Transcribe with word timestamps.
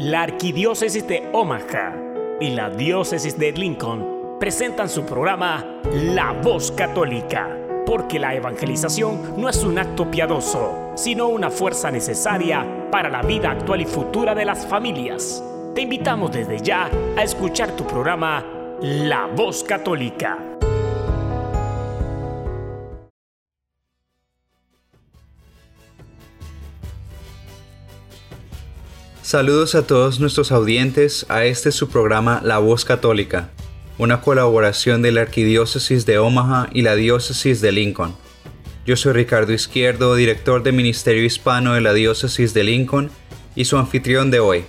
La 0.00 0.22
Arquidiócesis 0.22 1.06
de 1.06 1.28
Omaha 1.34 1.94
y 2.40 2.52
la 2.52 2.70
Diócesis 2.70 3.38
de 3.38 3.52
Lincoln 3.52 4.38
presentan 4.40 4.88
su 4.88 5.04
programa 5.04 5.82
La 5.92 6.32
Voz 6.32 6.72
Católica, 6.72 7.54
porque 7.84 8.18
la 8.18 8.34
evangelización 8.34 9.38
no 9.38 9.46
es 9.50 9.62
un 9.62 9.78
acto 9.78 10.10
piadoso, 10.10 10.92
sino 10.94 11.28
una 11.28 11.50
fuerza 11.50 11.90
necesaria 11.90 12.88
para 12.90 13.10
la 13.10 13.20
vida 13.20 13.50
actual 13.50 13.82
y 13.82 13.84
futura 13.84 14.34
de 14.34 14.46
las 14.46 14.66
familias. 14.66 15.44
Te 15.74 15.82
invitamos 15.82 16.32
desde 16.32 16.60
ya 16.60 16.90
a 17.18 17.22
escuchar 17.22 17.72
tu 17.72 17.86
programa 17.86 18.42
La 18.80 19.26
Voz 19.26 19.62
Católica. 19.62 20.59
Saludos 29.30 29.76
a 29.76 29.86
todos 29.86 30.18
nuestros 30.18 30.50
audientes 30.50 31.24
a 31.28 31.44
este 31.44 31.70
su 31.70 31.88
programa 31.88 32.40
La 32.42 32.58
Voz 32.58 32.84
Católica, 32.84 33.50
una 33.96 34.22
colaboración 34.22 35.02
de 35.02 35.12
la 35.12 35.20
Arquidiócesis 35.20 36.04
de 36.04 36.18
Omaha 36.18 36.68
y 36.72 36.82
la 36.82 36.96
Diócesis 36.96 37.60
de 37.60 37.70
Lincoln. 37.70 38.16
Yo 38.84 38.96
soy 38.96 39.12
Ricardo 39.12 39.52
Izquierdo, 39.52 40.16
director 40.16 40.64
de 40.64 40.72
Ministerio 40.72 41.24
Hispano 41.24 41.74
de 41.74 41.80
la 41.80 41.92
Diócesis 41.92 42.54
de 42.54 42.64
Lincoln 42.64 43.12
y 43.54 43.66
su 43.66 43.78
anfitrión 43.78 44.32
de 44.32 44.40
hoy. 44.40 44.64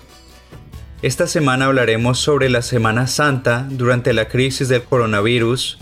Esta 1.02 1.26
semana 1.26 1.66
hablaremos 1.66 2.20
sobre 2.20 2.48
la 2.48 2.62
Semana 2.62 3.08
Santa 3.08 3.66
durante 3.68 4.14
la 4.14 4.28
crisis 4.28 4.68
del 4.70 4.84
coronavirus, 4.84 5.80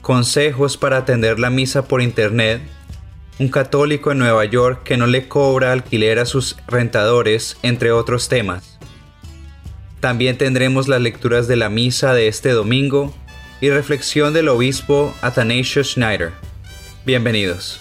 consejos 0.00 0.78
para 0.78 0.96
atender 0.96 1.38
la 1.38 1.50
misa 1.50 1.84
por 1.84 2.00
internet 2.00 2.62
un 3.38 3.48
católico 3.48 4.12
en 4.12 4.18
Nueva 4.18 4.44
York 4.44 4.82
que 4.84 4.96
no 4.96 5.06
le 5.06 5.28
cobra 5.28 5.72
alquiler 5.72 6.18
a 6.18 6.26
sus 6.26 6.56
rentadores, 6.66 7.56
entre 7.62 7.92
otros 7.92 8.28
temas. 8.28 8.78
También 10.00 10.36
tendremos 10.36 10.88
las 10.88 11.00
lecturas 11.00 11.48
de 11.48 11.56
la 11.56 11.68
misa 11.68 12.12
de 12.14 12.28
este 12.28 12.50
domingo 12.50 13.14
y 13.60 13.70
reflexión 13.70 14.34
del 14.34 14.48
obispo 14.48 15.14
Athanasius 15.22 15.92
Schneider. 15.92 16.32
Bienvenidos. 17.06 17.80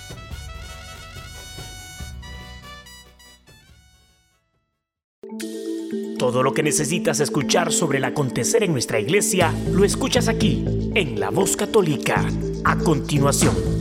Todo 6.18 6.44
lo 6.44 6.54
que 6.54 6.62
necesitas 6.62 7.20
escuchar 7.20 7.74
sobre 7.74 7.98
el 7.98 8.04
acontecer 8.04 8.62
en 8.64 8.74
nuestra 8.74 9.00
iglesia 9.00 9.52
lo 9.72 9.84
escuchas 9.84 10.28
aquí, 10.28 10.64
en 10.94 11.20
La 11.20 11.32
Voz 11.32 11.58
Católica, 11.58 12.24
a 12.64 12.78
continuación. 12.78 13.81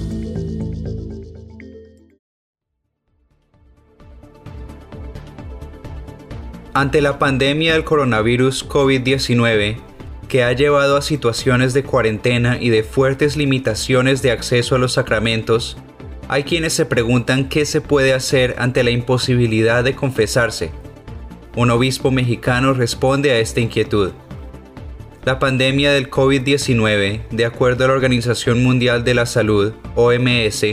Ante 6.73 7.01
la 7.01 7.19
pandemia 7.19 7.73
del 7.73 7.83
coronavirus 7.83 8.69
COVID-19, 8.69 9.79
que 10.29 10.45
ha 10.45 10.53
llevado 10.53 10.97
a 10.97 11.03
situaciones 11.03 11.75
de 11.75 11.83
cuarentena 11.83 12.59
y 12.61 12.71
de 12.71 12.85
fuertes 12.85 13.37
limitaciones 13.37 14.23
de 14.23 14.31
acceso 14.31 14.77
a 14.77 14.79
los 14.79 14.93
sacramentos, 14.93 15.77
hay 16.29 16.45
quienes 16.45 16.73
se 16.73 16.87
preguntan 16.87 17.48
qué 17.48 17.67
se 17.67 17.81
puede 17.81 18.13
hacer 18.13 18.55
ante 18.59 18.85
la 18.85 18.93
imposibilidad 18.93 19.83
de 19.83 19.97
confesarse. 19.97 20.71
Un 21.57 21.73
obispo 21.73 22.13
mexicano 22.13 22.73
responde 22.73 23.33
a 23.33 23.41
esta 23.41 23.59
inquietud. 23.59 24.13
La 25.25 25.41
pandemia 25.41 25.91
del 25.91 26.09
COVID-19, 26.09 27.31
de 27.31 27.45
acuerdo 27.47 27.85
a 27.85 27.89
la 27.89 27.95
Organización 27.95 28.63
Mundial 28.63 29.03
de 29.03 29.15
la 29.15 29.27
Salud, 29.27 29.73
OMS, 29.97 30.65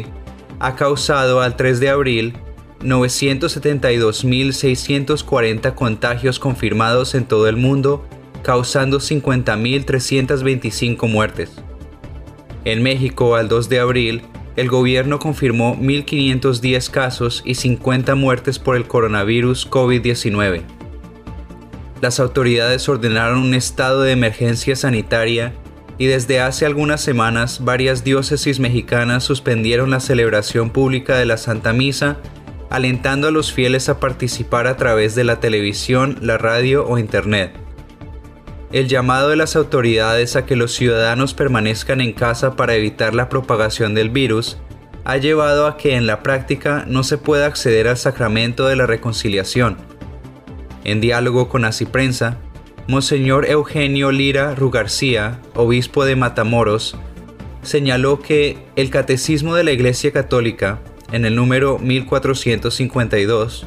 ha 0.59 0.75
causado 0.75 1.41
al 1.41 1.55
3 1.55 1.79
de 1.79 1.89
abril 1.89 2.33
972.640 2.81 5.75
contagios 5.75 6.39
confirmados 6.39 7.13
en 7.15 7.25
todo 7.25 7.47
el 7.47 7.55
mundo, 7.57 8.05
causando 8.43 8.99
50.325 8.99 11.09
muertes. 11.09 11.51
En 12.65 12.83
México, 12.83 13.35
al 13.35 13.47
2 13.47 13.69
de 13.69 13.79
abril, 13.79 14.23
el 14.57 14.67
gobierno 14.69 15.19
confirmó 15.19 15.77
1.510 15.77 16.89
casos 16.89 17.41
y 17.45 17.55
50 17.55 18.15
muertes 18.15 18.59
por 18.59 18.75
el 18.75 18.87
coronavirus 18.87 19.69
COVID-19. 19.69 20.63
Las 22.01 22.19
autoridades 22.19 22.89
ordenaron 22.89 23.39
un 23.39 23.53
estado 23.53 24.01
de 24.01 24.11
emergencia 24.11 24.75
sanitaria 24.75 25.53
y 25.97 26.05
desde 26.05 26.41
hace 26.41 26.65
algunas 26.65 27.01
semanas 27.01 27.63
varias 27.63 28.03
diócesis 28.03 28.59
mexicanas 28.59 29.23
suspendieron 29.23 29.89
la 29.89 29.99
celebración 29.99 30.69
pública 30.69 31.17
de 31.17 31.25
la 31.25 31.37
Santa 31.37 31.73
Misa 31.73 32.17
alentando 32.69 33.27
a 33.27 33.31
los 33.31 33.53
fieles 33.53 33.89
a 33.89 33.99
participar 33.99 34.67
a 34.67 34.77
través 34.77 35.15
de 35.15 35.23
la 35.23 35.39
televisión, 35.39 36.17
la 36.21 36.37
radio 36.37 36.85
o 36.87 36.97
internet. 36.97 37.53
El 38.71 38.87
llamado 38.87 39.29
de 39.29 39.37
las 39.37 39.55
autoridades 39.55 40.35
a 40.35 40.45
que 40.45 40.57
los 40.57 40.73
ciudadanos 40.73 41.33
permanezcan 41.33 42.01
en 42.01 42.11
casa 42.11 42.55
para 42.55 42.75
evitar 42.75 43.15
la 43.15 43.29
propagación 43.29 43.93
del 43.93 44.09
virus 44.09 44.57
ha 45.05 45.15
llevado 45.15 45.67
a 45.67 45.77
que 45.77 45.95
en 45.95 46.05
la 46.05 46.21
práctica 46.21 46.83
no 46.85 47.03
se 47.03 47.17
pueda 47.17 47.45
acceder 47.45 47.87
al 47.87 47.97
sacramento 47.97 48.67
de 48.67 48.75
la 48.75 48.85
reconciliación. 48.85 49.77
En 50.83 50.99
diálogo 50.99 51.47
con 51.47 51.65
Prensa, 51.91 52.37
Monseñor 52.89 53.49
Eugenio 53.49 54.11
Lira 54.11 54.53
Rugarcía, 54.53 55.39
obispo 55.55 56.03
de 56.03 56.17
Matamoros, 56.17 56.97
señaló 57.61 58.21
que 58.21 58.57
el 58.75 58.89
Catecismo 58.89 59.55
de 59.55 59.63
la 59.63 59.71
Iglesia 59.71 60.11
Católica 60.11 60.79
en 61.11 61.25
el 61.25 61.35
número 61.35 61.79
1452, 61.79 63.65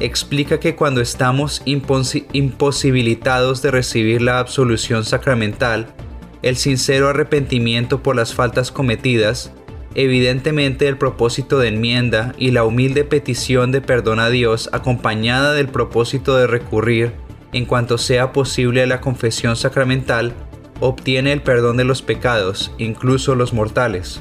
explica 0.00 0.58
que 0.60 0.74
cuando 0.74 1.00
estamos 1.00 1.62
imposibilitados 1.64 3.62
de 3.62 3.70
recibir 3.70 4.22
la 4.22 4.38
absolución 4.38 5.04
sacramental, 5.04 5.94
el 6.42 6.56
sincero 6.56 7.08
arrepentimiento 7.08 8.02
por 8.02 8.16
las 8.16 8.34
faltas 8.34 8.70
cometidas, 8.70 9.52
evidentemente 9.94 10.88
el 10.88 10.98
propósito 10.98 11.58
de 11.58 11.68
enmienda 11.68 12.34
y 12.36 12.50
la 12.50 12.64
humilde 12.64 13.04
petición 13.04 13.72
de 13.72 13.80
perdón 13.80 14.20
a 14.20 14.28
Dios 14.28 14.68
acompañada 14.72 15.52
del 15.52 15.68
propósito 15.68 16.36
de 16.36 16.46
recurrir 16.46 17.12
en 17.52 17.66
cuanto 17.66 17.98
sea 17.98 18.32
posible 18.32 18.82
a 18.82 18.86
la 18.86 19.00
confesión 19.00 19.54
sacramental, 19.56 20.32
obtiene 20.80 21.32
el 21.32 21.40
perdón 21.40 21.76
de 21.76 21.84
los 21.84 22.02
pecados, 22.02 22.72
incluso 22.78 23.36
los 23.36 23.52
mortales. 23.52 24.20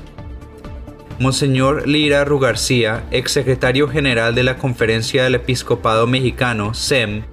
Monseñor 1.19 1.87
Lira 1.87 2.25
Rugarcía, 2.25 3.03
exsecretario 3.11 3.87
general 3.87 4.33
de 4.33 4.43
la 4.43 4.57
Conferencia 4.57 5.23
del 5.23 5.35
Episcopado 5.35 6.07
Mexicano, 6.07 6.73
SEM, 6.73 7.23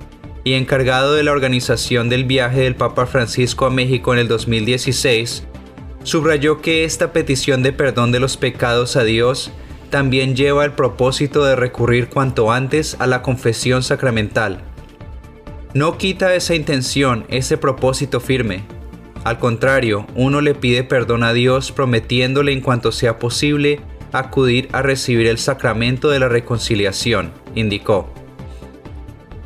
y 0.44 0.54
encargado 0.54 1.14
de 1.14 1.22
la 1.22 1.32
organización 1.32 2.08
del 2.08 2.24
viaje 2.24 2.60
del 2.60 2.76
Papa 2.76 3.06
Francisco 3.06 3.66
a 3.66 3.70
México 3.70 4.12
en 4.12 4.20
el 4.20 4.28
2016, 4.28 5.44
subrayó 6.02 6.60
que 6.60 6.84
esta 6.84 7.12
petición 7.12 7.62
de 7.62 7.72
perdón 7.72 8.12
de 8.12 8.20
los 8.20 8.36
pecados 8.36 8.96
a 8.96 9.04
Dios 9.04 9.50
también 9.90 10.36
lleva 10.36 10.64
el 10.64 10.72
propósito 10.72 11.44
de 11.44 11.56
recurrir 11.56 12.08
cuanto 12.08 12.52
antes 12.52 12.96
a 13.00 13.06
la 13.06 13.22
confesión 13.22 13.82
sacramental. 13.82 14.62
No 15.74 15.98
quita 15.98 16.34
esa 16.34 16.54
intención, 16.54 17.24
ese 17.28 17.56
propósito 17.56 18.20
firme, 18.20 18.64
al 19.24 19.38
contrario, 19.38 20.06
uno 20.14 20.40
le 20.40 20.54
pide 20.54 20.82
perdón 20.82 21.24
a 21.24 21.32
Dios 21.32 21.72
prometiéndole 21.72 22.52
en 22.52 22.62
cuanto 22.62 22.90
sea 22.90 23.18
posible 23.18 23.80
acudir 24.12 24.68
a 24.72 24.82
recibir 24.82 25.26
el 25.26 25.38
sacramento 25.38 26.08
de 26.08 26.18
la 26.18 26.28
reconciliación, 26.28 27.32
indicó. 27.54 28.12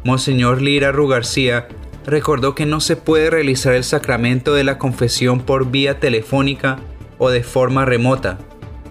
Monseñor 0.04 0.62
Lira 0.62 0.92
Rugarcía 0.92 1.68
recordó 2.06 2.54
que 2.54 2.66
no 2.66 2.80
se 2.80 2.96
puede 2.96 3.30
realizar 3.30 3.74
el 3.74 3.84
sacramento 3.84 4.54
de 4.54 4.64
la 4.64 4.78
confesión 4.78 5.40
por 5.40 5.70
vía 5.70 5.98
telefónica 5.98 6.78
o 7.18 7.30
de 7.30 7.42
forma 7.42 7.84
remota, 7.84 8.38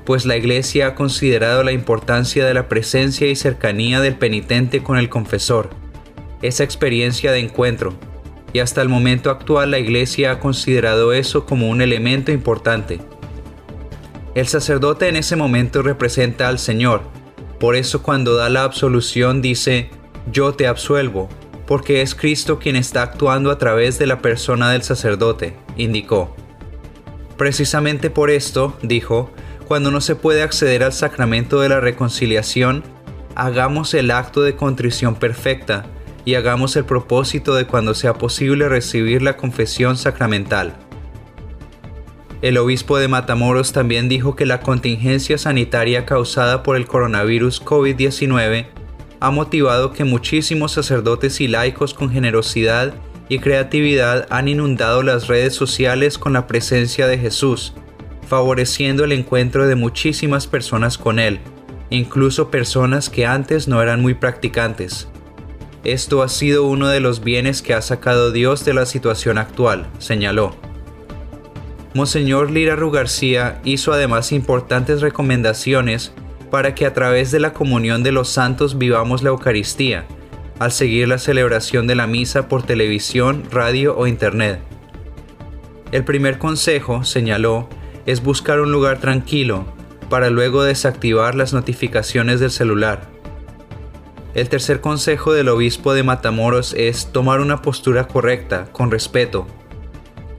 pues 0.06 0.26
la 0.26 0.36
Iglesia 0.36 0.88
ha 0.88 0.96
considerado 0.96 1.64
la 1.64 1.72
importancia 1.72 2.46
de 2.46 2.54
la 2.54 2.68
presencia 2.68 3.28
y 3.28 3.36
cercanía 3.36 4.02
del 4.02 4.16
penitente 4.16 4.84
con 4.84 4.98
el 4.98 5.10
confesor, 5.10 5.70
esa 6.42 6.64
experiencia 6.64 7.32
de 7.32 7.40
encuentro, 7.40 7.94
y 8.54 8.60
hasta 8.60 8.82
el 8.82 8.88
momento 8.88 9.32
actual 9.32 9.72
la 9.72 9.80
Iglesia 9.80 10.32
ha 10.32 10.40
considerado 10.40 11.12
eso 11.12 11.46
como 11.46 11.70
un 11.70 11.82
elemento 11.82 12.32
importante. 12.32 13.02
El 14.36 14.48
sacerdote 14.48 15.10
en 15.10 15.16
ese 15.16 15.36
momento 15.36 15.82
representa 15.82 16.48
al 16.48 16.60
Señor, 16.60 17.02
por 17.60 17.76
eso 17.76 18.04
cuando 18.04 18.36
da 18.36 18.50
la 18.50 18.64
absolución 18.64 19.42
dice, 19.42 19.90
yo 20.32 20.54
te 20.54 20.68
absuelvo, 20.68 21.30
porque 21.66 22.02
es 22.02 22.16
Cristo 22.16 22.60
quien 22.60 22.76
está 22.76 23.04
actuando 23.04 23.52
a 23.52 23.58
través 23.58 23.98
de 24.00 24.08
la 24.08 24.20
persona 24.22 24.72
del 24.72 24.84
sacerdote, 24.84 25.56
indicó. 25.78 26.36
Precisamente 27.38 28.10
por 28.10 28.30
esto, 28.30 28.78
dijo, 28.82 29.32
cuando 29.68 29.92
no 29.92 30.02
se 30.02 30.16
puede 30.16 30.44
acceder 30.44 30.84
al 30.84 30.94
sacramento 30.94 31.62
de 31.62 31.70
la 31.70 31.80
reconciliación, 31.80 32.84
hagamos 33.36 33.94
el 33.94 34.12
acto 34.12 34.42
de 34.42 34.56
contrición 34.56 35.16
perfecta, 35.16 35.86
y 36.26 36.36
hagamos 36.36 36.76
el 36.76 36.86
propósito 36.86 37.56
de 37.56 37.66
cuando 37.66 37.94
sea 37.94 38.14
posible 38.14 38.70
recibir 38.70 39.22
la 39.22 39.38
confesión 39.38 39.98
sacramental. 39.98 40.76
El 42.42 42.58
obispo 42.58 42.98
de 42.98 43.08
Matamoros 43.08 43.72
también 43.72 44.10
dijo 44.10 44.36
que 44.36 44.46
la 44.46 44.60
contingencia 44.60 45.38
sanitaria 45.38 46.06
causada 46.06 46.62
por 46.62 46.76
el 46.76 46.86
coronavirus 46.86 47.64
COVID-19 47.64 48.68
ha 49.22 49.32
motivado 49.32 49.94
que 49.94 50.04
muchísimos 50.04 50.74
sacerdotes 50.74 51.40
y 51.40 51.48
laicos 51.48 51.94
con 51.94 52.12
generosidad 52.12 52.94
y 53.30 53.40
creatividad 53.40 54.28
han 54.30 54.50
inundado 54.50 55.04
las 55.04 55.28
redes 55.28 55.56
sociales 55.56 56.18
con 56.18 56.34
la 56.34 56.46
presencia 56.46 57.08
de 57.08 57.18
Jesús, 57.18 57.74
favoreciendo 58.28 59.06
el 59.06 59.14
encuentro 59.14 59.66
de 59.66 59.76
muchísimas 59.76 60.46
personas 60.46 60.98
con 60.98 61.20
Él, 61.20 61.40
incluso 61.90 62.52
personas 62.52 63.10
que 63.10 63.26
antes 63.26 63.70
no 63.70 63.82
eran 63.82 64.02
muy 64.02 64.16
practicantes. 64.16 65.08
Esto 65.84 66.24
ha 66.24 66.30
sido 66.30 66.64
uno 66.66 66.88
de 66.88 67.02
los 67.02 67.24
bienes 67.24 67.62
que 67.62 67.74
ha 67.74 67.82
sacado 67.82 68.32
Dios 68.32 68.64
de 68.64 68.74
la 68.74 68.86
situación 68.86 69.38
actual, 69.38 69.88
señaló. 70.00 70.56
Monseñor 71.94 72.52
Lira 72.52 72.76
García 72.76 73.60
hizo 73.66 73.92
además 73.92 74.32
importantes 74.32 75.02
recomendaciones 75.02 76.14
para 76.50 76.74
que 76.74 76.86
a 76.86 76.94
través 76.94 77.32
de 77.32 77.42
la 77.42 77.52
comunión 77.52 78.02
de 78.02 78.14
los 78.14 78.30
santos 78.30 78.78
vivamos 78.78 79.24
la 79.24 79.30
Eucaristía, 79.30 80.06
al 80.58 80.72
seguir 80.72 81.10
la 81.10 81.18
celebración 81.18 81.86
de 81.86 81.96
la 81.96 82.08
misa 82.08 82.48
por 82.48 82.64
televisión, 82.64 83.44
radio 83.52 83.98
o 83.98 84.08
internet. 84.08 84.62
El 85.92 86.06
primer 86.06 86.38
consejo, 86.38 87.04
señaló, 87.04 87.68
es 88.06 88.24
buscar 88.24 88.62
un 88.62 88.72
lugar 88.72 89.00
tranquilo 89.00 89.66
para 90.10 90.30
luego 90.30 90.64
desactivar 90.64 91.36
las 91.36 91.54
notificaciones 91.54 92.40
del 92.40 92.52
celular. 92.52 93.13
El 94.34 94.50
tercer 94.50 94.82
consejo 94.82 95.34
del 95.34 95.50
obispo 95.50 95.94
de 95.94 96.04
Matamoros 96.04 96.74
es 96.74 97.12
tomar 97.12 97.40
una 97.40 97.62
postura 97.62 98.08
correcta, 98.08 98.68
con 98.72 98.90
respeto, 98.90 99.48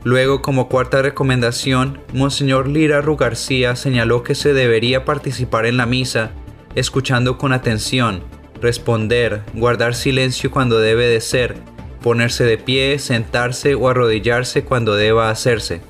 Luego, 0.05 0.43
como 0.43 0.69
cuarta 0.69 1.01
recomendación, 1.01 1.99
Monseñor 2.13 2.69
Lira 2.69 3.01
García 3.01 3.75
señaló 3.75 4.23
que 4.23 4.35
se 4.35 4.53
debería 4.53 5.07
participar 5.07 5.65
en 5.65 5.79
la 5.79 5.87
misa, 5.87 6.31
escuchando 6.75 7.39
con 7.39 7.55
atención, 7.55 8.23
responder, 8.61 9.43
guardar 9.55 9.95
silencio 9.95 10.51
cuando 10.51 10.79
debe 10.79 11.07
de 11.07 11.23
ser, 11.23 11.57
ponerse 12.03 12.45
de 12.45 12.59
pie, 12.59 12.99
sentarse 12.99 13.75
o 13.75 13.89
arrodillarse 13.89 14.63
cuando 14.63 14.95
deba 14.95 15.31
hacerse. 15.31 15.81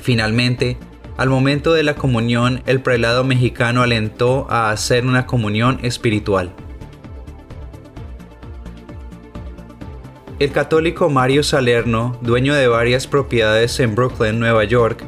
Finalmente, 0.00 0.76
al 1.16 1.28
momento 1.28 1.72
de 1.72 1.84
la 1.84 1.94
comunión, 1.94 2.64
el 2.66 2.80
prelado 2.80 3.22
mexicano 3.22 3.82
alentó 3.82 4.48
a 4.50 4.72
hacer 4.72 5.06
una 5.06 5.26
comunión 5.26 5.78
espiritual. 5.84 6.52
El 10.40 10.50
católico 10.52 11.08
Mario 11.10 11.42
Salerno, 11.42 12.16
dueño 12.22 12.54
de 12.54 12.66
varias 12.66 13.06
propiedades 13.06 13.78
en 13.78 13.94
Brooklyn, 13.94 14.40
Nueva 14.40 14.64
York, 14.64 15.04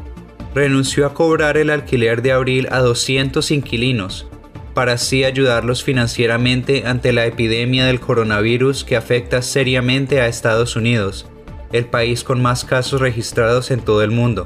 renunció 0.54 1.06
a 1.06 1.14
cobrar 1.14 1.56
el 1.56 1.70
alquiler 1.70 2.20
de 2.20 2.32
abril 2.32 2.68
a 2.70 2.80
200 2.80 3.50
inquilinos, 3.50 4.26
para 4.74 4.92
así 4.92 5.24
ayudarlos 5.24 5.82
financieramente 5.82 6.86
ante 6.86 7.14
la 7.14 7.24
epidemia 7.24 7.86
del 7.86 7.98
coronavirus 7.98 8.84
que 8.84 8.94
afecta 8.94 9.40
seriamente 9.40 10.20
a 10.20 10.26
Estados 10.26 10.76
Unidos, 10.76 11.24
el 11.72 11.86
país 11.86 12.24
con 12.24 12.42
más 12.42 12.66
casos 12.66 13.00
registrados 13.00 13.70
en 13.70 13.80
todo 13.80 14.02
el 14.02 14.10
mundo. 14.10 14.44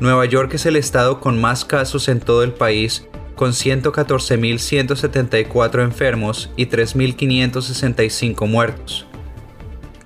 Nueva 0.00 0.24
York 0.24 0.54
es 0.54 0.64
el 0.64 0.76
estado 0.76 1.20
con 1.20 1.38
más 1.38 1.66
casos 1.66 2.08
en 2.08 2.20
todo 2.20 2.44
el 2.44 2.54
país, 2.54 3.06
con 3.34 3.50
114.174 3.50 5.82
enfermos 5.82 6.48
y 6.56 6.64
3.565 6.64 8.46
muertos. 8.46 9.06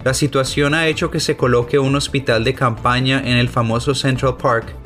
La 0.05 0.13
situación 0.13 0.75
ha 0.75 0.87
hecho 0.87 1.11
que 1.11 1.19
se 1.19 1.37
coloque 1.37 1.79
un 1.79 1.97
hospital 1.97 2.45
de 2.45 2.53
campaña 2.53 3.23
en 3.25 3.39
el 3.39 3.49
famoso 3.49 3.95
Central 3.95 4.37
Park 4.37 4.77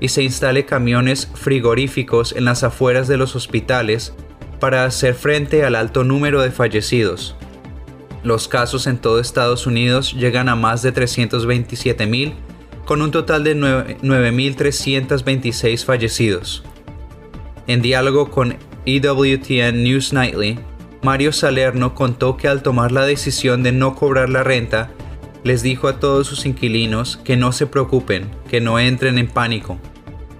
y 0.00 0.08
se 0.08 0.22
instale 0.22 0.66
camiones 0.66 1.30
frigoríficos 1.34 2.36
en 2.36 2.44
las 2.44 2.62
afueras 2.62 3.08
de 3.08 3.16
los 3.16 3.34
hospitales 3.34 4.12
para 4.60 4.84
hacer 4.84 5.14
frente 5.14 5.64
al 5.64 5.76
alto 5.76 6.04
número 6.04 6.42
de 6.42 6.50
fallecidos. 6.50 7.36
Los 8.22 8.48
casos 8.48 8.86
en 8.86 8.98
todo 8.98 9.18
Estados 9.18 9.66
Unidos 9.66 10.12
llegan 10.12 10.50
a 10.50 10.56
más 10.56 10.82
de 10.82 10.92
327.000, 10.92 12.34
con 12.84 13.00
un 13.00 13.10
total 13.10 13.44
de 13.44 13.56
9.326 13.56 15.86
fallecidos. 15.86 16.64
En 17.66 17.80
diálogo 17.80 18.30
con 18.30 18.58
EWTN 18.84 19.82
News 19.82 20.12
Nightly, 20.12 20.58
Mario 21.02 21.32
Salerno 21.32 21.94
contó 21.94 22.36
que 22.36 22.48
al 22.48 22.62
tomar 22.62 22.92
la 22.92 23.06
decisión 23.06 23.62
de 23.62 23.72
no 23.72 23.94
cobrar 23.94 24.28
la 24.28 24.42
renta, 24.42 24.90
les 25.44 25.62
dijo 25.62 25.88
a 25.88 26.00
todos 26.00 26.26
sus 26.26 26.46
inquilinos 26.46 27.18
que 27.18 27.36
no 27.36 27.52
se 27.52 27.66
preocupen, 27.66 28.30
que 28.48 28.60
no 28.60 28.78
entren 28.78 29.18
en 29.18 29.28
pánico. 29.28 29.78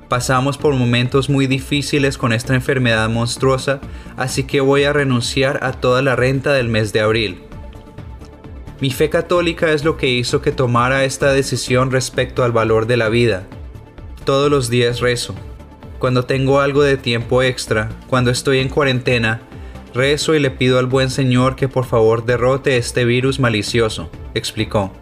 Pasamos 0.09 0.57
por 0.57 0.75
momentos 0.75 1.29
muy 1.29 1.47
difíciles 1.47 2.17
con 2.19 2.33
esta 2.33 2.55
enfermedad 2.55 3.09
monstruosa, 3.09 3.81
así 4.17 4.45
que 4.45 4.61
voy 4.61 4.85
a 4.85 4.93
renunciar 4.93 5.61
a 5.63 5.73
toda 5.73 6.03
la 6.03 6.17
renta 6.17 6.53
del 6.53 6.69
mes 6.69 6.93
de 6.93 7.01
abril. 7.01 7.43
Mi 8.81 8.91
fe 8.91 9.09
católica 9.09 9.73
es 9.73 9.85
lo 9.85 9.97
que 9.97 10.09
hizo 10.09 10.43
que 10.43 10.53
tomara 10.53 11.05
esta 11.05 11.33
decisión 11.33 11.91
respecto 11.91 12.45
al 12.45 12.53
valor 12.53 12.87
de 12.87 12.97
la 12.97 13.09
vida. 13.09 13.47
Todos 14.25 14.51
los 14.51 14.69
días 14.69 15.01
rezo. 15.01 15.35
Cuando 15.99 16.25
tengo 16.25 16.61
algo 16.61 16.83
de 16.83 16.97
tiempo 16.97 17.43
extra, 17.43 17.89
cuando 18.07 18.31
estoy 18.31 18.59
en 18.59 18.69
cuarentena, 18.69 19.41
Rezo 19.97 20.35
y 20.35 20.41
le 20.41 20.51
pido 20.51 20.79
al 20.79 20.85
buen 20.85 21.11
Señor 21.11 21.57
que 21.57 21.69
por 21.69 21.87
favor 21.87 22.27
derrote 22.27 22.77
este 22.77 23.07
virus 23.07 23.41
malicioso, 23.41 24.11
explicó. 24.35 24.93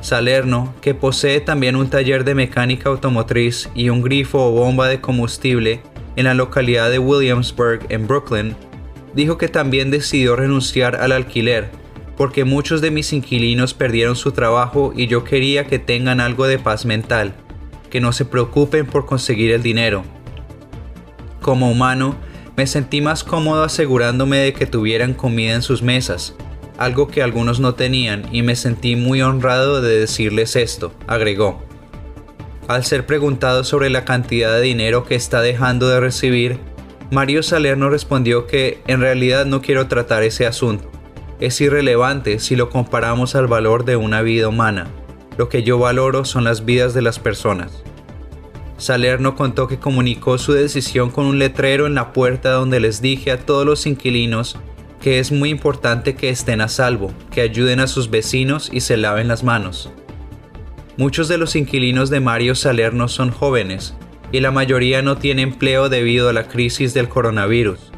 Salerno, 0.00 0.74
que 0.80 0.94
posee 0.94 1.40
también 1.40 1.76
un 1.76 1.88
taller 1.88 2.24
de 2.24 2.34
mecánica 2.34 2.90
automotriz 2.90 3.70
y 3.74 3.90
un 3.90 4.02
grifo 4.02 4.44
o 4.44 4.50
bomba 4.50 4.88
de 4.88 5.00
combustible 5.00 5.80
en 6.16 6.24
la 6.24 6.34
localidad 6.34 6.90
de 6.90 6.98
Williamsburg, 6.98 7.86
en 7.88 8.08
Brooklyn, 8.08 8.56
dijo 9.14 9.38
que 9.38 9.48
también 9.48 9.92
decidió 9.92 10.34
renunciar 10.34 10.96
al 10.96 11.12
alquiler, 11.12 11.70
porque 12.16 12.44
muchos 12.44 12.80
de 12.80 12.90
mis 12.90 13.12
inquilinos 13.12 13.74
perdieron 13.74 14.16
su 14.16 14.32
trabajo 14.32 14.92
y 14.94 15.06
yo 15.06 15.22
quería 15.22 15.66
que 15.66 15.78
tengan 15.78 16.20
algo 16.20 16.46
de 16.48 16.58
paz 16.58 16.84
mental, 16.84 17.32
que 17.90 18.00
no 18.00 18.12
se 18.12 18.24
preocupen 18.24 18.86
por 18.86 19.06
conseguir 19.06 19.52
el 19.52 19.62
dinero. 19.62 20.02
Como 21.40 21.70
humano, 21.70 22.16
me 22.56 22.66
sentí 22.66 23.00
más 23.00 23.24
cómodo 23.24 23.64
asegurándome 23.64 24.38
de 24.38 24.52
que 24.52 24.66
tuvieran 24.66 25.14
comida 25.14 25.54
en 25.54 25.62
sus 25.62 25.82
mesas, 25.82 26.34
algo 26.78 27.08
que 27.08 27.22
algunos 27.22 27.60
no 27.60 27.74
tenían, 27.74 28.28
y 28.32 28.42
me 28.42 28.56
sentí 28.56 28.96
muy 28.96 29.22
honrado 29.22 29.80
de 29.80 29.98
decirles 29.98 30.56
esto, 30.56 30.92
agregó. 31.06 31.62
Al 32.68 32.84
ser 32.84 33.06
preguntado 33.06 33.64
sobre 33.64 33.90
la 33.90 34.04
cantidad 34.04 34.52
de 34.54 34.62
dinero 34.62 35.04
que 35.04 35.14
está 35.14 35.42
dejando 35.42 35.88
de 35.88 36.00
recibir, 36.00 36.58
Mario 37.10 37.42
Salerno 37.42 37.90
respondió 37.90 38.46
que 38.46 38.80
en 38.86 39.00
realidad 39.00 39.44
no 39.44 39.60
quiero 39.60 39.86
tratar 39.86 40.22
ese 40.22 40.46
asunto. 40.46 40.90
Es 41.40 41.60
irrelevante 41.60 42.38
si 42.38 42.56
lo 42.56 42.70
comparamos 42.70 43.34
al 43.34 43.46
valor 43.46 43.84
de 43.84 43.96
una 43.96 44.22
vida 44.22 44.48
humana. 44.48 44.86
Lo 45.36 45.48
que 45.48 45.62
yo 45.62 45.78
valoro 45.78 46.24
son 46.24 46.44
las 46.44 46.64
vidas 46.64 46.94
de 46.94 47.02
las 47.02 47.18
personas. 47.18 47.84
Salerno 48.76 49.36
contó 49.36 49.68
que 49.68 49.78
comunicó 49.78 50.36
su 50.38 50.52
decisión 50.52 51.10
con 51.10 51.26
un 51.26 51.38
letrero 51.38 51.86
en 51.86 51.94
la 51.94 52.12
puerta 52.12 52.50
donde 52.50 52.80
les 52.80 53.00
dije 53.00 53.30
a 53.30 53.38
todos 53.38 53.64
los 53.64 53.86
inquilinos 53.86 54.56
que 55.00 55.18
es 55.18 55.32
muy 55.32 55.50
importante 55.50 56.14
que 56.14 56.30
estén 56.30 56.62
a 56.62 56.68
salvo, 56.68 57.12
que 57.30 57.42
ayuden 57.42 57.78
a 57.78 57.86
sus 57.86 58.08
vecinos 58.10 58.70
y 58.72 58.80
se 58.80 58.96
laven 58.96 59.28
las 59.28 59.44
manos. 59.44 59.90
Muchos 60.96 61.28
de 61.28 61.36
los 61.36 61.56
inquilinos 61.56 62.08
de 62.08 62.20
Mario 62.20 62.54
Salerno 62.54 63.08
son 63.08 63.30
jóvenes 63.30 63.94
y 64.32 64.40
la 64.40 64.50
mayoría 64.50 65.02
no 65.02 65.18
tiene 65.18 65.42
empleo 65.42 65.90
debido 65.90 66.30
a 66.30 66.32
la 66.32 66.48
crisis 66.48 66.94
del 66.94 67.10
coronavirus. 67.10 67.92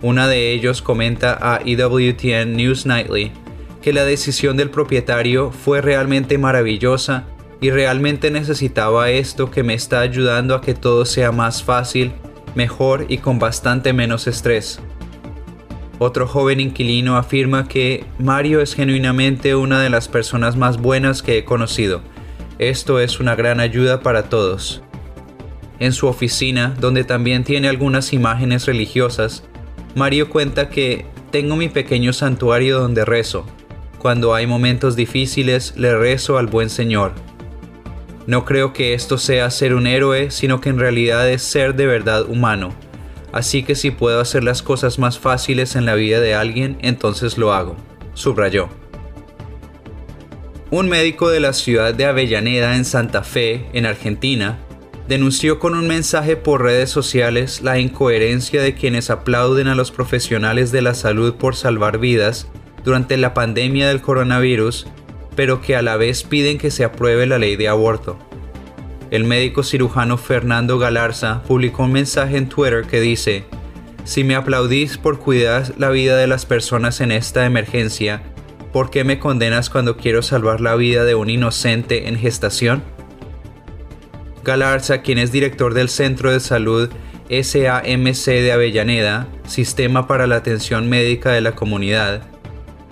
Una 0.00 0.26
de 0.26 0.50
ellos 0.50 0.82
comenta 0.82 1.38
a 1.40 1.60
EWTN 1.64 2.56
News 2.56 2.86
Nightly 2.86 3.30
que 3.80 3.92
la 3.92 4.04
decisión 4.04 4.56
del 4.56 4.70
propietario 4.70 5.52
fue 5.52 5.80
realmente 5.80 6.38
maravillosa 6.38 7.26
y 7.62 7.70
realmente 7.70 8.32
necesitaba 8.32 9.10
esto 9.10 9.50
que 9.52 9.62
me 9.62 9.72
está 9.72 10.00
ayudando 10.00 10.56
a 10.56 10.60
que 10.60 10.74
todo 10.74 11.06
sea 11.06 11.30
más 11.30 11.62
fácil, 11.62 12.12
mejor 12.56 13.06
y 13.08 13.18
con 13.18 13.38
bastante 13.38 13.92
menos 13.92 14.26
estrés. 14.26 14.80
Otro 16.00 16.26
joven 16.26 16.58
inquilino 16.58 17.16
afirma 17.16 17.68
que 17.68 18.04
Mario 18.18 18.60
es 18.60 18.74
genuinamente 18.74 19.54
una 19.54 19.80
de 19.80 19.90
las 19.90 20.08
personas 20.08 20.56
más 20.56 20.78
buenas 20.78 21.22
que 21.22 21.38
he 21.38 21.44
conocido. 21.44 22.02
Esto 22.58 22.98
es 22.98 23.20
una 23.20 23.36
gran 23.36 23.60
ayuda 23.60 24.00
para 24.00 24.24
todos. 24.24 24.82
En 25.78 25.92
su 25.92 26.08
oficina, 26.08 26.74
donde 26.80 27.04
también 27.04 27.44
tiene 27.44 27.68
algunas 27.68 28.12
imágenes 28.12 28.66
religiosas, 28.66 29.44
Mario 29.94 30.28
cuenta 30.30 30.68
que 30.68 31.06
tengo 31.30 31.54
mi 31.54 31.68
pequeño 31.68 32.12
santuario 32.12 32.80
donde 32.80 33.04
rezo. 33.04 33.46
Cuando 33.98 34.34
hay 34.34 34.48
momentos 34.48 34.96
difíciles, 34.96 35.74
le 35.76 35.96
rezo 35.96 36.38
al 36.38 36.48
buen 36.48 36.68
Señor. 36.68 37.12
No 38.26 38.44
creo 38.44 38.72
que 38.72 38.94
esto 38.94 39.18
sea 39.18 39.50
ser 39.50 39.74
un 39.74 39.86
héroe, 39.86 40.30
sino 40.30 40.60
que 40.60 40.68
en 40.68 40.78
realidad 40.78 41.28
es 41.28 41.42
ser 41.42 41.74
de 41.74 41.86
verdad 41.86 42.26
humano. 42.28 42.72
Así 43.32 43.62
que 43.62 43.74
si 43.74 43.90
puedo 43.90 44.20
hacer 44.20 44.44
las 44.44 44.62
cosas 44.62 44.98
más 44.98 45.18
fáciles 45.18 45.74
en 45.74 45.86
la 45.86 45.94
vida 45.94 46.20
de 46.20 46.34
alguien, 46.34 46.76
entonces 46.82 47.38
lo 47.38 47.52
hago, 47.52 47.76
subrayó. 48.14 48.68
Un 50.70 50.88
médico 50.88 51.30
de 51.30 51.40
la 51.40 51.52
ciudad 51.52 51.94
de 51.94 52.06
Avellaneda 52.06 52.76
en 52.76 52.84
Santa 52.84 53.22
Fe, 53.24 53.66
en 53.72 53.86
Argentina, 53.86 54.58
denunció 55.08 55.58
con 55.58 55.74
un 55.74 55.86
mensaje 55.86 56.36
por 56.36 56.62
redes 56.62 56.90
sociales 56.90 57.60
la 57.62 57.78
incoherencia 57.78 58.62
de 58.62 58.74
quienes 58.74 59.10
aplauden 59.10 59.68
a 59.68 59.74
los 59.74 59.90
profesionales 59.90 60.72
de 60.72 60.82
la 60.82 60.94
salud 60.94 61.34
por 61.34 61.56
salvar 61.56 61.98
vidas 61.98 62.48
durante 62.84 63.16
la 63.16 63.34
pandemia 63.34 63.88
del 63.88 64.00
coronavirus, 64.00 64.86
pero 65.36 65.60
que 65.60 65.76
a 65.76 65.82
la 65.82 65.96
vez 65.96 66.22
piden 66.22 66.58
que 66.58 66.70
se 66.70 66.84
apruebe 66.84 67.26
la 67.26 67.38
ley 67.38 67.56
de 67.56 67.68
aborto. 67.68 68.18
El 69.10 69.24
médico 69.24 69.62
cirujano 69.62 70.16
Fernando 70.16 70.78
Galarza 70.78 71.42
publicó 71.46 71.84
un 71.84 71.92
mensaje 71.92 72.36
en 72.36 72.48
Twitter 72.48 72.84
que 72.84 73.00
dice, 73.00 73.44
Si 74.04 74.24
me 74.24 74.34
aplaudís 74.34 74.96
por 74.96 75.18
cuidar 75.18 75.74
la 75.78 75.90
vida 75.90 76.16
de 76.16 76.26
las 76.26 76.46
personas 76.46 77.00
en 77.00 77.12
esta 77.12 77.44
emergencia, 77.44 78.22
¿por 78.72 78.90
qué 78.90 79.04
me 79.04 79.18
condenas 79.18 79.68
cuando 79.68 79.96
quiero 79.96 80.22
salvar 80.22 80.60
la 80.60 80.76
vida 80.76 81.04
de 81.04 81.14
un 81.14 81.28
inocente 81.28 82.08
en 82.08 82.18
gestación? 82.18 82.82
Galarza, 84.44 85.02
quien 85.02 85.18
es 85.18 85.30
director 85.30 85.74
del 85.74 85.88
Centro 85.88 86.32
de 86.32 86.40
Salud 86.40 86.90
SAMC 87.28 88.26
de 88.26 88.52
Avellaneda, 88.52 89.28
Sistema 89.46 90.06
para 90.06 90.26
la 90.26 90.36
Atención 90.36 90.88
Médica 90.88 91.30
de 91.30 91.40
la 91.40 91.54
Comunidad, 91.54 92.31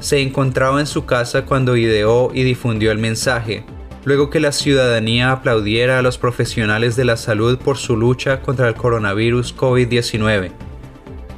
se 0.00 0.20
encontraba 0.20 0.80
en 0.80 0.86
su 0.86 1.06
casa 1.06 1.44
cuando 1.44 1.76
ideó 1.76 2.30
y 2.34 2.42
difundió 2.42 2.90
el 2.90 2.98
mensaje, 2.98 3.64
luego 4.04 4.30
que 4.30 4.40
la 4.40 4.52
ciudadanía 4.52 5.30
aplaudiera 5.30 5.98
a 5.98 6.02
los 6.02 6.18
profesionales 6.18 6.96
de 6.96 7.04
la 7.04 7.16
salud 7.16 7.58
por 7.58 7.76
su 7.76 7.96
lucha 7.96 8.40
contra 8.40 8.68
el 8.68 8.74
coronavirus 8.74 9.56
COVID-19. 9.56 10.52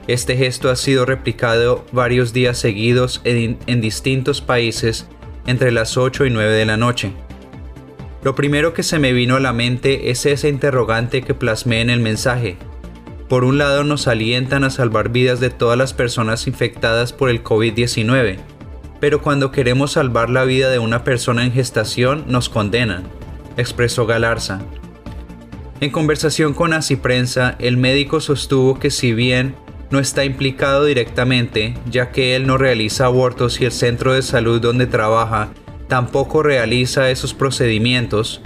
Este 0.08 0.36
gesto 0.36 0.70
ha 0.70 0.76
sido 0.76 1.04
replicado 1.06 1.84
varios 1.92 2.32
días 2.32 2.58
seguidos 2.58 3.20
en, 3.24 3.58
distintos 3.80 4.40
países 4.40 5.06
entre 5.46 5.70
las 5.70 5.96
8 5.96 6.26
y 6.26 6.30
9 6.30 6.52
de 6.52 6.66
la 6.66 6.76
noche. 6.76 7.12
Lo 8.24 8.34
primero 8.34 8.72
que 8.72 8.82
se 8.82 8.98
me 8.98 9.12
vino 9.12 9.36
a 9.36 9.40
la 9.40 9.52
mente 9.52 10.10
es 10.10 10.26
ese 10.26 10.48
interrogante 10.48 11.22
que 11.22 11.34
plasmé 11.34 11.80
en 11.80 11.90
el 11.90 12.00
mensaje. 12.00 12.56
Por 13.32 13.44
un 13.44 13.56
lado 13.56 13.82
nos 13.82 14.08
alientan 14.08 14.62
a 14.62 14.68
salvar 14.68 15.08
vidas 15.08 15.40
de 15.40 15.48
todas 15.48 15.78
las 15.78 15.94
personas 15.94 16.46
infectadas 16.46 17.14
por 17.14 17.30
el 17.30 17.42
COVID-19, 17.42 18.36
pero 19.00 19.22
cuando 19.22 19.50
queremos 19.50 19.92
salvar 19.92 20.28
la 20.28 20.44
vida 20.44 20.68
de 20.68 20.78
una 20.78 21.02
persona 21.02 21.42
en 21.42 21.50
gestación 21.50 22.24
nos 22.26 22.50
condenan, 22.50 23.04
expresó 23.56 24.04
Galarza. 24.04 24.60
En 25.80 25.88
conversación 25.88 26.52
con 26.52 26.74
Así 26.74 26.96
Prensa, 26.96 27.56
el 27.58 27.78
médico 27.78 28.20
sostuvo 28.20 28.78
que 28.78 28.90
si 28.90 29.14
bien 29.14 29.54
no 29.90 29.98
está 29.98 30.26
implicado 30.26 30.84
directamente, 30.84 31.72
ya 31.90 32.10
que 32.10 32.36
él 32.36 32.46
no 32.46 32.58
realiza 32.58 33.06
abortos 33.06 33.62
y 33.62 33.64
el 33.64 33.72
centro 33.72 34.12
de 34.12 34.20
salud 34.20 34.60
donde 34.60 34.86
trabaja 34.86 35.48
tampoco 35.88 36.42
realiza 36.42 37.10
esos 37.10 37.32
procedimientos, 37.32 38.42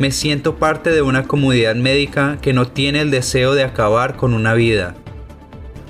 me 0.00 0.10
siento 0.12 0.56
parte 0.56 0.90
de 0.92 1.02
una 1.02 1.24
comunidad 1.24 1.74
médica 1.74 2.38
que 2.40 2.54
no 2.54 2.66
tiene 2.66 3.02
el 3.02 3.10
deseo 3.10 3.52
de 3.54 3.64
acabar 3.64 4.16
con 4.16 4.32
una 4.32 4.54
vida. 4.54 4.94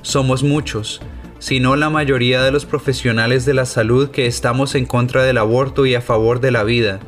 Somos 0.03 0.43
muchos, 0.43 1.01
si 1.39 1.61
no 1.61 1.77
la 1.77 1.91
mayoría 1.91 2.43
de 2.43 2.51
los 2.51 2.67
profesionales 2.67 3.45
de 3.45 3.55
la 3.55 3.67
salud 3.67 4.11
que 4.11 4.27
estamos 4.27 4.75
en 4.75 4.85
contra 4.85 5.23
del 5.23 5.39
aborto 5.39 5.87
y 5.87 5.95
a 5.95 6.01
favor 6.01 6.41
de 6.41 6.51
la 6.51 6.65
vida, 6.65 6.99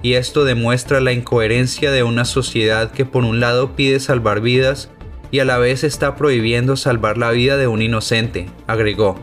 y 0.00 0.14
esto 0.14 0.46
demuestra 0.46 1.00
la 1.00 1.12
incoherencia 1.12 1.90
de 1.90 2.02
una 2.02 2.24
sociedad 2.24 2.90
que 2.90 3.04
por 3.04 3.24
un 3.24 3.38
lado 3.38 3.76
pide 3.76 4.00
salvar 4.00 4.40
vidas 4.40 4.88
y 5.30 5.40
a 5.40 5.44
la 5.44 5.58
vez 5.58 5.84
está 5.84 6.16
prohibiendo 6.16 6.76
salvar 6.76 7.18
la 7.18 7.32
vida 7.32 7.58
de 7.58 7.66
un 7.66 7.82
inocente, 7.82 8.46
agregó. 8.66 9.16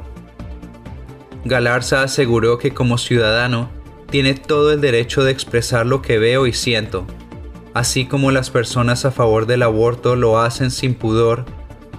Galarza 1.46 2.04
aseguró 2.04 2.60
que 2.60 2.76
como 2.76 3.00
ciudadano 3.00 3.72
tiene 4.14 4.36
todo 4.36 4.72
el 4.72 4.82
derecho 4.82 5.24
de 5.24 5.32
expresar 5.32 5.88
lo 5.88 6.04
que 6.04 6.20
veo 6.20 6.46
y 6.46 6.54
siento. 6.54 7.08
Así 7.74 8.06
como 8.06 8.32
las 8.32 8.50
personas 8.50 9.04
a 9.06 9.12
favor 9.12 9.48
del 9.48 9.64
aborto 9.64 10.16
lo 10.16 10.40
hacen 10.40 10.70
sin 10.70 10.94
pudor, 10.94 11.46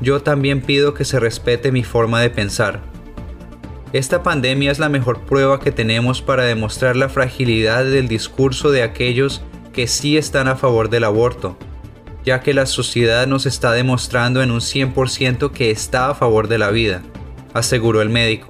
yo 0.01 0.23
también 0.23 0.61
pido 0.61 0.95
que 0.95 1.05
se 1.05 1.19
respete 1.19 1.73
mi 1.73 1.83
forma 1.83 2.21
de 2.21 2.31
pensar. 2.31 2.81
Esta 3.93 4.23
pandemia 4.23 4.71
es 4.73 4.79
la 4.79 4.89
mejor 4.89 5.21
prueba 5.21 5.61
que 5.61 5.73
tenemos 5.73 6.21
para 6.21 6.45
demostrar 6.45 6.97
la 6.97 7.09
fragilidad 7.09 7.85
del 7.85 8.09
discurso 8.09 8.71
de 8.71 8.83
aquellos 8.83 9.43
que 9.73 9.87
sí 9.87 10.17
están 10.17 10.49
a 10.49 10.57
favor 10.57 10.91
del 10.91 11.05
aborto, 11.05 11.57
ya 12.25 12.41
que 12.41 12.55
la 12.55 12.67
sociedad 12.67 13.27
nos 13.27 13.47
está 13.47 13.73
demostrando 13.73 14.43
en 14.43 14.51
un 14.51 14.61
100% 14.61 15.53
que 15.53 15.71
está 15.71 16.11
a 16.11 16.15
favor 16.15 16.49
de 16.49 16.59
la 16.59 16.71
vida, 16.71 17.03
aseguró 17.53 18.01
el 18.03 18.11
médico. 18.11 18.49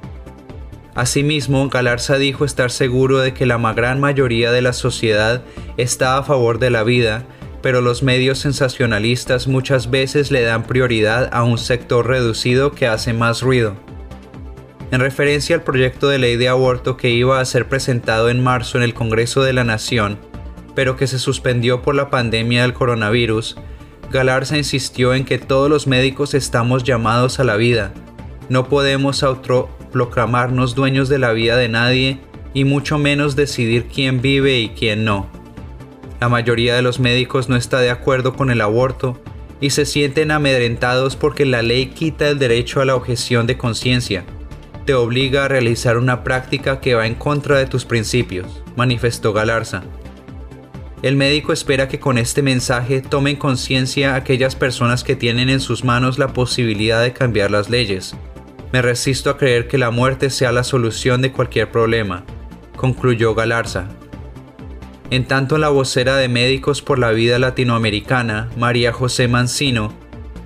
Asimismo, 0.94 1.68
Galarza 1.68 2.18
dijo 2.18 2.44
estar 2.44 2.70
seguro 2.70 3.18
de 3.18 3.34
que 3.34 3.46
la 3.46 3.58
gran 3.72 3.98
mayoría 3.98 4.52
de 4.52 4.62
la 4.62 4.72
sociedad 4.72 5.42
está 5.76 6.18
a 6.18 6.22
favor 6.22 6.58
de 6.58 6.70
la 6.70 6.84
vida, 6.84 7.24
pero 7.62 7.80
los 7.80 8.02
medios 8.02 8.38
sensacionalistas 8.38 9.48
muchas 9.48 9.90
veces 9.90 10.30
le 10.30 10.42
dan 10.42 10.64
prioridad 10.64 11.30
a 11.32 11.44
un 11.44 11.58
sector 11.58 12.06
reducido 12.06 12.72
que 12.72 12.86
hace 12.86 13.12
más 13.12 13.42
ruido. 13.42 13.74
En 14.90 15.00
referencia 15.00 15.56
al 15.56 15.62
proyecto 15.62 16.08
de 16.08 16.18
ley 16.18 16.36
de 16.36 16.48
aborto 16.48 16.96
que 16.96 17.10
iba 17.10 17.40
a 17.40 17.44
ser 17.44 17.68
presentado 17.68 18.28
en 18.28 18.42
marzo 18.42 18.78
en 18.78 18.84
el 18.84 18.94
Congreso 18.94 19.42
de 19.42 19.52
la 19.52 19.64
Nación, 19.64 20.18
pero 20.74 20.96
que 20.96 21.06
se 21.06 21.18
suspendió 21.18 21.82
por 21.82 21.94
la 21.94 22.10
pandemia 22.10 22.62
del 22.62 22.74
coronavirus, 22.74 23.56
Galarza 24.12 24.56
insistió 24.56 25.14
en 25.14 25.24
que 25.24 25.38
todos 25.38 25.70
los 25.70 25.86
médicos 25.86 26.34
estamos 26.34 26.84
llamados 26.84 27.40
a 27.40 27.44
la 27.44 27.56
vida. 27.56 27.92
No 28.48 28.68
podemos 28.68 29.22
auto 29.22 29.70
proclamarnos 29.90 30.74
dueños 30.74 31.08
de 31.08 31.18
la 31.18 31.32
vida 31.32 31.56
de 31.56 31.68
nadie 31.68 32.20
y 32.52 32.64
mucho 32.64 32.98
menos 32.98 33.36
decidir 33.36 33.86
quién 33.86 34.20
vive 34.20 34.60
y 34.60 34.68
quién 34.68 35.04
no. 35.04 35.33
La 36.20 36.28
mayoría 36.28 36.74
de 36.74 36.82
los 36.82 37.00
médicos 37.00 37.48
no 37.48 37.56
está 37.56 37.80
de 37.80 37.90
acuerdo 37.90 38.34
con 38.34 38.50
el 38.50 38.60
aborto 38.60 39.20
y 39.60 39.70
se 39.70 39.86
sienten 39.86 40.30
amedrentados 40.30 41.16
porque 41.16 41.44
la 41.44 41.62
ley 41.62 41.86
quita 41.86 42.28
el 42.28 42.38
derecho 42.38 42.80
a 42.80 42.84
la 42.84 42.96
objeción 42.96 43.46
de 43.46 43.56
conciencia. 43.56 44.24
Te 44.86 44.94
obliga 44.94 45.44
a 45.44 45.48
realizar 45.48 45.96
una 45.96 46.24
práctica 46.24 46.80
que 46.80 46.94
va 46.94 47.06
en 47.06 47.14
contra 47.14 47.58
de 47.58 47.66
tus 47.66 47.84
principios, 47.84 48.62
manifestó 48.76 49.32
Galarza. 49.32 49.82
El 51.02 51.16
médico 51.16 51.52
espera 51.52 51.88
que 51.88 52.00
con 52.00 52.16
este 52.18 52.42
mensaje 52.42 53.02
tomen 53.02 53.36
conciencia 53.36 54.14
aquellas 54.14 54.56
personas 54.56 55.04
que 55.04 55.16
tienen 55.16 55.50
en 55.50 55.60
sus 55.60 55.84
manos 55.84 56.18
la 56.18 56.32
posibilidad 56.32 57.02
de 57.02 57.12
cambiar 57.12 57.50
las 57.50 57.68
leyes, 57.68 58.14
me 58.74 58.82
resisto 58.82 59.30
a 59.30 59.38
creer 59.38 59.68
que 59.68 59.78
la 59.78 59.92
muerte 59.92 60.30
sea 60.30 60.50
la 60.50 60.64
solución 60.64 61.22
de 61.22 61.30
cualquier 61.30 61.70
problema, 61.70 62.24
concluyó 62.74 63.32
Galarza. 63.32 63.86
En 65.10 65.26
tanto, 65.26 65.58
la 65.58 65.68
vocera 65.68 66.16
de 66.16 66.28
Médicos 66.28 66.82
por 66.82 66.98
la 66.98 67.10
Vida 67.10 67.38
Latinoamericana, 67.38 68.48
María 68.56 68.92
José 68.92 69.28
Mancino, 69.28 69.92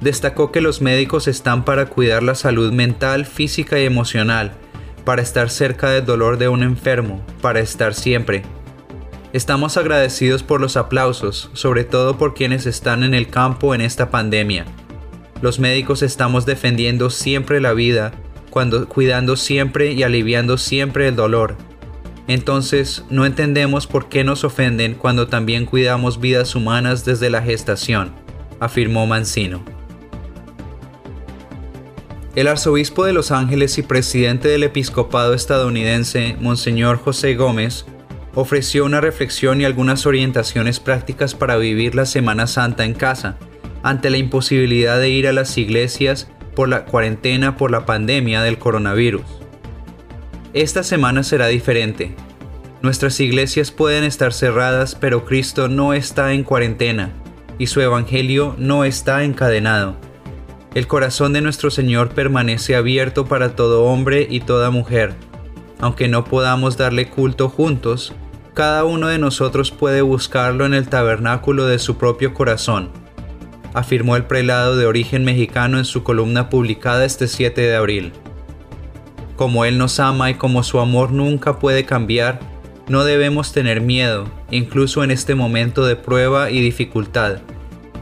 destacó 0.01 0.53
que 0.53 0.61
los 0.61 0.81
médicos 0.81 1.29
están 1.29 1.65
para 1.65 1.87
cuidar 1.87 2.23
la 2.23 2.35
salud 2.35 2.73
mental, 2.73 3.25
física 3.25 3.79
y 3.79 3.85
emocional, 3.85 4.53
para 5.05 5.23
estar 5.23 5.49
cerca 5.49 5.91
del 5.91 6.05
dolor 6.05 6.39
de 6.39 6.49
un 6.49 6.63
enfermo, 6.63 7.25
para 7.41 7.61
estar 7.61 7.95
siempre. 7.95 8.43
Estamos 9.33 9.77
agradecidos 9.77 10.43
por 10.43 10.61
los 10.61 10.77
aplausos, 10.77 11.51
sobre 11.53 11.85
todo 11.85 12.19
por 12.19 12.35
quienes 12.35 12.67
están 12.67 13.05
en 13.05 13.15
el 13.15 13.29
campo 13.29 13.75
en 13.75 13.81
esta 13.81 14.11
pandemia. 14.11 14.65
Los 15.41 15.59
médicos 15.61 16.03
estamos 16.03 16.47
defendiendo 16.47 17.11
siempre 17.11 17.61
la 17.61 17.73
vida, 17.73 18.13
cuando 18.51 18.89
cuidando 18.89 19.37
siempre 19.37 19.93
y 19.93 20.03
aliviando 20.03 20.59
siempre 20.59 21.09
el 21.09 21.17
dolor. 21.17 21.57
Entonces, 22.29 23.05
no 23.09 23.25
entendemos 23.25 23.87
por 23.87 24.11
qué 24.11 24.23
nos 24.23 24.45
ofenden 24.45 24.95
cuando 24.95 25.29
también 25.29 25.65
cuidamos 25.65 26.21
vidas 26.21 26.55
humanas 26.55 27.07
desde 27.07 27.31
la 27.31 27.43
gestación, 27.43 28.13
afirmó 28.61 29.07
Mancino. 29.07 29.65
El 32.37 32.47
arzobispo 32.47 33.07
de 33.07 33.15
Los 33.15 33.33
Ángeles 33.33 33.79
y 33.79 33.83
presidente 33.83 34.47
del 34.49 34.63
episcopado 34.63 35.33
estadounidense, 35.33 36.37
Monseñor 36.39 36.99
José 36.99 37.35
Gómez, 37.35 37.87
ofreció 38.35 38.85
una 38.85 39.01
reflexión 39.01 39.63
y 39.63 39.65
algunas 39.65 40.05
orientaciones 40.05 40.81
prácticas 40.81 41.35
para 41.35 41.57
vivir 41.57 41.95
la 41.95 42.05
Semana 42.07 42.47
Santa 42.47 42.85
en 42.85 42.93
casa 42.95 43.39
ante 43.83 44.11
la 44.11 44.19
imposibilidad 44.19 45.01
de 45.01 45.09
ir 45.09 45.27
a 45.29 45.33
las 45.33 45.57
iglesias 45.57 46.31
por 46.55 46.69
la 46.69 46.85
cuarentena 46.85 47.57
por 47.57 47.71
la 47.71 47.87
pandemia 47.87 48.43
del 48.43 48.59
coronavirus. 48.59 49.38
Esta 50.59 50.83
semana 50.83 51.23
será 51.23 51.47
diferente. 51.47 52.17
Nuestras 52.83 53.21
iglesias 53.21 53.71
pueden 53.71 54.03
estar 54.03 54.33
cerradas, 54.33 54.97
pero 54.97 55.25
Cristo 55.25 55.69
no 55.69 55.93
está 55.93 56.33
en 56.33 56.43
cuarentena 56.43 57.13
y 57.59 57.69
su 57.69 57.81
Evangelio 57.81 58.57
no 58.59 58.83
está 58.83 59.23
encadenado. 59.23 59.95
El 60.75 60.89
corazón 60.89 61.33
de 61.33 61.43
nuestro 61.43 61.71
Señor 61.71 62.09
permanece 62.09 62.75
abierto 62.75 63.27
para 63.27 63.55
todo 63.55 63.85
hombre 63.85 64.27
y 64.29 64.41
toda 64.41 64.73
mujer. 64.73 65.15
Aunque 65.79 66.09
no 66.09 66.25
podamos 66.25 66.77
darle 66.77 67.09
culto 67.09 67.49
juntos, 67.49 68.13
cada 68.53 68.85
uno 68.85 69.07
de 69.07 69.21
nosotros 69.21 69.71
puede 69.71 70.03
buscarlo 70.03 70.67
en 70.67 70.75
el 70.75 70.89
tabernáculo 70.89 71.67
de 71.67 71.79
su 71.79 71.99
propio 71.99 72.35
corazón 72.35 72.91
afirmó 73.75 74.17
el 74.17 74.25
prelado 74.25 74.77
de 74.77 74.87
origen 74.87 75.25
mexicano 75.25 75.79
en 75.79 75.85
su 75.85 76.03
columna 76.03 76.49
publicada 76.49 77.05
este 77.05 77.29
7 77.29 77.61
de 77.61 77.77
abril. 77.77 78.13
Como 79.39 79.65
Él 79.65 79.79
nos 79.79 80.01
ama 80.01 80.31
y 80.31 80.35
como 80.35 80.65
su 80.65 80.81
amor 80.81 81.13
nunca 81.13 81.61
puede 81.61 81.85
cambiar, 81.85 82.41
no 82.89 83.05
debemos 83.05 83.53
tener 83.53 83.81
miedo, 83.81 84.29
incluso 84.51 85.05
en 85.05 85.13
este 85.13 85.37
momento 85.37 85.87
de 85.87 85.95
prueba 85.95 86.51
y 86.51 86.61
dificultad, 86.61 87.39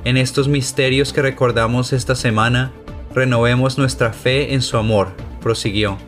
En 0.04 0.16
estos 0.16 0.48
misterios 0.48 1.12
que 1.12 1.20
recordamos 1.20 1.92
esta 1.92 2.14
semana, 2.14 2.72
renovemos 3.14 3.76
nuestra 3.76 4.14
fe 4.14 4.54
en 4.54 4.62
su 4.62 4.78
amor, 4.78 5.08
prosiguió. 5.42 5.98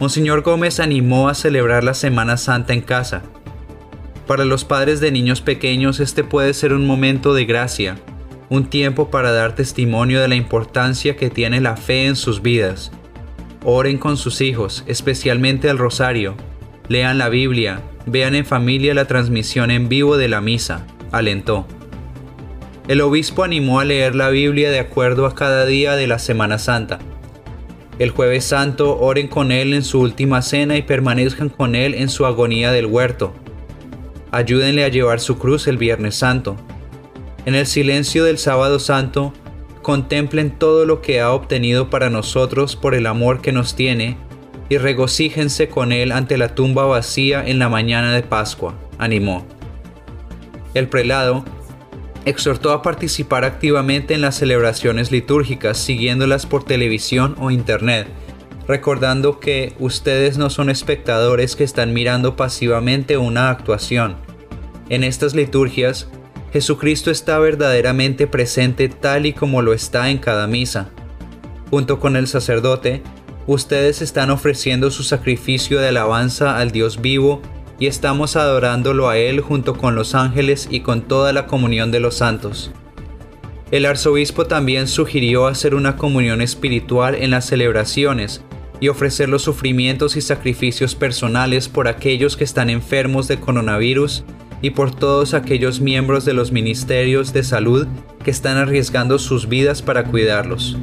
Monseñor 0.00 0.42
Gómez 0.42 0.80
animó 0.80 1.28
a 1.28 1.34
celebrar 1.34 1.84
la 1.84 1.94
Semana 1.94 2.36
Santa 2.36 2.72
en 2.72 2.80
casa. 2.80 3.22
Para 4.26 4.44
los 4.44 4.64
padres 4.64 4.98
de 4.98 5.12
niños 5.12 5.40
pequeños 5.40 6.00
este 6.00 6.24
puede 6.24 6.52
ser 6.52 6.72
un 6.72 6.84
momento 6.84 7.32
de 7.32 7.44
gracia, 7.44 7.96
un 8.48 8.64
tiempo 8.64 9.08
para 9.08 9.30
dar 9.30 9.54
testimonio 9.54 10.20
de 10.20 10.26
la 10.26 10.34
importancia 10.34 11.14
que 11.14 11.30
tiene 11.30 11.60
la 11.60 11.76
fe 11.76 12.06
en 12.06 12.16
sus 12.16 12.42
vidas. 12.42 12.90
Oren 13.64 13.98
con 13.98 14.16
sus 14.16 14.40
hijos, 14.40 14.84
especialmente 14.86 15.68
el 15.68 15.76
rosario. 15.76 16.34
Lean 16.88 17.18
la 17.18 17.28
Biblia, 17.28 17.82
vean 18.06 18.34
en 18.34 18.46
familia 18.46 18.94
la 18.94 19.04
transmisión 19.04 19.70
en 19.70 19.88
vivo 19.90 20.16
de 20.16 20.28
la 20.28 20.40
misa, 20.40 20.86
alentó. 21.12 21.66
El 22.88 23.02
obispo 23.02 23.44
animó 23.44 23.78
a 23.78 23.84
leer 23.84 24.14
la 24.14 24.30
Biblia 24.30 24.70
de 24.70 24.80
acuerdo 24.80 25.26
a 25.26 25.34
cada 25.34 25.66
día 25.66 25.94
de 25.94 26.06
la 26.06 26.18
Semana 26.18 26.58
Santa. 26.58 26.98
El 27.98 28.10
jueves 28.10 28.46
santo 28.46 28.98
oren 28.98 29.28
con 29.28 29.52
él 29.52 29.74
en 29.74 29.84
su 29.84 30.00
última 30.00 30.40
cena 30.40 30.78
y 30.78 30.82
permanezcan 30.82 31.50
con 31.50 31.74
él 31.74 31.94
en 31.94 32.08
su 32.08 32.24
agonía 32.24 32.72
del 32.72 32.86
huerto. 32.86 33.34
Ayúdenle 34.30 34.84
a 34.84 34.88
llevar 34.88 35.20
su 35.20 35.38
cruz 35.38 35.66
el 35.66 35.76
viernes 35.76 36.14
santo. 36.14 36.56
En 37.44 37.54
el 37.54 37.66
silencio 37.66 38.24
del 38.24 38.38
sábado 38.38 38.78
santo, 38.78 39.34
contemplen 39.90 40.52
todo 40.52 40.86
lo 40.86 41.02
que 41.02 41.20
ha 41.20 41.32
obtenido 41.32 41.90
para 41.90 42.10
nosotros 42.10 42.76
por 42.76 42.94
el 42.94 43.08
amor 43.08 43.40
que 43.40 43.50
nos 43.50 43.74
tiene 43.74 44.16
y 44.68 44.78
regocíjense 44.78 45.68
con 45.68 45.90
él 45.90 46.12
ante 46.12 46.38
la 46.38 46.54
tumba 46.54 46.84
vacía 46.84 47.44
en 47.44 47.58
la 47.58 47.68
mañana 47.68 48.12
de 48.12 48.22
Pascua, 48.22 48.76
animó. 48.98 49.44
El 50.74 50.86
prelado 50.86 51.44
exhortó 52.24 52.70
a 52.70 52.82
participar 52.82 53.44
activamente 53.44 54.14
en 54.14 54.20
las 54.20 54.36
celebraciones 54.36 55.10
litúrgicas 55.10 55.76
siguiéndolas 55.76 56.46
por 56.46 56.62
televisión 56.62 57.34
o 57.40 57.50
internet, 57.50 58.06
recordando 58.68 59.40
que 59.40 59.74
ustedes 59.80 60.38
no 60.38 60.50
son 60.50 60.70
espectadores 60.70 61.56
que 61.56 61.64
están 61.64 61.92
mirando 61.92 62.36
pasivamente 62.36 63.16
una 63.16 63.50
actuación. 63.50 64.14
En 64.88 65.02
estas 65.02 65.34
liturgias, 65.34 66.08
Jesucristo 66.52 67.10
está 67.12 67.38
verdaderamente 67.38 68.26
presente 68.26 68.88
tal 68.88 69.26
y 69.26 69.32
como 69.32 69.62
lo 69.62 69.72
está 69.72 70.10
en 70.10 70.18
cada 70.18 70.46
misa. 70.46 70.90
Junto 71.70 72.00
con 72.00 72.16
el 72.16 72.26
sacerdote, 72.26 73.02
ustedes 73.46 74.02
están 74.02 74.30
ofreciendo 74.30 74.90
su 74.90 75.04
sacrificio 75.04 75.78
de 75.78 75.88
alabanza 75.88 76.58
al 76.58 76.72
Dios 76.72 77.00
vivo 77.00 77.40
y 77.78 77.86
estamos 77.86 78.34
adorándolo 78.34 79.08
a 79.08 79.16
Él 79.16 79.40
junto 79.40 79.76
con 79.76 79.94
los 79.94 80.14
ángeles 80.16 80.66
y 80.70 80.80
con 80.80 81.02
toda 81.02 81.32
la 81.32 81.46
comunión 81.46 81.92
de 81.92 82.00
los 82.00 82.16
santos. 82.16 82.72
El 83.70 83.86
arzobispo 83.86 84.46
también 84.46 84.88
sugirió 84.88 85.46
hacer 85.46 85.76
una 85.76 85.96
comunión 85.96 86.42
espiritual 86.42 87.14
en 87.14 87.30
las 87.30 87.46
celebraciones 87.46 88.42
y 88.80 88.88
ofrecer 88.88 89.28
los 89.28 89.42
sufrimientos 89.42 90.16
y 90.16 90.20
sacrificios 90.20 90.96
personales 90.96 91.68
por 91.68 91.86
aquellos 91.86 92.36
que 92.36 92.42
están 92.42 92.68
enfermos 92.70 93.28
de 93.28 93.38
coronavirus 93.38 94.24
y 94.62 94.70
por 94.70 94.94
todos 94.94 95.34
aquellos 95.34 95.80
miembros 95.80 96.24
de 96.24 96.34
los 96.34 96.52
ministerios 96.52 97.32
de 97.32 97.42
salud 97.42 97.86
que 98.24 98.30
están 98.30 98.56
arriesgando 98.56 99.18
sus 99.18 99.48
vidas 99.48 99.82
para 99.82 100.04
cuidarlos. 100.04 100.76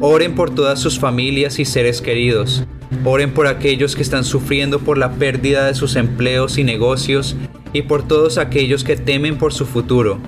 Oren 0.00 0.34
por 0.34 0.54
todas 0.54 0.80
sus 0.80 0.98
familias 0.98 1.58
y 1.58 1.64
seres 1.64 2.00
queridos, 2.00 2.64
Oren 3.04 3.32
por 3.32 3.46
aquellos 3.46 3.94
que 3.94 4.02
están 4.02 4.24
sufriendo 4.24 4.80
por 4.80 4.98
la 4.98 5.12
pérdida 5.12 5.66
de 5.66 5.74
sus 5.74 5.96
empleos 5.96 6.58
y 6.58 6.64
negocios 6.64 7.36
y 7.72 7.82
por 7.82 8.06
todos 8.06 8.38
aquellos 8.38 8.82
que 8.82 8.96
temen 8.96 9.36
por 9.36 9.52
su 9.52 9.66
futuro. 9.66 10.18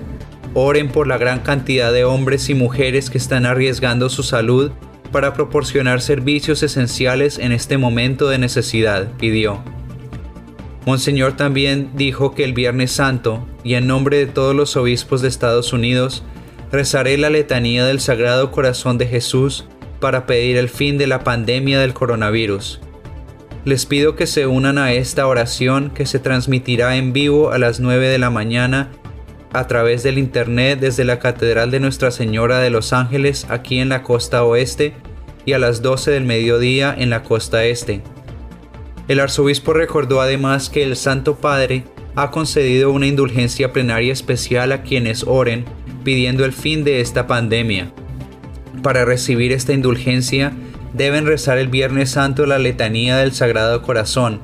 Oren 0.53 0.89
por 0.89 1.07
la 1.07 1.17
gran 1.17 1.39
cantidad 1.39 1.91
de 1.91 2.03
hombres 2.03 2.49
y 2.49 2.53
mujeres 2.53 3.09
que 3.09 3.17
están 3.17 3.45
arriesgando 3.45 4.09
su 4.09 4.23
salud 4.23 4.71
para 5.11 5.33
proporcionar 5.33 6.01
servicios 6.01 6.61
esenciales 6.63 7.39
en 7.39 7.51
este 7.51 7.77
momento 7.77 8.29
de 8.29 8.37
necesidad, 8.37 9.11
pidió. 9.17 9.61
Monseñor 10.85 11.37
también 11.37 11.91
dijo 11.93 12.33
que 12.33 12.43
el 12.43 12.53
Viernes 12.53 12.91
Santo, 12.91 13.47
y 13.63 13.75
en 13.75 13.87
nombre 13.87 14.17
de 14.17 14.25
todos 14.25 14.55
los 14.55 14.75
obispos 14.75 15.21
de 15.21 15.27
Estados 15.27 15.73
Unidos, 15.73 16.23
rezaré 16.71 17.17
la 17.17 17.29
letanía 17.29 17.85
del 17.85 17.99
Sagrado 17.99 18.51
Corazón 18.51 18.97
de 18.97 19.07
Jesús 19.07 19.65
para 19.99 20.25
pedir 20.25 20.57
el 20.57 20.69
fin 20.69 20.97
de 20.97 21.07
la 21.07 21.23
pandemia 21.23 21.79
del 21.79 21.93
coronavirus. 21.93 22.81
Les 23.63 23.85
pido 23.85 24.15
que 24.15 24.25
se 24.25 24.47
unan 24.47 24.79
a 24.79 24.91
esta 24.93 25.27
oración 25.27 25.91
que 25.91 26.07
se 26.07 26.17
transmitirá 26.17 26.95
en 26.95 27.13
vivo 27.13 27.51
a 27.51 27.59
las 27.59 27.79
9 27.79 28.07
de 28.07 28.17
la 28.17 28.31
mañana 28.31 28.89
a 29.53 29.67
través 29.67 30.01
del 30.01 30.17
Internet 30.17 30.79
desde 30.79 31.03
la 31.03 31.19
Catedral 31.19 31.69
de 31.69 31.79
Nuestra 31.79 32.09
Señora 32.09 32.59
de 32.59 32.71
los 32.71 32.91
Ángeles 32.91 33.45
aquí 33.49 33.79
en 33.79 33.89
la 33.89 34.01
costa 34.01 34.43
oeste 34.43 34.93
y 35.45 35.53
a 35.53 35.59
las 35.59 35.83
12 35.83 36.09
del 36.09 36.23
mediodía 36.23 36.95
en 36.97 37.11
la 37.11 37.21
costa 37.21 37.65
este. 37.65 38.01
El 39.11 39.19
arzobispo 39.19 39.73
recordó 39.73 40.21
además 40.21 40.69
que 40.69 40.83
el 40.83 40.95
Santo 40.95 41.35
Padre 41.35 41.83
ha 42.15 42.31
concedido 42.31 42.93
una 42.93 43.07
indulgencia 43.07 43.73
plenaria 43.73 44.13
especial 44.13 44.71
a 44.71 44.83
quienes 44.83 45.25
oren 45.27 45.65
pidiendo 46.05 46.45
el 46.45 46.53
fin 46.53 46.85
de 46.85 47.01
esta 47.01 47.27
pandemia. 47.27 47.91
Para 48.81 49.03
recibir 49.03 49.51
esta 49.51 49.73
indulgencia, 49.73 50.53
deben 50.93 51.25
rezar 51.25 51.57
el 51.57 51.67
Viernes 51.67 52.11
Santo 52.11 52.45
la 52.45 52.57
letanía 52.57 53.17
del 53.17 53.33
Sagrado 53.33 53.81
Corazón, 53.81 54.39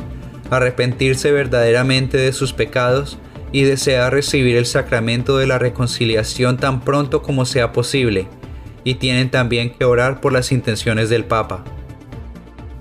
arrepentirse 0.50 1.32
verdaderamente 1.32 2.18
de 2.18 2.34
sus 2.34 2.52
pecados 2.52 3.18
y 3.54 3.62
desear 3.62 4.12
recibir 4.12 4.58
el 4.58 4.66
sacramento 4.66 5.38
de 5.38 5.48
la 5.48 5.60
reconciliación 5.60 6.58
tan 6.58 6.82
pronto 6.82 7.22
como 7.22 7.46
sea 7.46 7.72
posible, 7.72 8.28
y 8.84 8.96
tienen 8.96 9.32
también 9.32 9.70
que 9.70 9.86
orar 9.86 10.20
por 10.20 10.34
las 10.34 10.52
intenciones 10.52 11.10
del 11.10 11.24
Papa. 11.24 11.64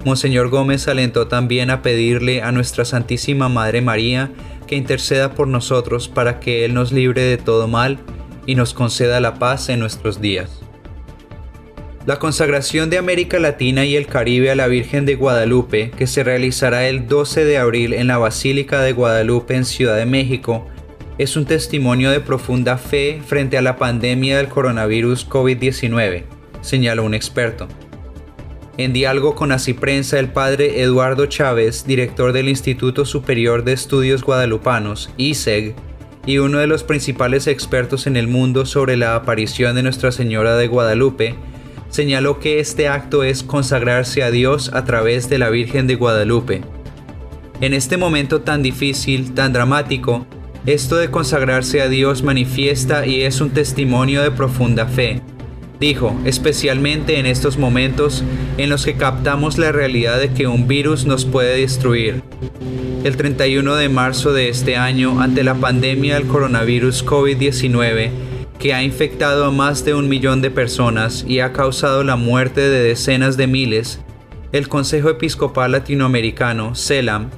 Monseñor 0.06 0.50
Gómez 0.50 0.86
alentó 0.86 1.26
también 1.26 1.68
a 1.68 1.82
pedirle 1.82 2.40
a 2.40 2.52
nuestra 2.52 2.84
Santísima 2.84 3.48
Madre 3.48 3.80
María 3.80 4.30
que 4.68 4.76
interceda 4.76 5.34
por 5.34 5.48
nosotros 5.48 6.06
para 6.06 6.38
que 6.38 6.64
Él 6.64 6.74
nos 6.74 6.92
libre 6.92 7.22
de 7.22 7.38
todo 7.38 7.66
mal 7.66 7.98
y 8.46 8.54
nos 8.54 8.72
conceda 8.72 9.18
la 9.18 9.34
paz 9.34 9.68
en 9.68 9.80
nuestros 9.80 10.20
días. 10.20 10.62
La 12.06 12.20
consagración 12.20 12.88
de 12.88 12.98
América 12.98 13.40
Latina 13.40 13.84
y 13.84 13.96
el 13.96 14.06
Caribe 14.06 14.52
a 14.52 14.54
la 14.54 14.68
Virgen 14.68 15.06
de 15.06 15.16
Guadalupe, 15.16 15.90
que 15.90 16.06
se 16.06 16.22
realizará 16.22 16.86
el 16.86 17.08
12 17.08 17.44
de 17.44 17.58
abril 17.58 17.92
en 17.92 18.06
la 18.06 18.18
Basílica 18.18 18.82
de 18.82 18.92
Guadalupe 18.92 19.56
en 19.56 19.64
Ciudad 19.64 19.96
de 19.96 20.06
México, 20.06 20.68
es 21.18 21.36
un 21.36 21.46
testimonio 21.46 22.12
de 22.12 22.20
profunda 22.20 22.78
fe 22.78 23.20
frente 23.26 23.58
a 23.58 23.62
la 23.62 23.74
pandemia 23.74 24.36
del 24.36 24.46
coronavirus 24.46 25.28
COVID-19, 25.28 26.22
señaló 26.60 27.02
un 27.02 27.14
experto. 27.14 27.66
En 28.78 28.92
diálogo 28.92 29.34
con 29.34 29.52
Así 29.52 29.72
Prensa, 29.72 30.18
el 30.18 30.28
padre 30.28 30.82
Eduardo 30.82 31.24
Chávez, 31.24 31.86
director 31.86 32.34
del 32.34 32.50
Instituto 32.50 33.06
Superior 33.06 33.64
de 33.64 33.72
Estudios 33.72 34.22
Guadalupanos, 34.22 35.08
ISEG, 35.16 35.74
y 36.26 36.38
uno 36.38 36.58
de 36.58 36.66
los 36.66 36.84
principales 36.84 37.46
expertos 37.46 38.06
en 38.06 38.16
el 38.16 38.28
mundo 38.28 38.66
sobre 38.66 38.98
la 38.98 39.14
aparición 39.14 39.76
de 39.76 39.82
Nuestra 39.82 40.12
Señora 40.12 40.56
de 40.56 40.66
Guadalupe, 40.66 41.36
señaló 41.88 42.38
que 42.38 42.60
este 42.60 42.88
acto 42.88 43.22
es 43.22 43.42
consagrarse 43.42 44.22
a 44.22 44.30
Dios 44.30 44.70
a 44.74 44.84
través 44.84 45.30
de 45.30 45.38
la 45.38 45.48
Virgen 45.48 45.86
de 45.86 45.94
Guadalupe. 45.94 46.60
En 47.62 47.72
este 47.72 47.96
momento 47.96 48.42
tan 48.42 48.62
difícil, 48.62 49.32
tan 49.32 49.54
dramático, 49.54 50.26
esto 50.66 50.96
de 50.96 51.10
consagrarse 51.10 51.80
a 51.80 51.88
Dios 51.88 52.22
manifiesta 52.22 53.06
y 53.06 53.22
es 53.22 53.40
un 53.40 53.50
testimonio 53.50 54.22
de 54.22 54.32
profunda 54.32 54.86
fe. 54.86 55.22
Dijo, 55.78 56.18
especialmente 56.24 57.18
en 57.18 57.26
estos 57.26 57.58
momentos 57.58 58.24
en 58.56 58.70
los 58.70 58.84
que 58.84 58.94
captamos 58.94 59.58
la 59.58 59.72
realidad 59.72 60.18
de 60.18 60.32
que 60.32 60.46
un 60.46 60.66
virus 60.66 61.04
nos 61.04 61.26
puede 61.26 61.60
destruir. 61.60 62.22
El 63.04 63.16
31 63.16 63.76
de 63.76 63.88
marzo 63.88 64.32
de 64.32 64.48
este 64.48 64.76
año, 64.76 65.20
ante 65.20 65.44
la 65.44 65.54
pandemia 65.54 66.14
del 66.14 66.26
coronavirus 66.26 67.04
COVID-19, 67.04 68.10
que 68.58 68.72
ha 68.72 68.82
infectado 68.82 69.44
a 69.44 69.50
más 69.50 69.84
de 69.84 69.94
un 69.94 70.08
millón 70.08 70.40
de 70.40 70.50
personas 70.50 71.24
y 71.28 71.40
ha 71.40 71.52
causado 71.52 72.02
la 72.04 72.16
muerte 72.16 72.62
de 72.62 72.82
decenas 72.82 73.36
de 73.36 73.46
miles, 73.46 74.00
el 74.52 74.68
Consejo 74.68 75.10
Episcopal 75.10 75.72
Latinoamericano, 75.72 76.74
CELAM, 76.74 77.28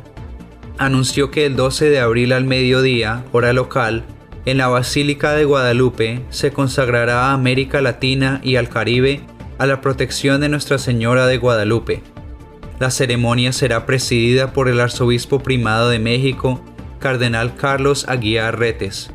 anunció 0.79 1.33
que 1.33 1.44
el 1.44 1.57
12 1.57 1.90
de 1.90 1.98
abril 1.98 2.33
al 2.33 2.44
mediodía, 2.44 3.24
hora 3.33 3.53
local, 3.53 4.05
en 4.44 4.59
la 4.59 4.68
Basílica 4.68 5.33
de 5.33 5.44
Guadalupe 5.44 6.22
se 6.31 6.53
consagrará 6.53 7.27
a 7.27 7.33
América 7.33 7.81
Latina 7.81 8.40
y 8.42 8.57
al 8.57 8.68
Caribe 8.68 9.20
a 9.59 9.66
la 9.66 9.81
protección 9.81 10.40
de 10.40 10.48
Nuestra 10.48 10.79
Señora 10.79 11.27
de 11.27 11.38
Guadalupe. 11.38 12.03
La 12.79 12.90
ceremonia 12.90 13.53
será 13.53 13.87
presidida 13.87 14.53
por 14.53 14.68
el 14.68 14.81
Arzobispo 14.81 15.40
Primado 15.40 15.90
de 15.90 15.98
México, 15.98 16.64
Cardenal 17.01 17.57
Carlos 17.57 18.07
Aguiar 18.09 18.59
Retes. 18.59 19.11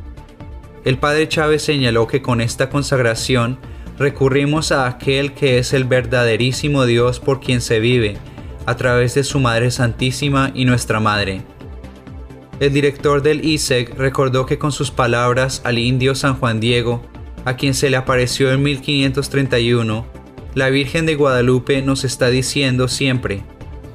El 0.83 0.97
padre 0.97 1.29
Chávez 1.29 1.63
señaló 1.63 2.07
que 2.07 2.21
con 2.21 2.41
esta 2.41 2.69
consagración 2.69 3.57
recurrimos 3.97 4.71
a 4.73 4.87
aquel 4.87 5.33
que 5.33 5.59
es 5.59 5.71
el 5.73 5.85
verdaderísimo 5.85 6.85
Dios 6.85 7.21
por 7.21 7.39
quien 7.39 7.61
se 7.61 7.79
vive, 7.79 8.17
a 8.65 8.75
través 8.75 9.13
de 9.13 9.23
su 9.23 9.39
Madre 9.39 9.71
Santísima 9.71 10.51
y 10.53 10.65
nuestra 10.65 10.99
Madre. 10.99 11.41
El 12.59 12.71
director 12.71 13.23
del 13.23 13.43
ISEG 13.43 13.97
recordó 13.97 14.45
que 14.45 14.59
con 14.59 14.71
sus 14.71 14.91
palabras 14.91 15.61
al 15.63 15.79
indio 15.79 16.13
San 16.13 16.35
Juan 16.35 16.59
Diego, 16.59 17.01
a 17.45 17.55
quien 17.55 17.73
se 17.73 17.89
le 17.89 17.97
apareció 17.97 18.51
en 18.51 18.61
1531, 18.63 20.05
la 20.53 20.69
Virgen 20.69 21.05
de 21.07 21.15
Guadalupe 21.15 21.81
nos 21.81 22.03
está 22.03 22.29
diciendo 22.29 22.87
siempre, 22.87 23.41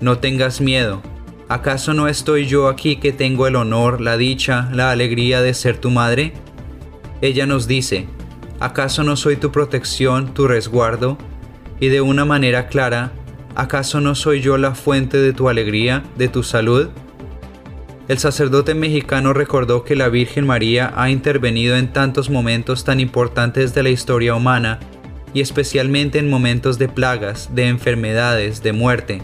no 0.01 0.19
tengas 0.19 0.61
miedo, 0.61 1.03
¿acaso 1.49 1.95
no 1.95 2.09
estoy 2.09 2.47
yo 2.47 2.67
aquí 2.67 2.97
que 2.97 3.13
tengo 3.13 3.47
el 3.47 3.55
honor, 3.55 4.01
la 4.01 4.17
dicha, 4.17 4.69
la 4.73 4.91
alegría 4.91 5.41
de 5.41 5.55
ser 5.55 5.79
tu 5.79 5.91
madre? 5.91 6.33
Ella 7.23 7.47
nos 7.47 7.69
dice, 7.69 8.07
¿acaso 8.59 9.05
no 9.05 9.17
soy 9.17 9.37
tu 9.37 9.53
protección, 9.53 10.35
tu 10.35 10.49
resguardo? 10.49 11.17
Y 11.79 11.89
de 11.89 12.01
una 12.01 12.25
manera 12.25 12.67
clara, 12.67 13.13
¿acaso 13.55 14.01
no 14.01 14.17
soy 14.17 14.41
yo 14.41 14.59
la 14.59 14.75
fuente 14.75 15.17
de 15.19 15.33
tu 15.33 15.49
alegría, 15.49 16.03
de 16.17 16.29
tu 16.29 16.43
salud? 16.43 16.89
El 18.09 18.17
sacerdote 18.19 18.75
mexicano 18.75 19.35
recordó 19.35 19.85
que 19.85 19.95
la 19.95 20.09
Virgen 20.09 20.47
María 20.47 20.95
ha 20.97 21.11
intervenido 21.11 21.77
en 21.77 21.93
tantos 21.93 22.31
momentos 22.31 22.83
tan 22.83 23.01
importantes 23.01 23.75
de 23.75 23.83
la 23.83 23.91
historia 23.91 24.35
humana 24.35 24.81
y 25.35 25.43
especialmente 25.43 26.19
en 26.19 26.31
momentos 26.31 26.79
de 26.79 26.89
plagas, 26.89 27.55
de 27.55 27.69
enfermedades, 27.69 28.63
de 28.63 28.73
muerte. 28.73 29.21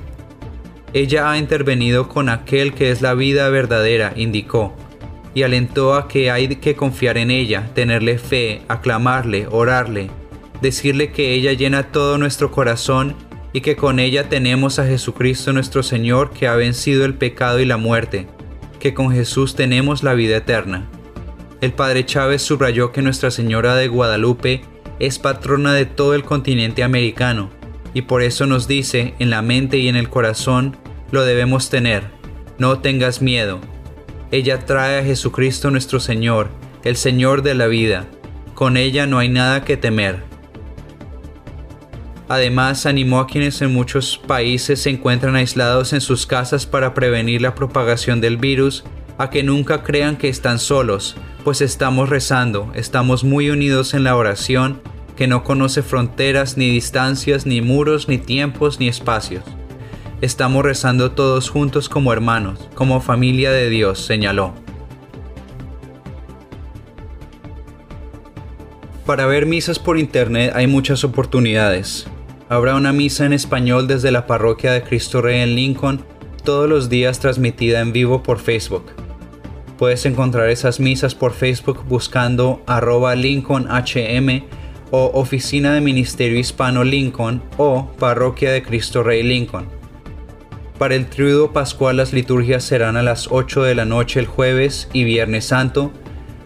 Ella 0.93 1.31
ha 1.31 1.39
intervenido 1.39 2.09
con 2.09 2.29
aquel 2.29 2.75
que 2.75 2.91
es 2.91 3.01
la 3.01 3.15
vida 3.15 3.49
verdadera, 3.49 4.13
indicó, 4.17 4.77
y 5.33 5.45
alentó 5.45 5.95
a 5.95 6.07
que 6.07 6.31
hay 6.31 6.47
que 6.57 6.77
confiar 6.77 7.17
en 7.17 7.31
ella, 7.31 7.71
tenerle 7.75 8.19
fe, 8.19 8.61
aclamarle, 8.69 9.47
orarle, 9.51 10.11
decirle 10.61 11.11
que 11.11 11.33
ella 11.33 11.55
llena 11.55 11.85
todo 11.85 12.19
nuestro 12.19 12.51
corazón 12.51 13.17
y 13.55 13.63
que 13.63 13.77
con 13.77 13.99
ella 13.99 14.29
tenemos 14.29 14.79
a 14.79 14.87
Jesucristo 14.87 15.55
nuestro 15.55 15.83
Señor 15.83 16.33
que 16.33 16.49
ha 16.49 16.55
vencido 16.55 17.07
el 17.07 17.15
pecado 17.15 17.61
y 17.61 17.65
la 17.65 17.79
muerte 17.79 18.27
que 18.85 18.93
con 18.93 19.11
Jesús 19.11 19.55
tenemos 19.55 20.03
la 20.03 20.13
vida 20.13 20.37
eterna. 20.37 20.87
El 21.63 21.73
Padre 21.73 22.05
Chávez 22.05 22.43
subrayó 22.43 22.93
que 22.93 23.01
Nuestra 23.01 23.31
Señora 23.31 23.77
de 23.77 23.89
Guadalupe 23.89 24.61
es 24.99 25.19
patrona 25.19 25.73
de 25.73 25.87
todo 25.87 26.15
el 26.15 26.23
continente 26.23 26.85
americano 26.85 27.49
y 27.95 28.03
por 28.03 28.21
eso 28.21 28.45
nos 28.45 28.69
dice 28.69 29.15
en 29.19 29.31
la 29.31 29.41
mente 29.41 29.79
y 29.79 29.89
en 29.89 29.97
el 29.97 30.11
corazón 30.11 30.77
lo 31.13 31.25
debemos 31.25 31.71
tener. 31.71 32.03
No 32.59 32.81
tengas 32.81 33.23
miedo. 33.23 33.59
Ella 34.31 34.67
trae 34.67 34.99
a 34.99 35.03
Jesucristo 35.03 35.71
nuestro 35.71 35.99
Señor, 35.99 36.51
el 36.83 36.97
Señor 36.97 37.41
de 37.41 37.55
la 37.55 37.69
vida. 37.69 38.05
Con 38.53 38.77
ella 38.77 39.07
no 39.07 39.19
hay 39.19 39.31
nada 39.31 39.65
que 39.65 39.79
temer. 39.79 40.25
Además, 42.29 42.87
animó 42.87 43.21
a 43.21 43.27
quienes 43.27 43.61
en 43.61 43.73
muchos 43.73 44.19
países 44.19 44.81
se 44.81 44.91
encuentran 44.91 45.37
aislados 45.37 45.93
en 45.93 46.01
sus 46.01 46.27
casas 46.27 46.65
para 46.65 46.95
prevenir 46.95 47.43
la 47.43 47.55
propagación 47.55 48.21
del 48.21 48.39
virus 48.39 48.85
a 49.19 49.31
que 49.31 49.43
nunca 49.43 49.83
crean 49.83 50.17
que 50.17 50.29
están 50.29 50.59
solos, 50.59 51.17
pues 51.45 51.61
estamos 51.61 52.09
rezando, 52.09 52.73
estamos 52.75 53.25
muy 53.25 53.51
unidos 53.51 53.95
en 53.95 54.05
la 54.05 54.17
oración 54.17 54.81
que 55.17 55.27
no 55.29 55.45
conoce 55.45 55.83
fronteras, 55.83 56.57
ni 56.57 56.71
distancias, 56.71 57.47
ni 57.47 57.61
muros, 57.61 58.09
ni 58.09 58.19
tiempos, 58.19 58.81
ni 58.81 58.89
espacios. 58.89 59.45
Estamos 60.21 60.65
rezando 60.65 61.13
todos 61.13 61.51
juntos 61.51 61.89
como 61.89 62.13
hermanos, 62.13 62.69
como 62.75 63.01
familia 63.01 63.53
de 63.53 63.69
Dios, 63.69 64.05
señaló. 64.05 64.55
Para 69.07 69.27
ver 69.27 69.45
misas 69.45 69.79
por 69.79 69.99
internet 69.99 70.53
hay 70.55 70.67
muchas 70.67 71.05
oportunidades. 71.05 72.07
Habrá 72.49 72.75
una 72.75 72.93
misa 72.93 73.25
en 73.25 73.33
español 73.33 73.87
desde 73.89 74.11
la 74.11 74.27
parroquia 74.27 74.73
de 74.73 74.83
Cristo 74.83 75.23
Rey 75.23 75.41
en 75.41 75.55
Lincoln 75.55 76.05
todos 76.45 76.69
los 76.69 76.91
días 76.91 77.19
transmitida 77.19 77.81
en 77.81 77.93
vivo 77.93 78.23
por 78.23 78.39
Facebook. 78.39 78.93
Puedes 79.79 80.05
encontrar 80.05 80.51
esas 80.51 80.79
misas 80.79 81.15
por 81.15 81.33
Facebook 81.33 81.85
buscando 81.89 82.63
arroba 82.67 83.15
LincolnHM 83.15 84.45
o 84.91 85.11
Oficina 85.15 85.73
de 85.73 85.81
Ministerio 85.81 86.39
Hispano 86.39 86.85
Lincoln 86.85 87.43
o 87.57 87.91
Parroquia 87.99 88.53
de 88.53 88.63
Cristo 88.63 89.03
Rey 89.03 89.23
Lincoln. 89.23 89.67
Para 90.79 90.97
el 90.97 91.07
triudo 91.07 91.53
pascual 91.53 91.97
las 91.97 92.13
liturgias 92.13 92.63
serán 92.63 92.97
a 92.97 93.03
las 93.03 93.29
8 93.31 93.63
de 93.63 93.75
la 93.75 93.87
noche 93.87 94.21
el 94.21 94.27
jueves 94.27 94.89
y 94.93 95.05
viernes 95.05 95.47
santo, 95.47 95.93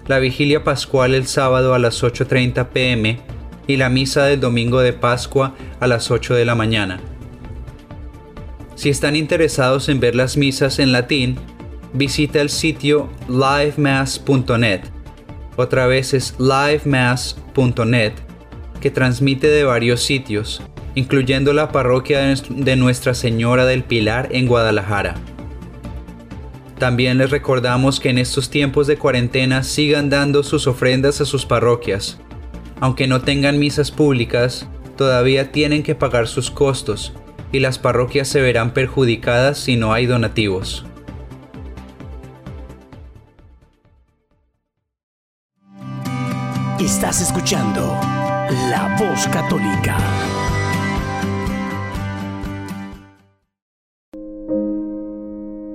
la 0.07 0.21
vigilia 0.21 0.63
pascual 0.63 1.15
el 1.15 1.27
sábado 1.27 1.75
a 1.75 1.79
las 1.79 2.03
8.30 2.05 2.69
pm 2.69 3.21
y 3.68 3.76
la 3.76 3.88
misa 3.88 4.24
del 4.24 4.40
domingo 4.40 4.81
de 4.81 4.92
Pascua 4.92 5.54
a 5.78 5.87
las 5.87 6.11
8 6.11 6.35
de 6.35 6.44
la 6.44 6.57
mañana. 6.57 7.00
Si 8.74 8.88
están 8.88 9.14
interesados 9.14 9.88
en 9.88 10.00
ver 10.00 10.16
las 10.16 10.37
misas 10.37 10.81
en 10.81 10.90
latín, 10.90 11.37
visita 11.92 12.40
el 12.40 12.48
sitio 12.48 13.09
livemass.net. 13.28 14.81
Otra 15.57 15.87
vez 15.87 16.14
es 16.14 16.35
livemass.net, 16.38 18.12
que 18.81 18.90
transmite 18.90 19.48
de 19.48 19.64
varios 19.64 20.02
sitios, 20.02 20.62
incluyendo 20.94 21.52
la 21.52 21.70
parroquia 21.70 22.20
de 22.48 22.76
Nuestra 22.76 23.14
Señora 23.14 23.66
del 23.66 23.85
Pilar 23.85 24.28
en 24.31 24.46
Guadalajara. 24.46 25.16
También 26.78 27.18
les 27.18 27.31
recordamos 27.31 27.98
que 27.98 28.11
en 28.11 28.18
estos 28.18 28.50
tiempos 28.50 28.87
de 28.87 28.96
cuarentena 28.96 29.64
sigan 29.64 30.09
dando 30.09 30.44
sus 30.44 30.68
ofrendas 30.68 31.20
a 31.20 31.24
sus 31.24 31.44
parroquias, 31.44 32.20
aunque 32.81 33.07
no 33.07 33.21
tengan 33.21 33.59
misas 33.59 33.91
públicas, 33.91 34.67
todavía 34.97 35.53
tienen 35.53 35.83
que 35.83 35.95
pagar 35.95 36.29
sus 36.29 36.51
costos 36.51 37.12
y 37.53 37.61
las 37.61 37.79
parroquias 37.79 38.29
se 38.29 38.41
verán 38.41 38.73
perjudicadas 38.73 39.59
si 39.59 39.77
no 39.77 39.93
hay 39.93 40.07
donativos. 40.07 40.85
Estás 46.79 47.21
escuchando 47.21 47.99
La 48.71 48.97
Voz 48.99 49.27
Católica. 49.29 49.97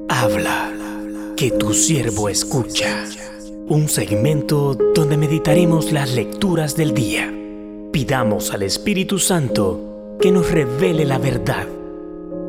Habla, 0.09 0.71
que 1.35 1.51
tu 1.51 1.73
siervo 1.73 2.29
escucha 2.29 3.05
un 3.73 3.89
segmento 3.89 4.75
donde 4.75 5.17
meditaremos 5.17 5.91
las 5.91 6.13
lecturas 6.13 6.77
del 6.77 6.93
día. 6.93 7.33
Pidamos 7.91 8.51
al 8.51 8.61
Espíritu 8.61 9.17
Santo 9.17 10.15
que 10.21 10.31
nos 10.31 10.51
revele 10.51 11.05
la 11.05 11.17
verdad, 11.17 11.67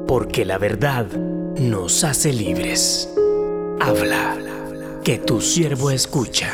porque 0.07 0.45
la 0.45 0.59
verdad 0.59 1.07
nos 1.57 2.05
hace 2.05 2.31
libres. 2.31 3.11
Habla, 3.81 4.37
que 5.03 5.17
tu 5.17 5.41
siervo 5.41 5.91
escucha. 5.91 6.53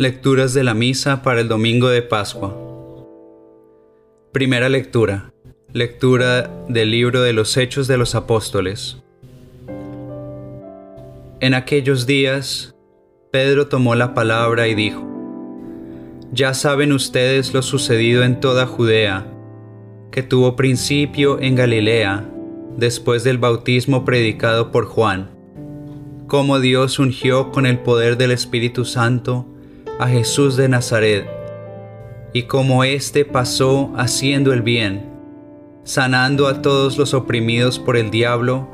Lecturas 0.00 0.54
de 0.54 0.64
la 0.64 0.72
Misa 0.72 1.22
para 1.22 1.42
el 1.42 1.48
Domingo 1.48 1.90
de 1.90 2.00
Pascua. 2.00 2.56
Primera 4.32 4.70
lectura. 4.70 5.34
Lectura 5.74 6.50
del 6.70 6.90
libro 6.90 7.20
de 7.20 7.34
los 7.34 7.54
Hechos 7.58 7.86
de 7.86 7.98
los 7.98 8.14
Apóstoles. 8.14 8.96
En 11.40 11.52
aquellos 11.52 12.06
días, 12.06 12.74
Pedro 13.30 13.66
tomó 13.66 13.94
la 13.94 14.14
palabra 14.14 14.68
y 14.68 14.74
dijo, 14.74 15.06
Ya 16.32 16.54
saben 16.54 16.92
ustedes 16.92 17.52
lo 17.52 17.60
sucedido 17.60 18.22
en 18.22 18.40
toda 18.40 18.66
Judea, 18.66 19.26
que 20.10 20.22
tuvo 20.22 20.56
principio 20.56 21.38
en 21.42 21.56
Galilea, 21.56 22.26
después 22.78 23.22
del 23.22 23.36
bautismo 23.36 24.06
predicado 24.06 24.72
por 24.72 24.86
Juan, 24.86 25.28
cómo 26.26 26.58
Dios 26.58 26.98
ungió 26.98 27.50
con 27.50 27.66
el 27.66 27.80
poder 27.80 28.16
del 28.16 28.30
Espíritu 28.30 28.86
Santo 28.86 29.49
a 30.00 30.08
Jesús 30.08 30.56
de 30.56 30.66
Nazaret, 30.66 31.28
y 32.32 32.44
como 32.44 32.84
éste 32.84 33.26
pasó 33.26 33.92
haciendo 33.98 34.54
el 34.54 34.62
bien, 34.62 35.10
sanando 35.84 36.48
a 36.48 36.62
todos 36.62 36.96
los 36.96 37.12
oprimidos 37.12 37.78
por 37.78 37.98
el 37.98 38.10
diablo, 38.10 38.66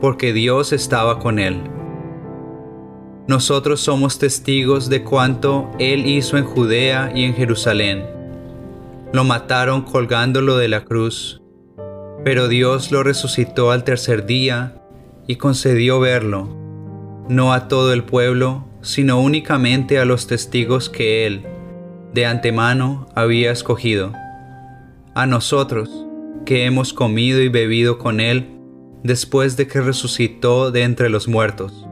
porque 0.00 0.32
Dios 0.32 0.72
estaba 0.72 1.20
con 1.20 1.38
él. 1.38 1.60
Nosotros 3.28 3.78
somos 3.78 4.18
testigos 4.18 4.88
de 4.88 5.04
cuanto 5.04 5.70
él 5.78 6.06
hizo 6.06 6.36
en 6.36 6.44
Judea 6.44 7.12
y 7.14 7.22
en 7.22 7.34
Jerusalén. 7.34 8.04
Lo 9.12 9.22
mataron 9.22 9.82
colgándolo 9.82 10.56
de 10.56 10.66
la 10.66 10.84
cruz, 10.84 11.40
pero 12.24 12.48
Dios 12.48 12.90
lo 12.90 13.04
resucitó 13.04 13.70
al 13.70 13.84
tercer 13.84 14.26
día 14.26 14.82
y 15.28 15.36
concedió 15.36 16.00
verlo, 16.00 16.48
no 17.28 17.52
a 17.52 17.68
todo 17.68 17.92
el 17.92 18.02
pueblo, 18.02 18.67
sino 18.80 19.20
únicamente 19.20 19.98
a 19.98 20.04
los 20.04 20.26
testigos 20.26 20.88
que 20.88 21.26
Él, 21.26 21.46
de 22.14 22.26
antemano, 22.26 23.06
había 23.14 23.50
escogido. 23.50 24.12
A 25.14 25.26
nosotros, 25.26 26.06
que 26.44 26.64
hemos 26.64 26.92
comido 26.92 27.40
y 27.42 27.48
bebido 27.48 27.98
con 27.98 28.20
Él 28.20 28.58
después 29.02 29.56
de 29.56 29.66
que 29.66 29.80
resucitó 29.80 30.70
de 30.70 30.82
entre 30.82 31.08
los 31.08 31.28
muertos. 31.28 31.86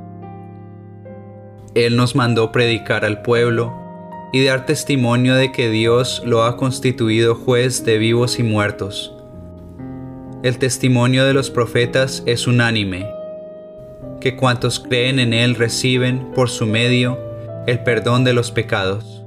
Él 1.74 1.96
nos 1.96 2.16
mandó 2.16 2.52
predicar 2.52 3.04
al 3.04 3.22
pueblo 3.22 3.74
y 4.32 4.44
dar 4.44 4.66
testimonio 4.66 5.34
de 5.34 5.52
que 5.52 5.70
Dios 5.70 6.22
lo 6.24 6.44
ha 6.44 6.56
constituido 6.56 7.34
juez 7.34 7.84
de 7.84 7.98
vivos 7.98 8.38
y 8.38 8.42
muertos. 8.42 9.12
El 10.42 10.58
testimonio 10.58 11.24
de 11.24 11.34
los 11.34 11.50
profetas 11.50 12.22
es 12.26 12.46
unánime, 12.46 13.06
que 14.20 14.36
cuantos 14.36 14.80
creen 14.80 15.18
en 15.18 15.32
Él 15.32 15.54
reciben 15.54 16.32
por 16.34 16.48
su 16.50 16.66
medio 16.66 17.18
el 17.66 17.80
perdón 17.80 18.24
de 18.24 18.32
los 18.32 18.50
pecados. 18.50 19.24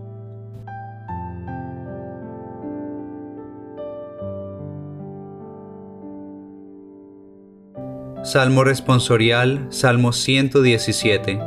Salmo 8.23 8.63
responsorial, 8.63 9.67
Salmo 9.69 10.13
117. 10.13 11.39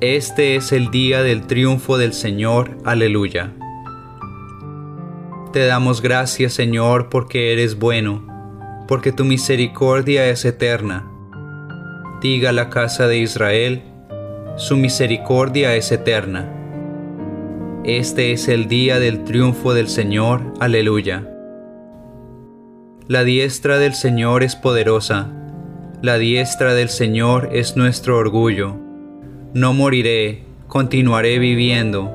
Este 0.00 0.56
es 0.56 0.72
el 0.72 0.90
día 0.90 1.22
del 1.22 1.46
triunfo 1.46 1.96
del 1.96 2.12
Señor, 2.12 2.76
aleluya. 2.84 3.54
Te 5.52 5.64
damos 5.64 6.02
gracias, 6.02 6.52
Señor, 6.52 7.08
porque 7.08 7.52
eres 7.52 7.78
bueno, 7.78 8.26
porque 8.86 9.12
tu 9.12 9.24
misericordia 9.24 10.28
es 10.28 10.44
eterna. 10.44 11.13
Diga 12.24 12.52
la 12.52 12.70
casa 12.70 13.06
de 13.06 13.18
Israel, 13.18 13.82
su 14.56 14.78
misericordia 14.78 15.76
es 15.76 15.92
eterna. 15.92 16.50
Este 17.84 18.32
es 18.32 18.48
el 18.48 18.66
día 18.66 18.98
del 18.98 19.24
triunfo 19.24 19.74
del 19.74 19.88
Señor, 19.88 20.54
aleluya. 20.58 21.28
La 23.08 23.24
diestra 23.24 23.76
del 23.76 23.92
Señor 23.92 24.42
es 24.42 24.56
poderosa, 24.56 25.32
la 26.00 26.16
diestra 26.16 26.72
del 26.72 26.88
Señor 26.88 27.50
es 27.52 27.76
nuestro 27.76 28.16
orgullo. 28.16 28.74
No 29.52 29.74
moriré, 29.74 30.44
continuaré 30.66 31.38
viviendo, 31.38 32.10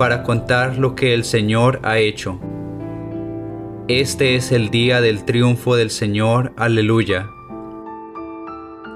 para 0.00 0.24
contar 0.24 0.78
lo 0.78 0.96
que 0.96 1.14
el 1.14 1.22
Señor 1.22 1.78
ha 1.84 1.98
hecho. 1.98 2.40
Este 3.86 4.34
es 4.34 4.50
el 4.50 4.70
día 4.70 5.00
del 5.00 5.24
triunfo 5.24 5.76
del 5.76 5.90
Señor, 5.90 6.52
aleluya. 6.56 7.33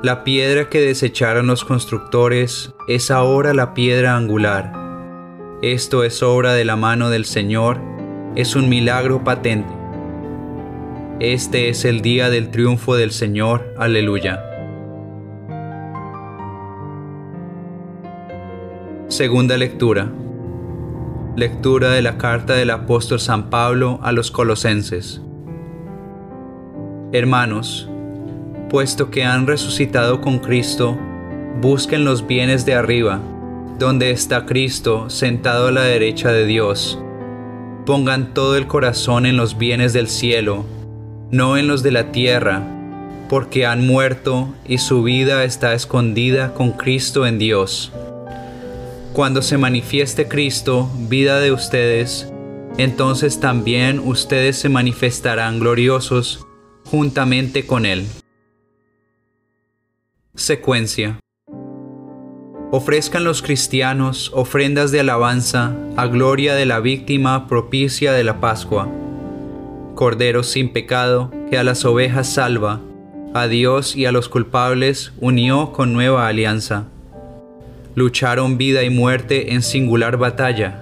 La 0.01 0.23
piedra 0.23 0.69
que 0.69 0.81
desecharon 0.81 1.49
los 1.49 1.65
constructores 1.65 2.73
es 2.87 3.11
ahora 3.11 3.53
la 3.53 3.75
piedra 3.75 4.17
angular. 4.17 4.73
Esto 5.61 6.05
es 6.05 6.23
obra 6.23 6.55
de 6.55 6.65
la 6.65 6.77
mano 6.77 7.11
del 7.11 7.25
Señor, 7.25 7.81
es 8.37 8.55
un 8.55 8.69
milagro 8.69 9.25
patente. 9.25 9.73
Este 11.19 11.69
es 11.69 11.85
el 11.85 12.01
día 12.01 12.31
del 12.31 12.53
triunfo 12.53 12.95
del 12.95 13.11
Señor. 13.11 13.75
Aleluya. 13.77 14.41
Segunda 19.09 19.57
lectura. 19.57 20.13
Lectura 21.35 21.91
de 21.91 22.03
la 22.03 22.19
carta 22.19 22.55
del 22.55 22.71
apóstol 22.71 23.19
San 23.19 23.51
Pablo 23.51 23.99
a 24.05 24.13
los 24.13 24.31
colosenses. 24.31 25.21
Hermanos, 27.11 27.91
puesto 28.69 29.11
que 29.11 29.25
han 29.25 29.47
resucitado 29.47 30.21
con 30.21 30.39
Cristo, 30.39 30.99
busquen 31.61 32.05
los 32.05 32.27
bienes 32.27 32.67
de 32.67 32.75
arriba, 32.75 33.21
donde 33.79 34.11
está 34.11 34.47
Cristo 34.47 35.11
sentado 35.11 35.69
a 35.69 35.73
la 35.73 35.83
derecha 35.83 36.33
de 36.33 36.47
Dios. 36.47 36.99
Pongan 37.87 38.35
todo 38.35 38.57
el 38.57 38.67
corazón 38.67 39.27
en 39.27 39.37
los 39.37 39.57
bienes 39.59 39.93
del 39.93 40.09
cielo 40.09 40.65
no 41.31 41.59
en 41.59 41.67
los 41.67 41.83
de 41.83 41.91
la 41.91 42.11
tierra, 42.11 42.63
porque 43.29 43.67
han 43.67 43.87
muerto 43.87 44.55
y 44.67 44.79
su 44.79 45.03
vida 45.03 45.45
está 45.45 45.75
escondida 45.75 46.55
con 46.55 46.73
Cristo 46.73 47.27
en 47.27 47.39
Dios. 47.39 47.93
Cuando 49.13 49.43
se 49.43 49.59
manifieste 49.59 50.29
Cristo, 50.29 50.91
vida 51.09 51.41
de 51.41 51.53
ustedes, 51.53 52.33
entonces 52.79 53.41
también 53.41 53.99
ustedes 53.99 54.57
se 54.57 54.69
manifestarán 54.69 55.59
gloriosos 55.59 56.47
juntamente 56.85 57.67
con 57.67 57.85
Él. 57.85 58.07
Secuencia. 60.39 61.19
Ofrezcan 62.71 63.25
los 63.25 63.43
cristianos 63.43 64.31
ofrendas 64.33 64.93
de 64.93 65.01
alabanza 65.01 65.75
a 65.97 66.07
gloria 66.07 66.55
de 66.55 66.65
la 66.65 66.79
víctima 66.79 67.49
propicia 67.49 68.13
de 68.13 68.23
la 68.23 68.41
Pascua 68.41 68.89
Cordero 69.97 70.45
sin 70.45 70.73
pecado, 70.73 71.33
que 71.51 71.59
a 71.59 71.65
las 71.65 71.85
ovejas 71.85 72.33
salva, 72.33 72.81
a 73.35 73.49
Dios 73.49 73.97
y 73.97 74.07
a 74.07 74.13
los 74.13 74.29
culpables 74.29 75.13
unió 75.19 75.73
con 75.73 75.93
nueva 75.93 76.29
alianza. 76.29 76.85
Lucharon 77.97 78.59
vida 78.59 78.85
y 78.85 78.91
muerte 78.91 79.55
en 79.55 79.63
singular 79.63 80.17
batalla, 80.17 80.81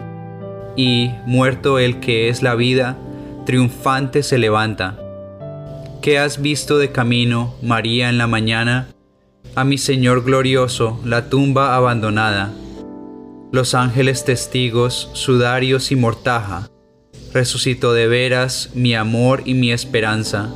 y, 0.77 1.13
muerto 1.25 1.79
el 1.79 1.99
que 1.99 2.29
es 2.29 2.43
la 2.43 2.57
vida, 2.57 2.99
triunfante 3.47 4.23
se 4.23 4.37
levanta. 4.37 4.99
¿Qué 6.03 6.19
has 6.19 6.43
visto 6.43 6.77
de 6.77 6.93
camino, 6.93 7.55
María, 7.63 8.11
en 8.11 8.19
la 8.19 8.27
mañana? 8.27 8.89
A 9.57 9.65
mi 9.65 9.79
Señor 9.79 10.23
glorioso, 10.23 11.01
la 11.03 11.31
tumba 11.31 11.77
abandonada. 11.77 12.53
Los 13.53 13.75
ángeles 13.75 14.27
testigos, 14.27 15.09
sudarios 15.15 15.91
y 15.93 15.97
mortaja, 15.97 16.69
resucitó 17.33 17.95
de 17.95 18.07
veras 18.07 18.73
mi 18.75 18.95
amor 18.95 19.41
y 19.47 19.55
mi 19.55 19.73
esperanza. 19.73 20.53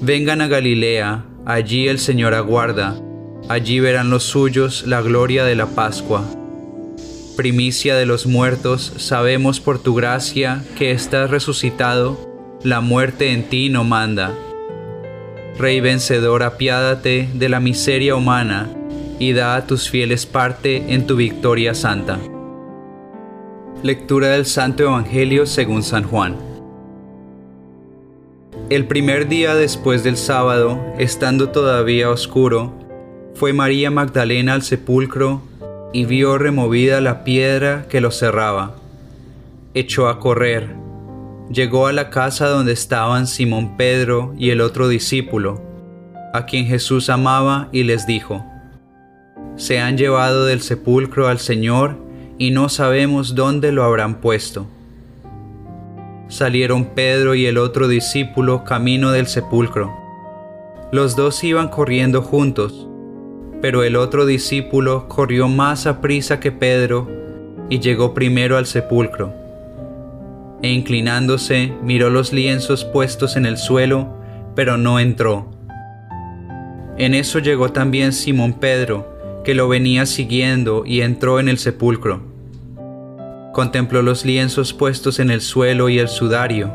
Vengan 0.00 0.40
a 0.40 0.48
Galilea, 0.48 1.24
allí 1.46 1.86
el 1.86 2.00
Señor 2.00 2.34
aguarda, 2.34 3.00
allí 3.48 3.78
verán 3.78 4.10
los 4.10 4.24
suyos 4.24 4.88
la 4.88 5.02
gloria 5.02 5.44
de 5.44 5.54
la 5.54 5.66
Pascua. 5.66 6.24
Primicia 7.36 7.94
de 7.94 8.06
los 8.06 8.26
muertos, 8.26 8.92
sabemos 8.96 9.60
por 9.60 9.80
tu 9.80 9.94
gracia 9.94 10.64
que 10.76 10.90
estás 10.90 11.30
resucitado, 11.30 12.18
la 12.64 12.80
muerte 12.80 13.30
en 13.30 13.48
ti 13.48 13.68
no 13.68 13.84
manda. 13.84 14.34
Rey 15.60 15.80
vencedor, 15.80 16.42
apiádate 16.42 17.28
de 17.34 17.50
la 17.50 17.60
miseria 17.60 18.16
humana 18.16 18.70
y 19.18 19.34
da 19.34 19.56
a 19.56 19.66
tus 19.66 19.90
fieles 19.90 20.24
parte 20.24 20.94
en 20.94 21.06
tu 21.06 21.16
victoria 21.16 21.74
santa. 21.74 22.18
Lectura 23.82 24.28
del 24.28 24.46
Santo 24.46 24.84
Evangelio 24.84 25.44
según 25.44 25.82
San 25.82 26.04
Juan. 26.04 26.38
El 28.70 28.86
primer 28.86 29.28
día 29.28 29.54
después 29.54 30.02
del 30.02 30.16
sábado, 30.16 30.80
estando 30.96 31.50
todavía 31.50 32.08
oscuro, 32.08 32.72
fue 33.34 33.52
María 33.52 33.90
Magdalena 33.90 34.54
al 34.54 34.62
sepulcro 34.62 35.42
y 35.92 36.06
vio 36.06 36.38
removida 36.38 37.02
la 37.02 37.22
piedra 37.22 37.86
que 37.86 38.00
lo 38.00 38.10
cerraba. 38.10 38.76
Echó 39.74 40.08
a 40.08 40.20
correr. 40.20 40.79
Llegó 41.52 41.88
a 41.88 41.92
la 41.92 42.10
casa 42.10 42.46
donde 42.46 42.72
estaban 42.72 43.26
Simón 43.26 43.76
Pedro 43.76 44.32
y 44.38 44.50
el 44.50 44.60
otro 44.60 44.86
discípulo, 44.86 45.60
a 46.32 46.46
quien 46.46 46.66
Jesús 46.66 47.10
amaba, 47.10 47.68
y 47.72 47.82
les 47.82 48.06
dijo, 48.06 48.46
Se 49.56 49.80
han 49.80 49.98
llevado 49.98 50.44
del 50.44 50.60
sepulcro 50.60 51.26
al 51.26 51.40
Señor 51.40 51.96
y 52.38 52.52
no 52.52 52.68
sabemos 52.68 53.34
dónde 53.34 53.72
lo 53.72 53.82
habrán 53.82 54.20
puesto. 54.20 54.68
Salieron 56.28 56.94
Pedro 56.94 57.34
y 57.34 57.46
el 57.46 57.58
otro 57.58 57.88
discípulo 57.88 58.62
camino 58.62 59.10
del 59.10 59.26
sepulcro. 59.26 59.92
Los 60.92 61.16
dos 61.16 61.42
iban 61.42 61.66
corriendo 61.66 62.22
juntos, 62.22 62.86
pero 63.60 63.82
el 63.82 63.96
otro 63.96 64.24
discípulo 64.24 65.08
corrió 65.08 65.48
más 65.48 65.88
a 65.88 66.00
prisa 66.00 66.38
que 66.38 66.52
Pedro 66.52 67.10
y 67.68 67.80
llegó 67.80 68.14
primero 68.14 68.56
al 68.56 68.66
sepulcro. 68.66 69.39
E 70.62 70.70
inclinándose 70.70 71.72
miró 71.82 72.10
los 72.10 72.32
lienzos 72.32 72.84
puestos 72.84 73.36
en 73.36 73.46
el 73.46 73.56
suelo, 73.56 74.14
pero 74.54 74.76
no 74.76 74.98
entró. 74.98 75.50
En 76.98 77.14
eso 77.14 77.38
llegó 77.38 77.72
también 77.72 78.12
Simón 78.12 78.54
Pedro, 78.54 79.42
que 79.42 79.54
lo 79.54 79.68
venía 79.68 80.04
siguiendo 80.04 80.84
y 80.84 81.00
entró 81.00 81.40
en 81.40 81.48
el 81.48 81.58
sepulcro. 81.58 82.22
Contempló 83.54 84.02
los 84.02 84.24
lienzos 84.24 84.74
puestos 84.74 85.18
en 85.18 85.30
el 85.30 85.40
suelo 85.40 85.88
y 85.88 85.98
el 85.98 86.08
sudario, 86.08 86.72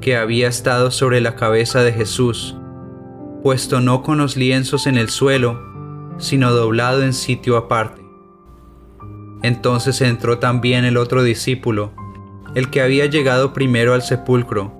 que 0.00 0.16
había 0.16 0.48
estado 0.48 0.90
sobre 0.90 1.20
la 1.20 1.34
cabeza 1.34 1.82
de 1.82 1.92
Jesús, 1.92 2.56
puesto 3.42 3.80
no 3.80 4.02
con 4.02 4.18
los 4.18 4.36
lienzos 4.36 4.86
en 4.86 4.98
el 4.98 5.08
suelo, 5.08 5.60
sino 6.18 6.52
doblado 6.52 7.02
en 7.02 7.12
sitio 7.12 7.56
aparte. 7.56 8.02
Entonces 9.42 10.00
entró 10.00 10.38
también 10.38 10.84
el 10.84 10.96
otro 10.96 11.22
discípulo, 11.22 11.92
el 12.56 12.70
que 12.70 12.80
había 12.80 13.04
llegado 13.04 13.52
primero 13.52 13.92
al 13.92 14.00
sepulcro, 14.00 14.72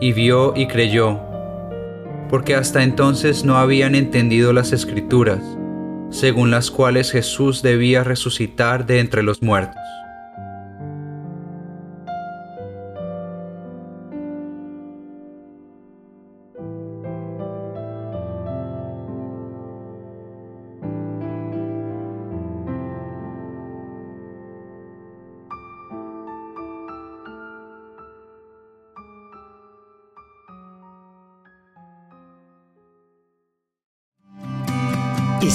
y 0.00 0.12
vio 0.12 0.52
y 0.56 0.66
creyó, 0.66 1.20
porque 2.28 2.56
hasta 2.56 2.82
entonces 2.82 3.44
no 3.44 3.56
habían 3.56 3.94
entendido 3.94 4.52
las 4.52 4.72
escrituras, 4.72 5.40
según 6.10 6.50
las 6.50 6.72
cuales 6.72 7.12
Jesús 7.12 7.62
debía 7.62 8.02
resucitar 8.02 8.84
de 8.84 8.98
entre 8.98 9.22
los 9.22 9.42
muertos. 9.42 9.80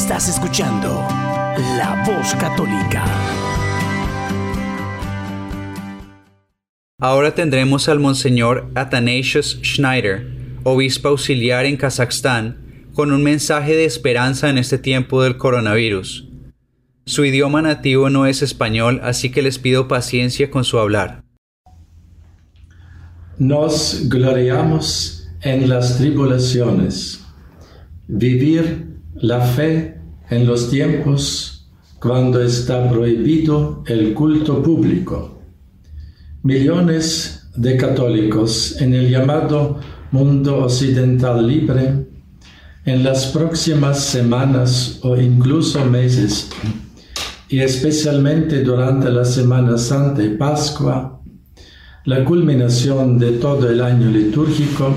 Estás 0.09 0.29
escuchando 0.29 0.87
La 1.77 2.03
Voz 2.03 2.33
Católica. 2.33 3.05
Ahora 6.99 7.35
tendremos 7.35 7.87
al 7.89 7.99
Monseñor 7.99 8.71
Athanasius 8.73 9.59
Schneider, 9.63 10.27
obispo 10.63 11.09
auxiliar 11.09 11.65
en 11.67 11.77
Kazajstán, 11.77 12.89
con 12.95 13.11
un 13.11 13.21
mensaje 13.21 13.75
de 13.75 13.85
esperanza 13.85 14.49
en 14.49 14.57
este 14.57 14.79
tiempo 14.79 15.21
del 15.21 15.37
coronavirus. 15.37 16.27
Su 17.05 17.23
idioma 17.23 17.61
nativo 17.61 18.09
no 18.09 18.25
es 18.25 18.41
español, 18.41 19.01
así 19.03 19.29
que 19.29 19.43
les 19.43 19.59
pido 19.59 19.87
paciencia 19.87 20.49
con 20.49 20.63
su 20.63 20.79
hablar. 20.79 21.23
Nos 23.37 24.09
gloriamos 24.09 25.29
en 25.41 25.69
las 25.69 25.99
tribulaciones. 25.99 27.23
Vivir 28.07 28.89
la 29.13 29.41
fe 29.41 29.98
en 30.29 30.45
los 30.45 30.69
tiempos 30.69 31.67
cuando 31.99 32.41
está 32.41 32.89
prohibido 32.89 33.83
el 33.87 34.13
culto 34.13 34.63
público. 34.63 35.41
Millones 36.43 37.49
de 37.55 37.75
católicos 37.75 38.79
en 38.79 38.93
el 38.93 39.09
llamado 39.09 39.79
mundo 40.11 40.63
occidental 40.63 41.45
libre 41.45 42.07
en 42.85 43.03
las 43.03 43.27
próximas 43.27 43.99
semanas 43.99 44.99
o 45.03 45.17
incluso 45.17 45.83
meses, 45.85 46.49
y 47.49 47.59
especialmente 47.59 48.63
durante 48.63 49.09
la 49.11 49.25
Semana 49.25 49.77
Santa 49.77 50.23
y 50.23 50.37
Pascua, 50.37 51.21
la 52.05 52.23
culminación 52.23 53.19
de 53.19 53.33
todo 53.33 53.69
el 53.69 53.81
año 53.81 54.09
litúrgico, 54.09 54.95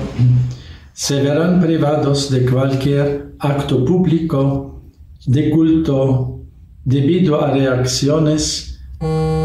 se 0.93 1.21
verán 1.21 1.59
privados 1.59 2.31
de 2.31 2.45
cualquier 2.45 3.33
acto 3.39 3.83
público 3.83 4.82
de 5.25 5.49
culto 5.49 6.41
debido 6.83 7.41
a 7.41 7.51
reacciones 7.51 8.81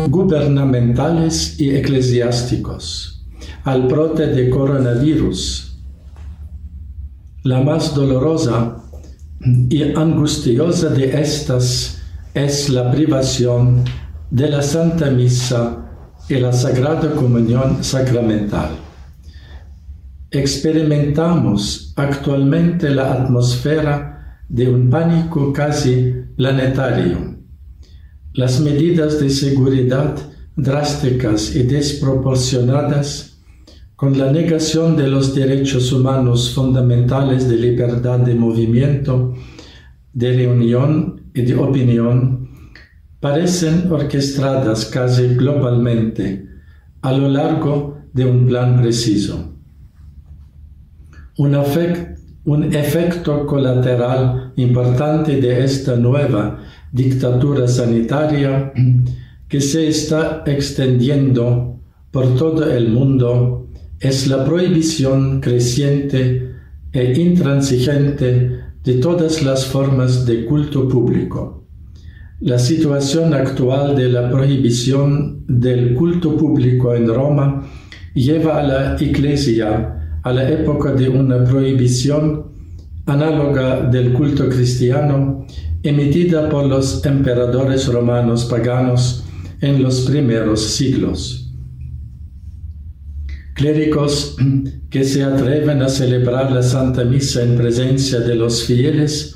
gubernamentales 0.09 1.59
y 1.61 1.71
eclesiásticos 1.71 3.27
al 3.65 3.83
brote 3.83 4.27
de 4.29 4.49
coronavirus. 4.49 5.79
La 7.43 7.61
más 7.61 7.95
dolorosa 7.95 8.77
y 9.69 9.83
angustiosa 9.95 10.89
de 10.89 11.21
estas 11.21 12.01
es 12.35 12.69
la 12.71 12.91
privación 12.91 13.85
de 14.31 14.49
la 14.49 14.63
Santa 14.63 15.11
Misa 15.11 15.85
y 16.29 16.35
la 16.35 16.53
Sagrada 16.53 17.15
Comunión 17.15 17.83
Sacramental. 17.83 18.71
Experimentamos 20.31 21.93
actualmente 21.97 22.91
la 22.91 23.13
atmósfera 23.13 24.18
de 24.49 24.69
un 24.69 24.89
pánico 24.89 25.53
casi 25.53 26.15
planetario. 26.37 27.37
Las 28.33 28.61
medidas 28.61 29.21
de 29.21 29.31
seguridad 29.31 30.17
drásticas 30.57 31.55
y 31.55 31.63
desproporcionadas 31.63 33.41
con 33.95 34.17
la 34.17 34.31
negación 34.33 34.97
de 34.97 35.09
los 35.09 35.35
derechos 35.35 35.93
humanos 35.93 36.55
fundamentales 36.55 37.49
de 37.49 37.57
libertad 37.57 38.21
de 38.21 38.35
movimiento, 38.35 39.35
de 40.13 40.33
reunión 40.33 41.31
y 41.35 41.43
de 41.43 41.55
opinión, 41.57 42.49
parecen 43.21 43.91
orquestadas 43.91 44.87
casi 44.87 45.35
globalmente 45.35 46.47
a 47.03 47.13
lo 47.13 47.29
largo 47.29 47.99
de 48.13 48.25
un 48.25 48.47
plan 48.47 48.81
preciso. 48.81 49.55
Un, 51.37 51.55
un 52.49 52.75
efecto 52.75 53.45
colateral 53.45 54.55
importante 54.57 55.39
de 55.39 55.63
esta 55.63 55.97
nueva 55.97 56.59
dictadura 56.91 57.69
sanitaria 57.69 58.73
que 59.47 59.61
se 59.61 59.87
está 59.89 60.45
extendiendo 60.47 61.79
por 62.11 62.37
todo 62.37 62.65
el 62.73 62.89
mundo 62.89 63.69
es 64.01 64.29
la 64.29 64.47
prohibición 64.47 65.43
creciente 65.43 66.55
e 66.91 67.21
intransigente 67.21 68.61
de 68.83 68.95
todas 68.95 69.43
las 69.43 69.67
formas 69.67 70.25
de 70.25 70.47
culto 70.47 70.89
público. 70.89 71.67
La 72.41 72.59
situación 72.59 73.35
actual 73.35 73.95
de 73.95 74.09
la 74.09 74.31
prohibición 74.31 75.45
del 75.47 75.95
culto 75.95 76.35
público 76.35 76.95
en 76.95 77.09
Roma 77.09 77.69
lleva 78.15 78.59
a 78.59 78.63
la 78.63 78.97
Iglesia 78.99 79.98
a 80.29 80.33
la 80.33 80.47
época 80.49 80.93
de 80.93 81.09
una 81.09 81.43
prohibición 81.43 82.53
análoga 83.07 83.81
del 83.89 84.13
culto 84.13 84.47
cristiano 84.49 85.47
emitida 85.83 86.51
por 86.51 86.67
los 86.67 87.05
emperadores 87.07 87.87
romanos 87.87 88.45
paganos 88.45 89.25
en 89.63 89.83
los 89.83 90.03
primeros 90.03 90.61
siglos. 90.61 91.51
Clérigos 93.55 94.37
que 94.91 95.03
se 95.03 95.25
atreven 95.25 95.81
a 95.81 95.89
celebrar 95.89 96.53
la 96.53 96.63
Santa 96.63 97.05
Misa 97.05 97.43
en 97.43 97.57
presencia 97.57 98.21
de 98.21 98.35
los 98.35 98.65
fieles, 98.65 99.35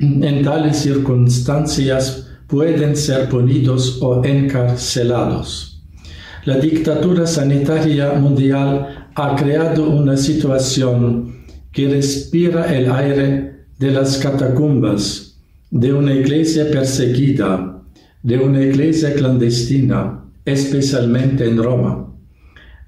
en 0.00 0.42
tales 0.42 0.78
circunstancias 0.78 2.26
pueden 2.48 2.96
ser 2.96 3.28
punidos 3.28 3.98
o 4.02 4.24
encarcelados. 4.24 5.82
La 6.44 6.58
dictadura 6.58 7.26
sanitaria 7.26 8.12
mundial 8.14 9.03
ha 9.16 9.36
creado 9.36 9.88
una 9.90 10.16
situación 10.16 11.44
que 11.72 11.88
respira 11.88 12.74
el 12.74 12.90
aire 12.90 13.66
de 13.78 13.90
las 13.90 14.18
catacumbas, 14.18 15.36
de 15.70 15.92
una 15.92 16.14
iglesia 16.14 16.70
perseguida, 16.70 17.80
de 18.22 18.38
una 18.38 18.62
iglesia 18.62 19.14
clandestina, 19.14 20.24
especialmente 20.44 21.48
en 21.48 21.62
Roma. 21.62 22.08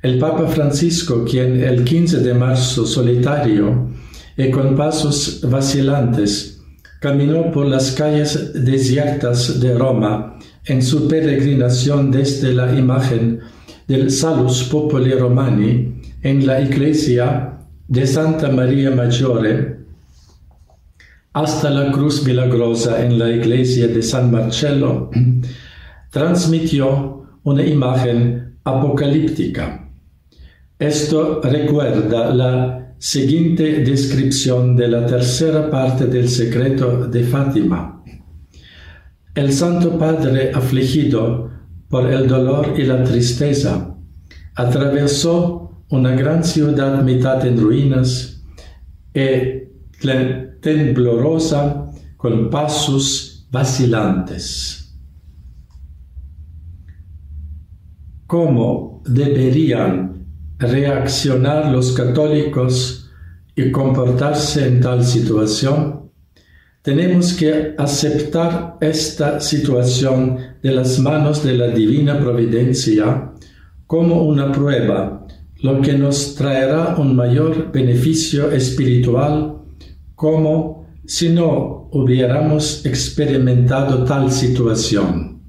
El 0.02 0.18
Papa 0.18 0.46
Francisco, 0.48 1.24
quien 1.24 1.62
el 1.62 1.84
15 1.84 2.18
de 2.20 2.34
marzo 2.34 2.86
solitario 2.86 3.88
y 4.36 4.50
con 4.50 4.76
pasos 4.76 5.40
vacilantes 5.48 6.60
caminó 7.00 7.50
por 7.52 7.66
las 7.66 7.92
calles 7.92 8.52
desiertas 8.64 9.60
de 9.60 9.76
Roma 9.76 10.38
en 10.64 10.82
su 10.82 11.08
peregrinación 11.08 12.10
desde 12.10 12.52
la 12.52 12.76
imagen 12.76 13.40
del 13.86 14.10
Salus 14.10 14.64
Populi 14.64 15.12
Romani 15.12 15.95
en 16.26 16.44
la 16.44 16.60
iglesia 16.60 17.56
de 17.86 18.04
Santa 18.04 18.48
María 18.48 18.90
Maggiore 18.90 19.76
hasta 21.32 21.70
la 21.70 21.92
Cruz 21.92 22.24
Milagrosa 22.24 23.04
en 23.04 23.16
la 23.16 23.30
iglesia 23.30 23.86
de 23.86 24.02
San 24.02 24.32
Marcello, 24.32 25.08
transmitió 26.10 27.22
una 27.44 27.64
imagen 27.64 28.56
apocalíptica. 28.64 29.88
Esto 30.76 31.40
recuerda 31.44 32.34
la 32.34 32.96
siguiente 32.98 33.84
descripción 33.84 34.74
de 34.74 34.88
la 34.88 35.06
tercera 35.06 35.70
parte 35.70 36.06
del 36.06 36.28
secreto 36.28 37.06
de 37.06 37.22
Fátima. 37.22 38.02
El 39.32 39.52
Santo 39.52 39.96
Padre 39.96 40.50
afligido 40.52 41.52
por 41.88 42.10
el 42.12 42.26
dolor 42.26 42.74
y 42.76 42.82
la 42.82 43.04
tristeza 43.04 43.94
atravesó 44.56 45.55
una 45.88 46.12
gran 46.16 46.42
ciudad 46.42 47.02
mitad 47.02 47.46
en 47.46 47.60
ruinas 47.60 48.42
y 49.14 49.66
temblorosa 50.60 51.90
con 52.16 52.50
pasos 52.50 53.46
vacilantes. 53.50 54.94
¿Cómo 58.26 59.02
deberían 59.06 60.26
reaccionar 60.58 61.70
los 61.70 61.92
católicos 61.92 63.08
y 63.54 63.70
comportarse 63.70 64.66
en 64.66 64.80
tal 64.80 65.04
situación? 65.04 66.10
Tenemos 66.82 67.32
que 67.34 67.74
aceptar 67.78 68.76
esta 68.80 69.40
situación 69.40 70.38
de 70.62 70.72
las 70.72 70.98
manos 70.98 71.44
de 71.44 71.54
la 71.54 71.68
divina 71.68 72.18
providencia 72.18 73.32
como 73.86 74.24
una 74.24 74.50
prueba, 74.50 75.15
lo 75.62 75.80
que 75.80 75.94
nos 75.94 76.34
traerá 76.34 76.96
un 76.98 77.16
mayor 77.16 77.72
beneficio 77.72 78.50
espiritual 78.50 79.62
como 80.14 80.86
si 81.06 81.28
no 81.30 81.88
hubiéramos 81.92 82.84
experimentado 82.84 84.04
tal 84.04 84.30
situación. 84.30 85.40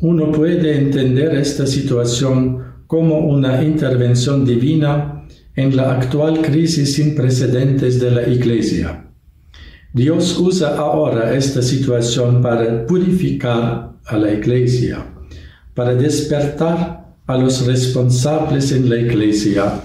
Uno 0.00 0.30
puede 0.30 0.78
entender 0.78 1.34
esta 1.34 1.66
situación 1.66 2.84
como 2.86 3.18
una 3.18 3.62
intervención 3.62 4.44
divina 4.44 5.26
en 5.56 5.76
la 5.76 5.92
actual 5.96 6.40
crisis 6.40 6.94
sin 6.94 7.14
precedentes 7.16 8.00
de 8.00 8.10
la 8.12 8.28
Iglesia. 8.28 9.10
Dios 9.92 10.38
usa 10.38 10.76
ahora 10.76 11.34
esta 11.34 11.60
situación 11.62 12.40
para 12.40 12.86
purificar 12.86 13.92
a 14.06 14.16
la 14.16 14.32
Iglesia, 14.32 15.04
para 15.74 15.94
despertar 15.94 16.97
a 17.28 17.36
los 17.36 17.66
responsables 17.66 18.72
en 18.72 18.88
la 18.88 18.96
Iglesia 18.96 19.82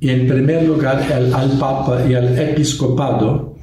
y 0.00 0.10
en 0.10 0.26
primer 0.26 0.64
lugar 0.64 1.00
al 1.12 1.52
Papa 1.58 2.04
y 2.08 2.14
al 2.14 2.36
Episcopado, 2.36 3.54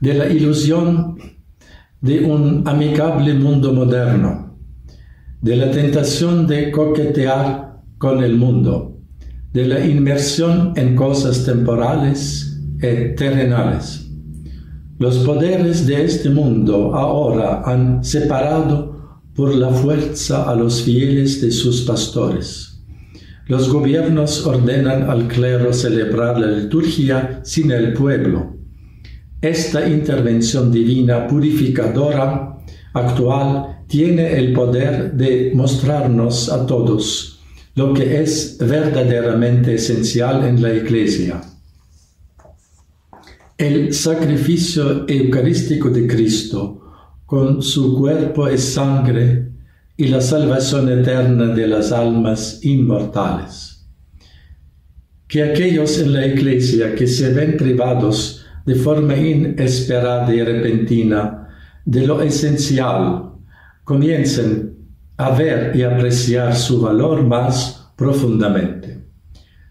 de 0.00 0.14
la 0.14 0.28
ilusión 0.28 1.16
de 2.02 2.20
un 2.20 2.62
amigable 2.66 3.32
mundo 3.32 3.72
moderno, 3.72 4.58
de 5.40 5.56
la 5.56 5.70
tentación 5.70 6.46
de 6.46 6.70
coquetear 6.70 7.80
con 7.96 8.22
el 8.22 8.36
mundo, 8.36 8.98
de 9.54 9.66
la 9.66 9.84
inmersión 9.86 10.74
en 10.76 10.94
cosas 10.94 11.46
temporales 11.46 12.60
y 12.76 13.14
terrenales. 13.16 14.06
Los 14.98 15.18
poderes 15.18 15.86
de 15.86 16.04
este 16.04 16.28
mundo 16.28 16.94
ahora 16.94 17.62
han 17.64 18.04
separado 18.04 18.91
por 19.34 19.54
la 19.54 19.70
fuerza 19.70 20.50
a 20.50 20.54
los 20.54 20.82
fieles 20.82 21.40
de 21.40 21.50
sus 21.50 21.82
pastores. 21.82 22.82
Los 23.46 23.68
gobiernos 23.68 24.46
ordenan 24.46 25.10
al 25.10 25.28
clero 25.28 25.72
celebrar 25.72 26.38
la 26.38 26.46
liturgia 26.46 27.40
sin 27.42 27.70
el 27.70 27.92
pueblo. 27.92 28.56
Esta 29.40 29.88
intervención 29.88 30.70
divina 30.70 31.26
purificadora 31.26 32.58
actual 32.94 33.84
tiene 33.88 34.36
el 34.38 34.52
poder 34.52 35.12
de 35.12 35.52
mostrarnos 35.54 36.48
a 36.50 36.66
todos 36.66 37.40
lo 37.74 37.94
que 37.94 38.20
es 38.22 38.58
verdaderamente 38.60 39.74
esencial 39.74 40.44
en 40.44 40.62
la 40.62 40.74
Iglesia 40.74 41.42
el 43.62 43.94
sacrificio 43.94 45.06
eucarístico 45.06 45.88
de 45.88 46.04
Cristo 46.08 46.81
con 47.32 47.62
su 47.62 47.96
cuerpo 47.98 48.50
y 48.50 48.58
sangre 48.58 49.52
y 49.96 50.08
la 50.08 50.20
salvación 50.20 50.90
eterna 50.90 51.46
de 51.46 51.66
las 51.66 51.90
almas 51.90 52.62
inmortales. 52.62 53.86
Que 55.26 55.42
aquellos 55.42 55.98
en 55.98 56.12
la 56.12 56.26
iglesia 56.26 56.94
que 56.94 57.06
se 57.06 57.32
ven 57.32 57.56
privados 57.56 58.44
de 58.66 58.74
forma 58.74 59.16
inesperada 59.16 60.34
y 60.34 60.42
repentina 60.42 61.48
de 61.86 62.06
lo 62.06 62.20
esencial 62.20 63.30
comiencen 63.82 64.76
a 65.16 65.30
ver 65.30 65.74
y 65.74 65.84
apreciar 65.84 66.54
su 66.54 66.82
valor 66.82 67.22
más 67.22 67.94
profundamente. 67.96 69.06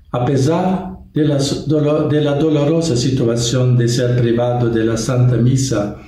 A 0.09 0.25
pesar 0.25 0.97
de 1.13 1.25
la, 1.25 2.33
dolorosa 2.39 2.97
situación 2.97 3.77
de 3.77 3.87
ser 3.87 4.19
privado 4.19 4.67
de 4.67 4.83
la 4.83 4.97
Santa 4.97 5.37
Misa 5.37 6.01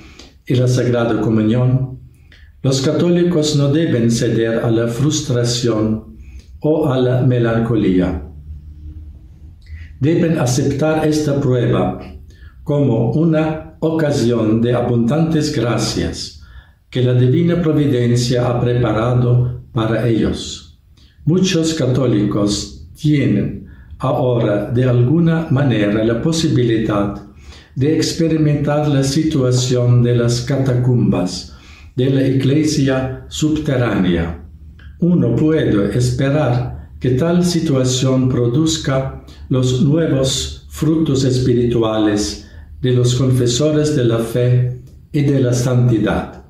y 0.46 0.54
la 0.54 0.68
Sagrada 0.68 1.20
Comunión, 1.20 2.00
los 2.62 2.80
católicos 2.80 3.56
no 3.56 3.72
deben 3.72 4.10
ceder 4.10 4.60
a 4.60 4.70
la 4.70 4.88
frustración 4.88 6.16
o 6.60 6.90
a 6.90 6.98
la 6.98 7.22
melancolía. 7.22 8.22
Deben 10.00 10.38
aceptar 10.38 11.06
esta 11.06 11.40
prueba 11.40 11.98
como 12.62 13.12
una 13.12 13.76
ocasión 13.80 14.60
de 14.62 14.74
abundantes 14.74 15.54
gracias 15.54 16.42
que 16.90 17.02
la 17.02 17.14
divina 17.14 17.60
providencia 17.60 18.46
ha 18.46 18.60
preparado 18.60 19.62
para 19.72 20.08
ellos. 20.08 20.80
Muchos 21.24 21.74
católicos 21.74 22.86
tienen 22.94 23.66
ahora 23.98 24.70
de 24.70 24.84
alguna 24.84 25.48
manera 25.50 26.04
la 26.04 26.22
posibilidad 26.22 27.20
de 27.76 27.96
experimentar 27.96 28.88
la 28.88 29.02
situación 29.02 30.02
de 30.02 30.16
las 30.16 30.42
catacumbas 30.42 31.54
de 31.96 32.10
la 32.10 32.26
iglesia 32.26 33.26
subterránea. 33.28 34.44
Uno 35.00 35.34
puede 35.36 35.96
esperar 35.96 36.90
que 37.00 37.10
tal 37.10 37.44
situación 37.44 38.28
produzca 38.28 39.24
los 39.48 39.82
nuevos 39.82 40.66
frutos 40.70 41.24
espirituales 41.24 42.48
de 42.80 42.92
los 42.92 43.14
confesores 43.14 43.94
de 43.94 44.04
la 44.04 44.18
fe 44.18 44.82
y 45.12 45.22
de 45.22 45.40
la 45.40 45.52
santidad. 45.52 46.44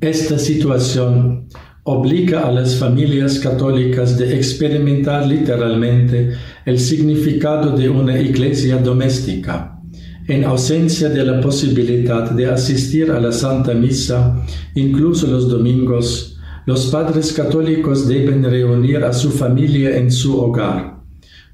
Esta 0.00 0.38
situación 0.38 1.48
obliga 1.82 2.46
a 2.46 2.52
las 2.52 2.76
familias 2.76 3.38
católicas 3.38 4.16
de 4.18 4.36
experimentar 4.36 5.26
literalmente 5.26 6.34
el 6.68 6.78
significado 6.78 7.74
de 7.74 7.88
una 7.88 8.20
iglesia 8.20 8.76
doméstica. 8.76 9.80
En 10.26 10.44
ausencia 10.44 11.08
de 11.08 11.24
la 11.24 11.40
posibilidad 11.40 12.30
de 12.30 12.44
asistir 12.46 13.10
a 13.10 13.18
la 13.18 13.32
Santa 13.32 13.72
Misa, 13.72 14.44
incluso 14.74 15.26
los 15.26 15.48
domingos, 15.48 16.38
los 16.66 16.88
padres 16.88 17.32
católicos 17.32 18.06
deben 18.06 18.44
reunir 18.44 18.98
a 18.98 19.14
su 19.14 19.30
familia 19.30 19.96
en 19.96 20.12
su 20.12 20.38
hogar. 20.38 21.02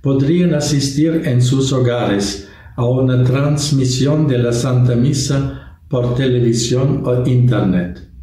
Podrían 0.03 0.55
asistir 0.55 1.23
en 1.25 1.41
sus 1.41 1.73
hogares 1.73 2.49
a 2.75 2.85
una 2.85 3.23
transmisión 3.23 4.27
de 4.27 4.39
la 4.39 4.53
Santa 4.53 4.97
Misa 4.97 5.79
por 5.89 6.17
televisión 6.17 7.05
o 7.07 7.25
Internet 7.25 8.15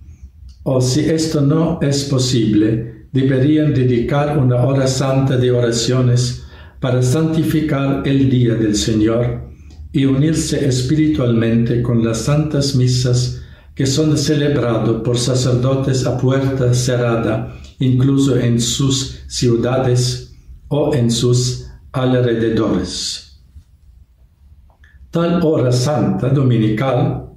o 0.63 0.79
si 0.79 1.09
esto 1.09 1.41
no 1.41 1.79
es 1.81 2.03
posible, 2.03 3.07
deberían 3.11 3.73
dedicar 3.73 4.37
una 4.37 4.63
hora 4.63 4.85
santa 4.85 5.37
de 5.37 5.51
oraciones 5.51 6.40
para 6.81 7.03
santificar 7.03 8.01
el 8.05 8.29
día 8.29 8.55
del 8.55 8.75
Señor 8.75 9.49
y 9.93 10.05
unirse 10.05 10.67
espiritualmente 10.67 11.81
con 11.83 12.03
las 12.03 12.21
santas 12.21 12.75
misas 12.75 13.43
que 13.75 13.85
son 13.85 14.17
celebradas 14.17 15.01
por 15.03 15.17
sacerdotes 15.17 16.05
a 16.05 16.17
puerta 16.17 16.73
cerrada, 16.73 17.55
incluso 17.79 18.37
en 18.37 18.59
sus 18.59 19.23
ciudades 19.27 20.35
o 20.69 20.93
en 20.95 21.11
sus 21.11 21.67
alrededores. 21.91 23.43
Tal 25.11 25.39
hora 25.43 25.71
santa 25.71 26.29
dominical 26.29 27.29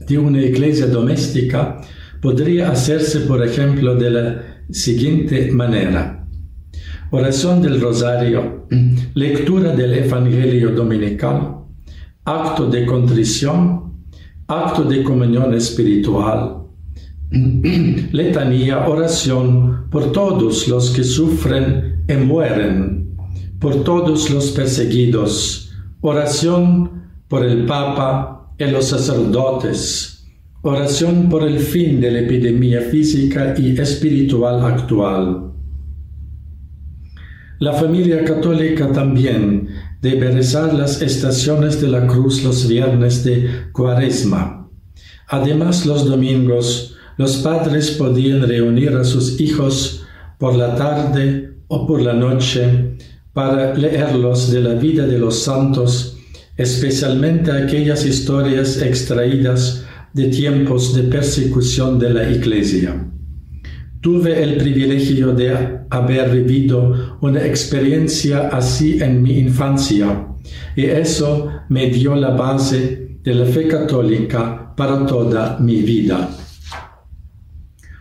de 0.00 0.18
una 0.18 0.40
iglesia 0.40 0.86
doméstica 0.86 1.80
podría 2.22 2.70
hacerse, 2.70 3.20
por 3.20 3.44
ejemplo, 3.44 3.96
de 3.96 4.10
la 4.10 4.42
siguiente 4.70 5.50
manera. 5.50 6.15
Oración 7.10 7.62
del 7.62 7.80
rosario, 7.80 8.66
lectura 9.14 9.74
del 9.74 9.94
Evangelio 9.94 10.70
dominical, 10.70 11.58
acto 12.24 12.66
de 12.66 12.84
contrición, 12.84 13.92
acto 14.48 14.82
de 14.84 15.02
comunión 15.02 15.54
espiritual, 15.54 16.64
letanía, 17.30 18.86
oración 18.88 19.88
por 19.90 20.12
todos 20.12 20.68
los 20.68 20.90
que 20.90 21.04
sufren 21.04 22.04
y 22.08 22.14
mueren, 22.14 23.16
por 23.60 23.84
todos 23.84 24.30
los 24.30 24.50
perseguidos, 24.50 25.72
oración 26.00 26.90
por 27.28 27.44
el 27.44 27.66
Papa 27.66 28.52
y 28.58 28.64
los 28.64 28.86
sacerdotes, 28.86 30.16
Oración 30.68 31.28
por 31.28 31.44
el 31.44 31.60
fin 31.60 32.00
de 32.00 32.10
la 32.10 32.18
epidemia 32.18 32.80
física 32.80 33.54
y 33.56 33.78
espiritual 33.78 34.64
actual. 34.64 35.52
La 37.58 37.72
familia 37.72 38.22
católica 38.22 38.92
también 38.92 39.68
debe 40.02 40.30
rezar 40.30 40.74
las 40.74 41.00
estaciones 41.00 41.80
de 41.80 41.88
la 41.88 42.06
cruz 42.06 42.44
los 42.44 42.68
viernes 42.68 43.24
de 43.24 43.48
cuaresma. 43.72 44.68
Además, 45.28 45.86
los 45.86 46.04
domingos, 46.04 46.96
los 47.16 47.38
padres 47.38 47.92
podían 47.92 48.46
reunir 48.46 48.90
a 48.90 49.04
sus 49.04 49.40
hijos 49.40 50.04
por 50.38 50.54
la 50.54 50.76
tarde 50.76 51.54
o 51.68 51.86
por 51.86 52.02
la 52.02 52.12
noche 52.12 52.98
para 53.32 53.74
leerlos 53.74 54.50
de 54.50 54.60
la 54.60 54.74
vida 54.74 55.06
de 55.06 55.18
los 55.18 55.42
santos, 55.42 56.18
especialmente 56.58 57.50
aquellas 57.52 58.04
historias 58.04 58.82
extraídas 58.82 59.86
de 60.12 60.26
tiempos 60.26 60.94
de 60.94 61.04
persecución 61.04 61.98
de 61.98 62.10
la 62.10 62.30
Iglesia. 62.30 63.05
Tuve 64.06 64.40
el 64.40 64.56
privilegio 64.58 65.32
de 65.32 65.80
haber 65.90 66.30
vivido 66.30 67.18
una 67.22 67.44
experiencia 67.44 68.50
así 68.52 69.02
en 69.02 69.20
mi 69.20 69.36
infancia 69.36 70.28
y 70.76 70.84
eso 70.84 71.50
me 71.68 71.88
dio 71.88 72.14
la 72.14 72.30
base 72.30 73.18
de 73.24 73.34
la 73.34 73.44
fe 73.46 73.66
católica 73.66 74.72
para 74.76 75.04
toda 75.06 75.58
mi 75.58 75.82
vida. 75.82 76.30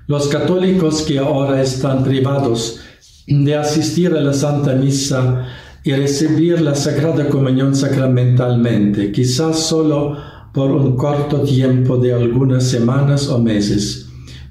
Los 0.06 0.28
católicos 0.28 1.02
que 1.02 1.18
ahora 1.18 1.60
están 1.60 2.04
privados 2.04 2.82
de 3.26 3.56
asistir 3.56 4.14
a 4.14 4.22
la 4.22 4.34
Santa 4.34 4.76
Misa 4.76 5.48
y 5.84 5.92
recibir 5.92 6.62
la 6.62 6.76
Sagrada 6.76 7.28
Comunión 7.30 7.76
sacramentalmente, 7.76 9.12
quizás 9.12 9.58
solo 9.58 10.16
por 10.54 10.70
un 10.70 10.96
corto 10.96 11.42
tiempo 11.42 11.98
de 11.98 12.14
algunas 12.14 12.64
semanas 12.64 13.28
o 13.28 13.40
meses. 13.40 14.05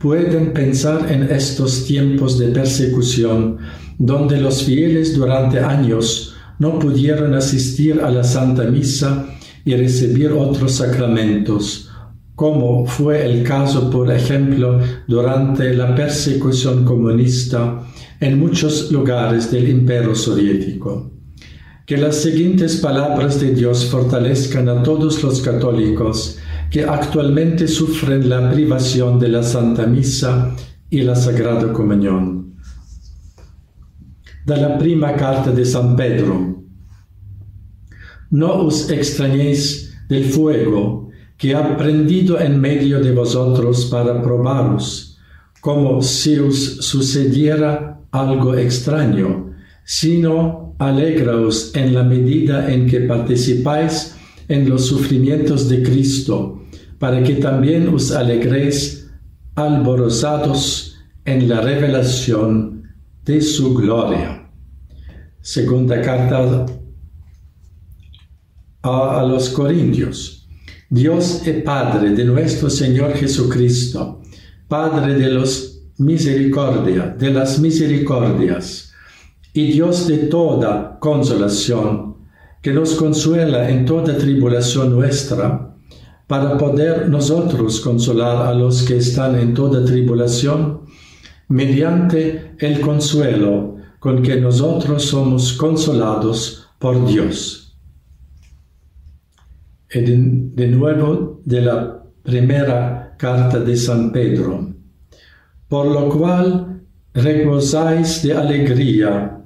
Pueden 0.05 0.52
pensar 0.52 1.11
en 1.11 1.22
estos 1.22 1.86
tiempos 1.86 2.38
de 2.38 2.48
persecución, 2.48 3.57
donde 3.98 4.38
los 4.38 4.62
fieles 4.62 5.16
durante 5.16 5.61
años 5.61 6.36
no 6.59 6.78
pudieron 6.78 7.32
asistir 7.32 8.02
a 8.02 8.11
la 8.11 8.22
Santa 8.22 8.64
Misa 8.64 9.24
y 9.64 9.74
recibir 9.74 10.30
otros 10.32 10.72
sacramentos, 10.72 11.90
como 12.34 12.84
fue 12.84 13.24
el 13.24 13.44
caso, 13.44 13.88
por 13.88 14.12
ejemplo, 14.12 14.78
durante 15.09 15.72
la 15.72 15.94
persecución 15.94 16.84
comunista 16.84 17.82
en 18.20 18.38
muchos 18.38 18.92
lugares 18.92 19.50
del 19.50 19.70
imperio 19.70 20.14
soviético. 20.14 21.12
que 21.86 21.96
las 21.96 22.16
siguientes 22.16 22.76
palabras 22.76 23.40
de 23.40 23.55
Dios 23.55 23.86
fortalezcan 23.86 24.68
a 24.68 24.82
todos 24.82 25.22
los 25.22 25.40
católicos 25.40 26.38
que 26.75 26.83
actualmente 26.83 27.68
sufren 27.68 28.29
la 28.29 28.51
privación 28.51 29.20
de 29.20 29.29
la 29.29 29.45
Santa 29.45 29.87
Misa 29.87 30.57
y 30.91 31.03
la 31.03 31.14
Sagrada 31.14 31.72
Comunión. 31.72 32.57
De 34.45 34.57
la 34.57 34.77
prima 34.77 35.14
carta 35.14 35.53
de 35.53 35.64
San 35.64 35.95
Pedro. 35.95 36.64
No 38.31 38.55
os 38.55 38.91
extrañéis 38.91 39.95
del 40.09 40.25
fuego 40.25 41.11
que 41.39 41.55
ha 41.55 41.77
prendido 41.77 42.41
en 42.41 42.61
medio 42.61 42.99
de 42.99 43.12
vosotros 43.12 43.85
para 43.85 44.20
probaros, 44.20 45.16
como 45.61 46.03
si 46.03 46.41
os 46.41 46.79
sucediera 46.79 48.01
algo 48.11 48.57
extraño, 48.57 49.55
sino 49.85 50.75
alegraos 50.81 51.70
en 51.77 51.95
la 51.95 52.03
medida 52.03 52.68
en 52.72 52.89
que 52.89 53.03
participáis 53.03 54.16
en 54.49 54.68
los 54.68 54.87
sufrimientos 54.87 55.68
de 55.68 55.81
Cristo, 55.81 56.63
para 56.99 57.22
que 57.22 57.34
también 57.36 57.88
os 57.88 58.11
alegréis 58.12 59.11
alborozados 59.55 60.97
en 61.24 61.49
la 61.49 61.61
revelación 61.61 62.84
de 63.24 63.40
su 63.40 63.74
gloria. 63.74 64.51
Segunda 65.40 66.01
carta 66.01 66.66
a, 68.82 69.20
a 69.20 69.26
los 69.26 69.49
Corintios. 69.51 70.49
Dios 70.90 71.47
es 71.47 71.62
Padre 71.62 72.11
de 72.11 72.24
nuestro 72.24 72.70
Señor 72.70 73.14
Jesucristo, 73.14 74.22
Padre 74.68 75.14
de 75.14 75.30
los 75.30 75.74
misericordia, 75.99 77.14
de 77.18 77.30
las 77.30 77.59
misericordias, 77.59 78.92
y 79.53 79.72
Dios 79.72 80.09
de 80.09 80.18
toda 80.18 80.99
consolación, 80.99 82.16
que 82.61 82.72
nos 82.72 82.95
consuela 82.95 83.68
en 83.68 83.84
toda 83.84 84.16
tribulación 84.16 84.90
nuestra, 84.90 85.74
para 86.27 86.57
poder 86.57 87.09
nosotros 87.09 87.81
consolar 87.81 88.47
a 88.47 88.55
los 88.55 88.83
que 88.83 88.97
están 88.97 89.39
en 89.39 89.53
toda 89.55 89.85
tribulación, 89.85 90.81
mediante 91.49 92.55
el 92.59 92.81
consuelo 92.81 93.77
con 93.99 94.22
que 94.22 94.41
nosotros 94.41 95.05
somos 95.05 95.53
consolados 95.53 96.68
por 96.79 97.07
Dios. 97.07 97.77
De, 99.93 100.66
nuevo 100.66 101.41
de 101.45 101.61
la 101.62 102.03
primera 102.22 103.14
carta 103.16 103.61
de 103.61 103.77
San 103.77 104.11
Pedro, 104.11 104.75
por 105.68 105.87
lo 105.87 106.09
cual 106.09 106.83
reposáis 107.12 108.22
de 108.25 108.33
alegría, 108.33 109.45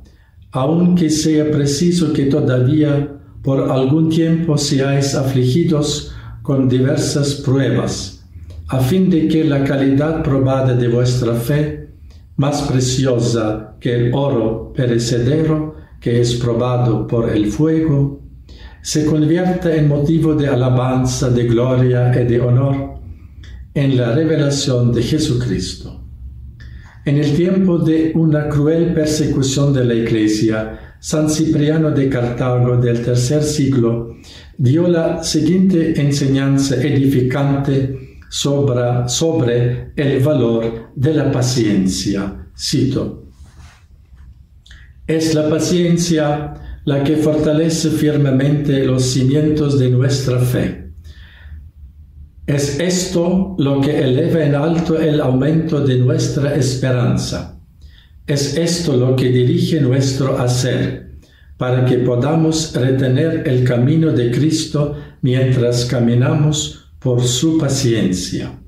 aunque 0.52 1.10
sea 1.10 1.50
preciso 1.50 2.14
que 2.14 2.24
todavía 2.24 3.20
por 3.42 3.70
algún 3.70 4.08
tiempo 4.08 4.56
seáis 4.56 5.14
afligidos 5.14 6.14
con 6.48 6.66
diversas 6.66 7.34
pruebas, 7.34 8.24
a 8.68 8.80
fin 8.80 9.10
de 9.10 9.28
que 9.28 9.44
la 9.44 9.64
calidad 9.64 10.22
probada 10.22 10.72
de 10.72 10.88
vuestra 10.88 11.34
fe, 11.34 11.90
más 12.36 12.62
preciosa 12.62 13.76
que 13.78 13.94
el 13.94 14.14
oro 14.14 14.72
perecedero 14.72 15.76
que 16.00 16.22
es 16.22 16.36
probado 16.36 17.06
por 17.06 17.28
el 17.28 17.52
fuego, 17.52 18.22
se 18.80 19.04
convierta 19.04 19.76
en 19.76 19.88
motivo 19.88 20.34
de 20.34 20.48
alabanza, 20.48 21.28
de 21.28 21.44
gloria 21.44 22.18
y 22.18 22.24
de 22.24 22.40
honor 22.40 22.98
en 23.74 23.98
la 23.98 24.12
revelación 24.12 24.90
de 24.90 25.02
Jesucristo. 25.02 25.97
En 27.08 27.16
el 27.16 27.34
tiempo 27.34 27.78
de 27.78 28.12
una 28.16 28.50
cruel 28.50 28.92
persecución 28.92 29.72
de 29.72 29.82
la 29.82 29.94
Iglesia, 29.94 30.96
San 31.00 31.30
Cipriano 31.30 31.90
de 31.90 32.06
Cartago 32.06 32.76
del 32.76 33.02
tercer 33.02 33.42
siglo 33.42 34.14
dio 34.58 34.86
la 34.86 35.24
siguiente 35.24 35.98
enseñanza 35.98 36.74
edificante 36.74 38.18
sobre, 38.28 39.08
sobre 39.08 39.92
el 39.96 40.22
valor 40.22 40.90
de 40.96 41.14
la 41.14 41.32
paciencia. 41.32 42.46
Cito. 42.54 43.24
Es 45.06 45.34
la 45.34 45.48
paciencia 45.48 46.82
la 46.84 47.02
que 47.04 47.16
fortalece 47.16 47.88
firmemente 47.88 48.84
los 48.84 49.02
cimientos 49.02 49.78
de 49.78 49.88
nuestra 49.88 50.38
fe 50.40 50.87
es 52.48 52.80
esto 52.80 53.54
lo 53.58 53.78
que 53.82 53.98
eleva 53.98 54.42
en 54.42 54.54
alto 54.54 54.98
el 54.98 55.20
aumento 55.20 55.84
de 55.84 55.98
nuestra 55.98 56.54
esperanza. 56.54 57.60
Es 58.26 58.56
esto 58.56 58.96
lo 58.96 59.14
que 59.14 59.28
dirige 59.28 59.82
nuestro 59.82 60.38
hacer, 60.38 61.18
para 61.58 61.84
que 61.84 61.98
podamos 61.98 62.74
retener 62.74 63.46
el 63.46 63.64
camino 63.64 64.12
de 64.12 64.30
Cristo 64.30 64.96
mientras 65.20 65.84
caminamos 65.84 66.90
por 66.98 67.22
su 67.22 67.58
paciencia. 67.58 68.58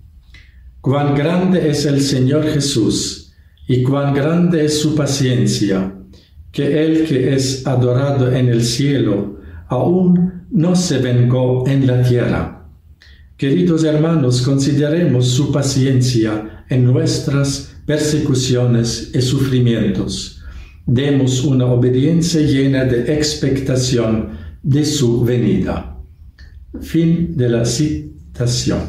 Cuán 0.82 1.14
grande 1.14 1.70
es 1.70 1.86
el 1.86 2.02
Señor 2.02 2.44
Jesús 2.52 3.32
y 3.66 3.82
cuán 3.82 4.12
grande 4.12 4.66
es 4.66 4.78
su 4.78 4.94
paciencia, 4.94 5.94
que 6.52 6.84
el 6.84 7.06
que 7.06 7.34
es 7.34 7.66
adorado 7.66 8.30
en 8.30 8.48
el 8.48 8.62
cielo 8.62 9.40
aún 9.68 10.44
no 10.50 10.76
se 10.76 10.98
vengó 10.98 11.66
en 11.66 11.86
la 11.86 12.02
tierra 12.02 12.59
Queridos 13.40 13.84
hermanos, 13.84 14.42
consideremos 14.42 15.28
su 15.28 15.50
paciencia 15.50 16.66
en 16.68 16.84
nuestras 16.84 17.74
persecuciones 17.86 19.12
y 19.14 19.22
sufrimientos. 19.22 20.42
Demos 20.84 21.42
una 21.42 21.64
obediencia 21.64 22.42
llena 22.42 22.84
de 22.84 23.14
expectación 23.14 24.32
de 24.62 24.84
su 24.84 25.24
venida. 25.24 25.96
Fin 26.82 27.34
de 27.34 27.48
la 27.48 27.64
citación. 27.64 28.80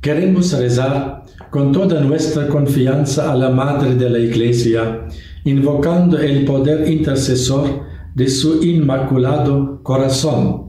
Queremos 0.00 0.52
rezar 0.52 1.22
con 1.50 1.70
toda 1.70 2.00
nuestra 2.00 2.48
confianza 2.48 3.30
a 3.30 3.36
la 3.36 3.50
Madre 3.50 3.94
de 3.94 4.10
la 4.10 4.18
Iglesia, 4.18 5.06
invocando 5.44 6.18
el 6.18 6.44
poder 6.44 6.90
intercesor 6.90 7.84
de 8.16 8.28
su 8.28 8.64
inmaculado 8.64 9.80
corazón 9.84 10.65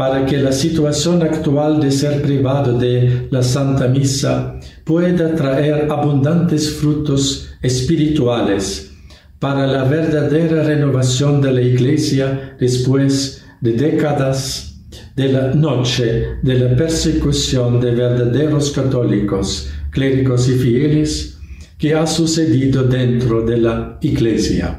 para 0.00 0.24
que 0.24 0.38
la 0.38 0.50
situación 0.50 1.22
actual 1.22 1.78
de 1.78 1.90
ser 1.90 2.22
privado 2.22 2.78
de 2.78 3.28
la 3.30 3.42
Santa 3.42 3.86
Misa 3.86 4.58
pueda 4.82 5.34
traer 5.34 5.92
abundantes 5.92 6.70
frutos 6.70 7.50
espirituales 7.60 8.92
para 9.38 9.66
la 9.66 9.84
verdadera 9.84 10.62
renovación 10.62 11.42
de 11.42 11.52
la 11.52 11.60
Iglesia 11.60 12.56
después 12.58 13.44
de 13.60 13.72
décadas 13.72 14.80
de 15.16 15.32
la 15.34 15.52
noche 15.52 16.28
de 16.42 16.54
la 16.54 16.74
persecución 16.74 17.78
de 17.78 17.90
verdaderos 17.90 18.70
católicos, 18.70 19.68
clérigos 19.90 20.48
y 20.48 20.52
fieles 20.52 21.38
que 21.76 21.92
ha 21.92 22.06
sucedido 22.06 22.84
dentro 22.84 23.42
de 23.42 23.58
la 23.58 23.98
Iglesia. 24.00 24.78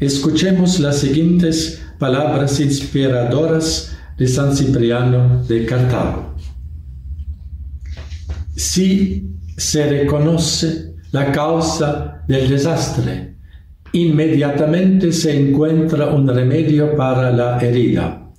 Escuchemos 0.00 0.80
las 0.80 0.98
siguientes 0.98 1.80
palabras 2.00 2.58
inspiradoras 2.58 3.90
de 4.20 4.28
San 4.28 4.54
Cipriano 4.54 5.42
de 5.48 5.64
Cartago. 5.64 6.34
Si 8.54 9.30
se 9.56 9.86
reconoce 9.88 10.94
la 11.10 11.32
causa 11.32 12.22
del 12.28 12.50
desastre, 12.50 13.38
inmediatamente 13.94 15.10
se 15.10 15.40
encuentra 15.40 16.08
un 16.08 16.28
remedio 16.28 16.94
para 16.94 17.30
la 17.30 17.58
herida. 17.60 18.30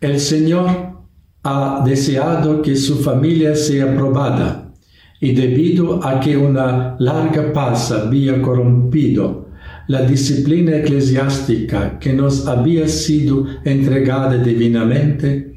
El 0.00 0.20
Señor 0.20 1.02
ha 1.42 1.82
deseado 1.84 2.62
que 2.62 2.76
su 2.76 2.98
familia 2.98 3.56
sea 3.56 3.96
probada 3.96 4.72
y 5.20 5.32
debido 5.32 6.06
a 6.06 6.20
que 6.20 6.36
una 6.36 6.94
larga 7.00 7.52
paz 7.52 7.90
había 7.90 8.40
corrompido 8.40 9.45
la 9.88 10.02
disciplina 10.02 10.76
eclesiástica 10.76 11.98
que 11.98 12.12
nos 12.12 12.46
había 12.46 12.88
sido 12.88 13.46
entregada 13.64 14.36
divinamente, 14.38 15.54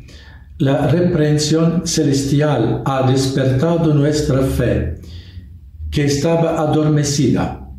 la 0.60 0.88
reprensión 0.88 1.88
celestial 1.88 2.82
ha 2.86 3.10
despertado 3.10 3.94
nuestra 3.94 4.42
fe, 4.42 5.00
que 5.90 6.06
estaba 6.06 6.60
adormecida, 6.60 7.72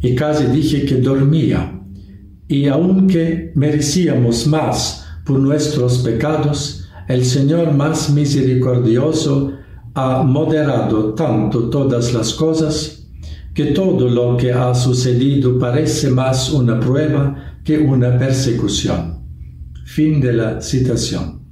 y 0.00 0.14
casi 0.14 0.46
dije 0.46 0.84
que 0.84 0.96
dormía, 0.96 1.80
y 2.48 2.66
aunque 2.66 3.52
merecíamos 3.54 4.46
más 4.46 5.06
por 5.24 5.38
nuestros 5.38 5.98
pecados, 5.98 6.88
el 7.08 7.24
Señor 7.24 7.72
más 7.72 8.10
misericordioso 8.10 9.52
ha 9.94 10.22
moderado 10.22 11.14
tanto 11.14 11.68
todas 11.68 12.12
las 12.12 12.32
cosas 12.34 13.01
que 13.54 13.66
todo 13.66 14.08
lo 14.08 14.36
que 14.36 14.52
ha 14.52 14.74
sucedido 14.74 15.58
parece 15.58 16.10
más 16.10 16.50
una 16.52 16.80
prueba 16.80 17.58
que 17.64 17.78
una 17.78 18.18
persecución. 18.18 19.22
Fin 19.84 20.20
de 20.20 20.32
la 20.32 20.60
citación. 20.60 21.42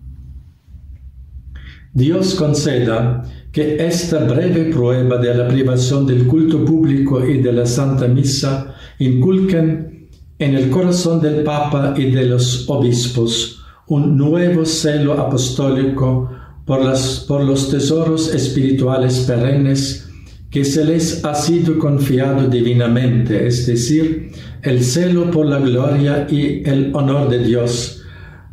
Dios 1.93 2.35
conceda 2.37 3.23
que 3.53 3.85
esta 3.85 4.25
breve 4.25 4.73
prueba 4.73 5.19
de 5.19 5.35
la 5.35 5.49
privación 5.49 6.07
del 6.07 6.27
culto 6.27 6.65
público 6.65 7.27
y 7.27 7.43
de 7.43 7.53
la 7.53 7.67
Santa 7.67 8.07
Misa 8.07 8.75
inculquen 8.99 10.09
en 10.39 10.55
el 10.55 10.71
corazón 10.71 11.21
del 11.21 11.43
Papa 11.43 11.95
y 11.97 12.11
de 12.11 12.27
los 12.27 12.69
obispos 12.71 13.63
un 13.89 14.17
nuevo 14.17 14.65
celo 14.65 15.15
apostólico 15.15 16.31
por, 16.65 16.81
por 17.27 17.45
los 17.45 17.71
tesoros 17.71 18.33
espirituales 18.33 19.25
perennes 19.27 20.10
que 20.51 20.65
se 20.65 20.85
les 20.85 21.25
ha 21.25 21.35
sido 21.35 21.79
confiado 21.79 22.49
divinamente, 22.49 23.47
es 23.47 23.67
decir, 23.67 24.33
el 24.63 24.83
celo 24.83 25.31
por 25.31 25.47
la 25.47 25.61
gloria 25.61 26.27
y 26.29 26.69
el 26.69 26.91
honor 26.95 27.31
de 27.31 27.39
Dios, 27.45 28.03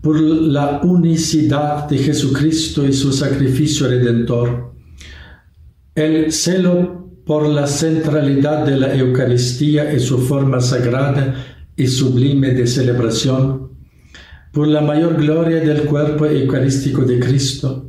por 0.02 0.20
la 0.20 0.80
unicidad 0.84 1.89
de 1.89 1.98
Jesucristo 1.98 2.86
y 2.86 2.93
su 2.93 3.12
sacrificio 3.12 3.88
redentor, 3.88 4.74
el 5.95 6.32
celo 6.32 7.10
por 7.26 7.48
la 7.48 7.66
centralidad 7.66 8.64
de 8.66 8.78
la 8.78 8.95
Eucaristía 8.95 9.91
y 9.91 10.00
su 10.00 10.20
forma 10.20 10.62
sagrada 10.62 11.36
y 11.76 11.88
sublime 11.88 12.52
de 12.52 12.68
celebración, 12.68 13.72
por 14.54 14.68
la 14.68 14.82
mayor 14.82 15.18
gloria 15.18 15.60
del 15.60 15.82
cuerpo 15.82 16.26
eucarístico 16.28 17.02
de 17.02 17.20
Cristo, 17.20 17.87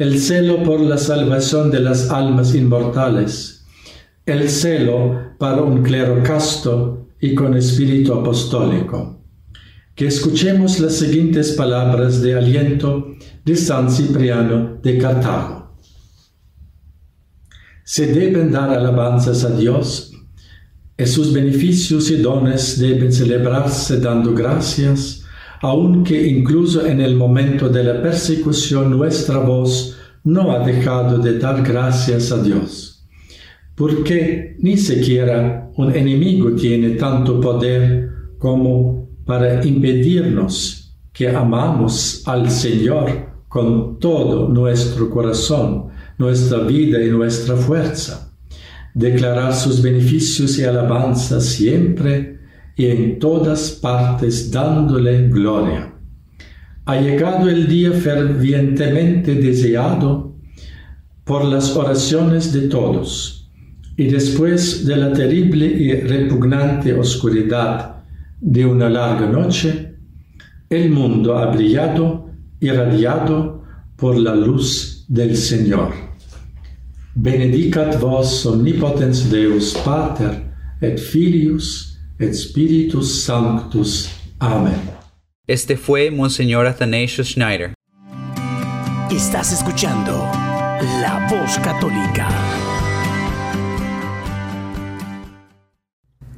el 0.00 0.18
celo 0.18 0.62
por 0.62 0.80
la 0.80 0.96
salvación 0.96 1.70
de 1.70 1.78
las 1.78 2.08
almas 2.08 2.54
inmortales, 2.54 3.66
el 4.24 4.48
celo 4.48 5.34
para 5.38 5.60
un 5.60 5.82
clero 5.82 6.22
casto 6.22 7.08
y 7.20 7.34
con 7.34 7.54
espíritu 7.54 8.14
apostólico. 8.14 9.22
Que 9.94 10.06
escuchemos 10.06 10.80
las 10.80 10.94
siguientes 10.94 11.52
palabras 11.52 12.22
de 12.22 12.34
aliento 12.34 13.14
de 13.44 13.54
San 13.54 13.90
Cipriano 13.90 14.78
de 14.82 14.96
Cartago. 14.96 15.76
Se 17.84 18.06
deben 18.06 18.50
dar 18.50 18.70
alabanzas 18.70 19.44
a 19.44 19.50
Dios 19.50 20.14
y 20.96 21.04
sus 21.04 21.30
beneficios 21.30 22.10
y 22.10 22.16
dones 22.16 22.78
deben 22.78 23.12
celebrarse 23.12 24.00
dando 24.00 24.32
gracias, 24.32 25.19
aunque 25.62 26.26
incluso 26.26 26.86
en 26.86 27.00
el 27.00 27.16
momento 27.16 27.68
de 27.68 27.84
la 27.84 28.02
persecución 28.02 28.90
nuestra 28.90 29.38
voz 29.38 29.96
no 30.24 30.52
ha 30.52 30.64
dejado 30.64 31.18
de 31.18 31.38
dar 31.38 31.62
gracias 31.62 32.32
a 32.32 32.42
Dios. 32.42 33.06
Porque 33.74 34.56
ni 34.58 34.76
siquiera 34.76 35.70
un 35.76 35.94
enemigo 35.94 36.52
tiene 36.52 36.90
tanto 36.90 37.40
poder 37.40 38.10
como 38.38 39.08
para 39.24 39.64
impedirnos 39.64 40.96
que 41.12 41.28
amamos 41.28 42.22
al 42.26 42.50
Señor 42.50 43.30
con 43.48 43.98
todo 43.98 44.48
nuestro 44.48 45.10
corazón, 45.10 45.88
nuestra 46.18 46.58
vida 46.60 47.02
y 47.02 47.10
nuestra 47.10 47.56
fuerza 47.56 48.30
declarar 48.94 49.54
sus 49.54 49.82
beneficios 49.82 50.58
y 50.58 50.64
alabanzas 50.64 51.44
siempre 51.44 52.39
y 52.80 52.86
en 52.86 53.18
todas 53.18 53.72
partes 53.72 54.50
dándole 54.50 55.28
gloria. 55.28 55.92
Ha 56.86 56.98
llegado 56.98 57.50
el 57.50 57.68
día 57.68 57.92
fervientemente 57.92 59.34
deseado 59.34 60.34
por 61.24 61.44
las 61.44 61.76
oraciones 61.76 62.54
de 62.54 62.68
todos, 62.68 63.50
y 63.98 64.06
después 64.06 64.86
de 64.86 64.96
la 64.96 65.12
terrible 65.12 65.66
y 65.66 65.92
repugnante 65.92 66.94
oscuridad 66.94 67.96
de 68.40 68.64
una 68.64 68.88
larga 68.88 69.26
noche, 69.26 69.96
el 70.70 70.88
mundo 70.88 71.36
ha 71.36 71.54
brillado, 71.54 72.30
irradiado 72.60 73.62
por 73.94 74.16
la 74.16 74.34
luz 74.34 75.04
del 75.06 75.36
Señor. 75.36 75.92
benedicat 77.14 78.00
vos 78.00 78.46
omnipotens 78.46 79.28
Deus 79.30 79.74
Pater, 79.84 80.32
et 80.80 80.98
Filius, 80.98 81.89
Spiritus 82.20 83.24
Sanctus. 83.24 84.10
Amén. 84.38 84.78
Este 85.46 85.78
fue 85.78 86.10
Monseñor 86.10 86.66
Athanasius 86.66 87.28
Schneider. 87.28 87.72
Estás 89.10 89.52
escuchando 89.52 90.12
La 91.00 91.26
Voz 91.30 91.58
Católica. 91.58 92.28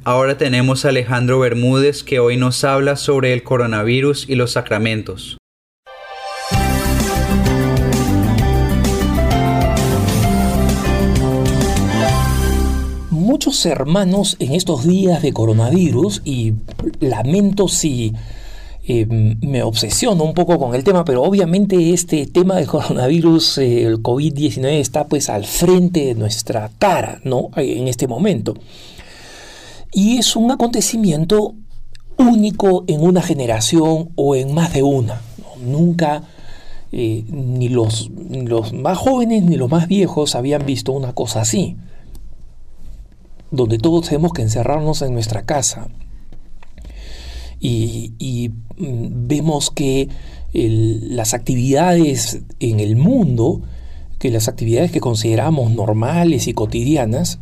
Ahora 0.04 0.38
tenemos 0.38 0.84
a 0.84 0.90
Alejandro 0.90 1.40
Bermúdez 1.40 2.04
que 2.04 2.20
hoy 2.20 2.36
nos 2.36 2.62
habla 2.62 2.94
sobre 2.94 3.32
el 3.32 3.42
coronavirus 3.42 4.28
y 4.28 4.36
los 4.36 4.52
sacramentos. 4.52 5.36
Muchos 13.42 13.66
hermanos 13.66 14.36
en 14.38 14.52
estos 14.52 14.86
días 14.86 15.20
de 15.20 15.32
coronavirus, 15.32 16.22
y 16.24 16.52
lamento 17.00 17.66
si 17.66 18.12
eh, 18.86 19.04
me 19.04 19.64
obsesiono 19.64 20.22
un 20.22 20.32
poco 20.32 20.60
con 20.60 20.76
el 20.76 20.84
tema, 20.84 21.04
pero 21.04 21.24
obviamente 21.24 21.92
este 21.92 22.26
tema 22.26 22.54
del 22.54 22.68
coronavirus, 22.68 23.58
eh, 23.58 23.82
el 23.82 24.00
COVID-19, 24.00 24.78
está 24.78 25.08
pues 25.08 25.28
al 25.28 25.44
frente 25.44 26.04
de 26.04 26.14
nuestra 26.14 26.70
cara, 26.78 27.20
¿no? 27.24 27.50
En 27.56 27.88
este 27.88 28.06
momento. 28.06 28.54
Y 29.92 30.18
es 30.18 30.36
un 30.36 30.52
acontecimiento 30.52 31.56
único 32.18 32.84
en 32.86 33.02
una 33.02 33.22
generación 33.22 34.10
o 34.14 34.36
en 34.36 34.54
más 34.54 34.72
de 34.72 34.84
una. 34.84 35.20
Nunca 35.60 36.22
eh, 36.92 37.24
ni, 37.28 37.68
los, 37.68 38.08
los 38.30 38.72
más 38.72 38.98
jóvenes 38.98 39.42
ni 39.42 39.56
los 39.56 39.68
más 39.68 39.88
viejos 39.88 40.36
habían 40.36 40.64
visto 40.64 40.92
una 40.92 41.12
cosa 41.12 41.40
así 41.40 41.76
donde 43.52 43.78
todos 43.78 44.06
tenemos 44.06 44.32
que 44.32 44.42
encerrarnos 44.42 45.02
en 45.02 45.12
nuestra 45.12 45.42
casa. 45.42 45.88
Y, 47.60 48.50
mm, 48.76 49.28
vemos 49.28 49.70
que 49.70 50.08
las 50.52 51.32
actividades 51.32 52.40
en 52.58 52.80
el 52.80 52.96
mundo, 52.96 53.62
que 54.18 54.30
las 54.30 54.48
actividades 54.48 54.90
que 54.90 55.00
consideramos 55.00 55.70
normales 55.70 56.48
y 56.48 56.54
cotidianas, 56.54 57.38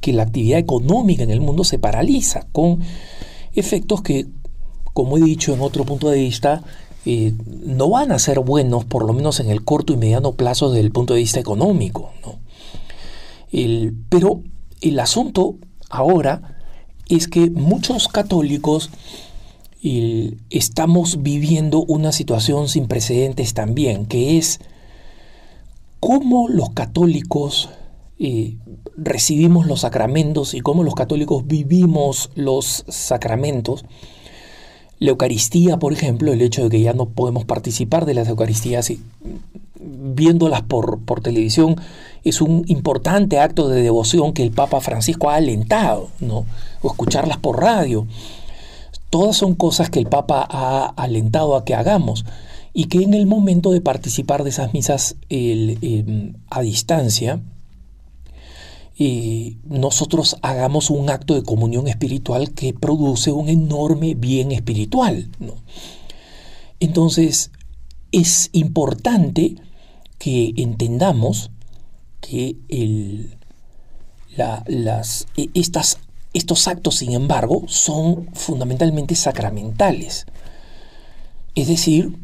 que 0.00 0.12
la 0.12 0.24
actividad 0.24 0.58
económica 0.58 1.22
en 1.22 1.30
el 1.30 1.40
mundo 1.40 1.62
se 1.64 1.78
paraliza 1.78 2.46
con 2.52 2.80
efectos 3.54 4.02
que, 4.02 4.26
como 4.92 5.16
he 5.16 5.22
dicho 5.22 5.54
en 5.54 5.60
otro 5.60 5.84
punto 5.84 6.10
de 6.10 6.18
vista, 6.18 6.62
eh, 7.06 7.32
no 7.46 7.90
van 7.90 8.12
a 8.12 8.18
ser 8.18 8.40
buenos, 8.40 8.84
por 8.84 9.06
lo 9.06 9.12
menos 9.12 9.40
en 9.40 9.50
el 9.50 9.64
corto 9.64 9.92
y 9.92 9.96
mediano 9.96 10.32
plazo 10.32 10.70
desde 10.70 10.84
el 10.84 10.90
punto 10.90 11.14
de 11.14 11.20
vista 11.20 11.40
económico. 11.40 12.12
El, 13.52 13.94
pero 14.08 14.42
el 14.80 15.00
asunto 15.00 15.56
ahora 15.90 16.58
es 17.08 17.28
que 17.28 17.50
muchos 17.50 18.08
católicos 18.08 18.90
estamos 20.48 21.22
viviendo 21.22 21.84
una 21.84 22.10
situación 22.10 22.68
sin 22.68 22.88
precedentes 22.88 23.52
también, 23.52 24.06
que 24.06 24.38
es 24.38 24.60
cómo 26.00 26.48
los 26.48 26.70
católicos 26.70 27.68
eh, 28.18 28.56
recibimos 28.96 29.66
los 29.66 29.80
sacramentos 29.80 30.54
y 30.54 30.60
cómo 30.60 30.84
los 30.84 30.94
católicos 30.94 31.46
vivimos 31.46 32.30
los 32.34 32.84
sacramentos. 32.88 33.84
La 34.98 35.10
Eucaristía, 35.10 35.78
por 35.78 35.92
ejemplo, 35.92 36.32
el 36.32 36.40
hecho 36.40 36.62
de 36.64 36.70
que 36.70 36.80
ya 36.80 36.94
no 36.94 37.10
podemos 37.10 37.44
participar 37.44 38.06
de 38.06 38.14
las 38.14 38.28
Eucaristías 38.28 38.90
viéndolas 39.84 40.62
por, 40.62 41.00
por 41.00 41.20
televisión 41.20 41.76
es 42.24 42.40
un 42.40 42.64
importante 42.68 43.38
acto 43.38 43.68
de 43.68 43.82
devoción 43.82 44.32
que 44.32 44.42
el 44.42 44.50
Papa 44.50 44.80
Francisco 44.80 45.30
ha 45.30 45.36
alentado, 45.36 46.08
¿no? 46.20 46.46
O 46.82 46.88
escucharlas 46.88 47.38
por 47.38 47.60
radio. 47.60 48.06
Todas 49.10 49.36
son 49.36 49.54
cosas 49.54 49.90
que 49.90 49.98
el 49.98 50.06
Papa 50.06 50.46
ha 50.48 50.86
alentado 50.96 51.54
a 51.54 51.64
que 51.64 51.74
hagamos 51.74 52.24
y 52.72 52.86
que 52.86 53.02
en 53.02 53.14
el 53.14 53.26
momento 53.26 53.70
de 53.70 53.80
participar 53.80 54.42
de 54.42 54.50
esas 54.50 54.72
misas 54.72 55.16
em, 55.28 56.34
a 56.50 56.62
distancia, 56.62 57.40
eh, 58.98 59.56
nosotros 59.64 60.36
hagamos 60.42 60.90
un 60.90 61.10
acto 61.10 61.34
de 61.34 61.42
comunión 61.42 61.88
espiritual 61.88 62.52
que 62.52 62.72
produce 62.72 63.30
un 63.30 63.48
enorme 63.48 64.14
bien 64.14 64.50
espiritual. 64.50 65.28
¿no? 65.38 65.54
Entonces, 66.80 67.50
es 68.10 68.50
importante 68.52 69.56
que 70.24 70.54
entendamos 70.56 71.50
que 72.22 72.56
el, 72.70 73.36
las, 74.38 75.26
e, 75.36 75.50
estas, 75.52 75.98
estos 76.32 76.66
actos, 76.66 76.94
sin 76.94 77.12
embargo, 77.12 77.64
son 77.66 78.30
fundamentalmente 78.32 79.16
sacramentales. 79.16 80.24
Es 81.54 81.68
decir, 81.68 82.16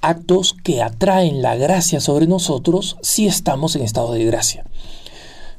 actos 0.00 0.54
que 0.64 0.80
atraen 0.80 1.42
la 1.42 1.54
gracia 1.56 2.00
sobre 2.00 2.26
nosotros 2.26 2.96
si 3.02 3.26
estamos 3.26 3.76
en 3.76 3.82
estado 3.82 4.14
de 4.14 4.24
gracia. 4.24 4.64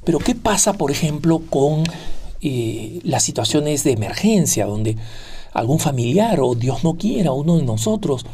Pero 0.04 0.18
¿qué 0.18 0.34
pasa, 0.34 0.74
por 0.74 0.90
ejemplo, 0.90 1.44
con 1.48 1.84
eh, 2.42 3.02
las 3.04 3.22
situaciones 3.22 3.84
de 3.84 3.92
emergencia, 3.92 4.66
donde 4.66 4.98
algún 5.54 5.78
familiar 5.78 6.40
o 6.40 6.56
Dios 6.56 6.84
no 6.84 6.96
quiera, 6.96 7.34
uno 7.34 7.58
de 7.58 7.64
nosotros, 7.66 8.26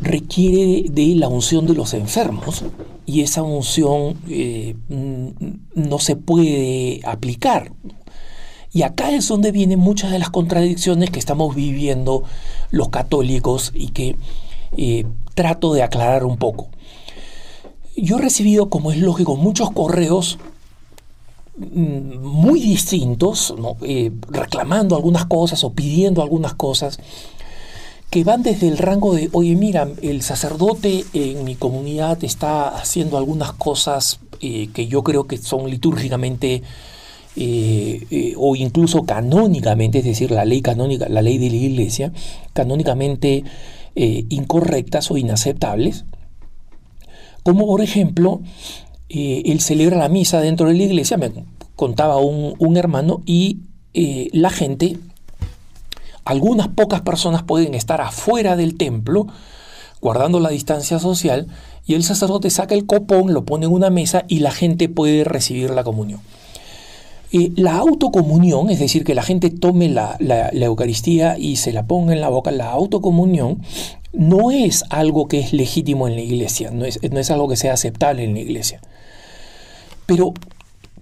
requiere 0.00 0.88
de 0.90 1.14
la 1.14 1.28
unción 1.28 1.66
de 1.66 1.74
los 1.74 1.92
enfermos 1.94 2.64
y 3.04 3.22
esa 3.22 3.42
unción 3.42 4.18
eh, 4.28 4.74
no 4.88 5.98
se 5.98 6.16
puede 6.16 7.00
aplicar. 7.04 7.72
Y 8.72 8.82
acá 8.82 9.10
es 9.10 9.28
donde 9.28 9.50
vienen 9.50 9.78
muchas 9.78 10.10
de 10.10 10.18
las 10.18 10.30
contradicciones 10.30 11.10
que 11.10 11.18
estamos 11.18 11.54
viviendo 11.54 12.24
los 12.70 12.90
católicos 12.90 13.72
y 13.74 13.88
que 13.88 14.16
eh, 14.76 15.06
trato 15.34 15.72
de 15.72 15.82
aclarar 15.82 16.24
un 16.24 16.36
poco. 16.36 16.68
Yo 17.96 18.18
he 18.18 18.20
recibido, 18.20 18.68
como 18.68 18.92
es 18.92 18.98
lógico, 18.98 19.36
muchos 19.36 19.70
correos 19.70 20.38
mm, 21.56 22.18
muy 22.18 22.60
distintos, 22.60 23.54
eh, 23.82 24.12
reclamando 24.28 24.96
algunas 24.96 25.24
cosas 25.24 25.64
o 25.64 25.72
pidiendo 25.72 26.22
algunas 26.22 26.54
cosas, 26.54 27.00
que 28.10 28.24
van 28.24 28.42
desde 28.42 28.68
el 28.68 28.78
rango 28.78 29.14
de, 29.14 29.28
oye, 29.32 29.54
mira, 29.54 29.88
el 30.02 30.22
sacerdote 30.22 31.04
en 31.12 31.44
mi 31.44 31.54
comunidad 31.54 32.22
está 32.24 32.68
haciendo 32.68 33.18
algunas 33.18 33.52
cosas 33.52 34.20
eh, 34.40 34.68
que 34.72 34.86
yo 34.86 35.02
creo 35.02 35.24
que 35.24 35.36
son 35.36 35.70
litúrgicamente 35.70 36.62
eh, 37.36 38.34
o 38.36 38.56
incluso 38.56 39.04
canónicamente, 39.04 39.98
es 39.98 40.04
decir, 40.04 40.30
la 40.30 40.44
ley 40.44 40.62
canónica, 40.62 41.08
la 41.08 41.22
ley 41.22 41.38
de 41.38 41.50
la 41.50 41.56
iglesia, 41.56 42.12
canónicamente 42.52 43.44
incorrectas 43.94 45.10
o 45.10 45.16
inaceptables. 45.16 46.04
Como 47.42 47.66
por 47.66 47.80
ejemplo, 47.80 48.42
eh, 49.08 49.42
él 49.46 49.60
celebra 49.60 49.96
la 49.96 50.08
misa 50.08 50.40
dentro 50.40 50.68
de 50.68 50.74
la 50.74 50.82
iglesia, 50.82 51.16
me 51.16 51.32
contaba 51.76 52.18
un, 52.18 52.76
hermano, 52.76 53.22
y 53.24 53.60
eh, 53.94 54.28
la 54.32 54.50
gente, 54.50 54.98
algunas 56.28 56.68
pocas 56.68 57.00
personas 57.00 57.42
pueden 57.42 57.74
estar 57.74 58.02
afuera 58.02 58.54
del 58.54 58.76
templo, 58.76 59.28
guardando 60.02 60.40
la 60.40 60.50
distancia 60.50 60.98
social, 60.98 61.46
y 61.86 61.94
el 61.94 62.04
sacerdote 62.04 62.50
saca 62.50 62.74
el 62.74 62.84
copón, 62.84 63.32
lo 63.32 63.46
pone 63.46 63.64
en 63.64 63.72
una 63.72 63.88
mesa 63.88 64.26
y 64.28 64.40
la 64.40 64.50
gente 64.50 64.90
puede 64.90 65.24
recibir 65.24 65.70
la 65.70 65.84
comunión. 65.84 66.20
Eh, 67.32 67.52
la 67.56 67.76
autocomunión, 67.76 68.68
es 68.68 68.78
decir, 68.78 69.04
que 69.04 69.14
la 69.14 69.22
gente 69.22 69.48
tome 69.48 69.88
la, 69.88 70.16
la, 70.20 70.50
Eucaristía 70.52 71.38
y 71.38 71.56
se 71.56 71.72
la 71.72 71.86
ponga 71.86 72.12
en 72.12 72.20
la 72.20 72.28
boca, 72.28 72.50
la 72.50 72.72
autocomunión 72.72 73.62
no 74.12 74.50
es 74.50 74.84
algo 74.90 75.28
que 75.28 75.40
es 75.40 75.54
legítimo 75.54 76.08
en 76.08 76.14
la 76.14 76.20
iglesia, 76.20 76.70
no 76.70 76.84
es, 76.84 77.00
no 77.10 77.18
es 77.18 77.30
algo 77.30 77.48
que 77.48 77.56
sea 77.56 77.72
aceptable 77.72 78.22
en 78.22 78.34
la 78.34 78.40
iglesia. 78.40 78.82
Pero, 80.04 80.34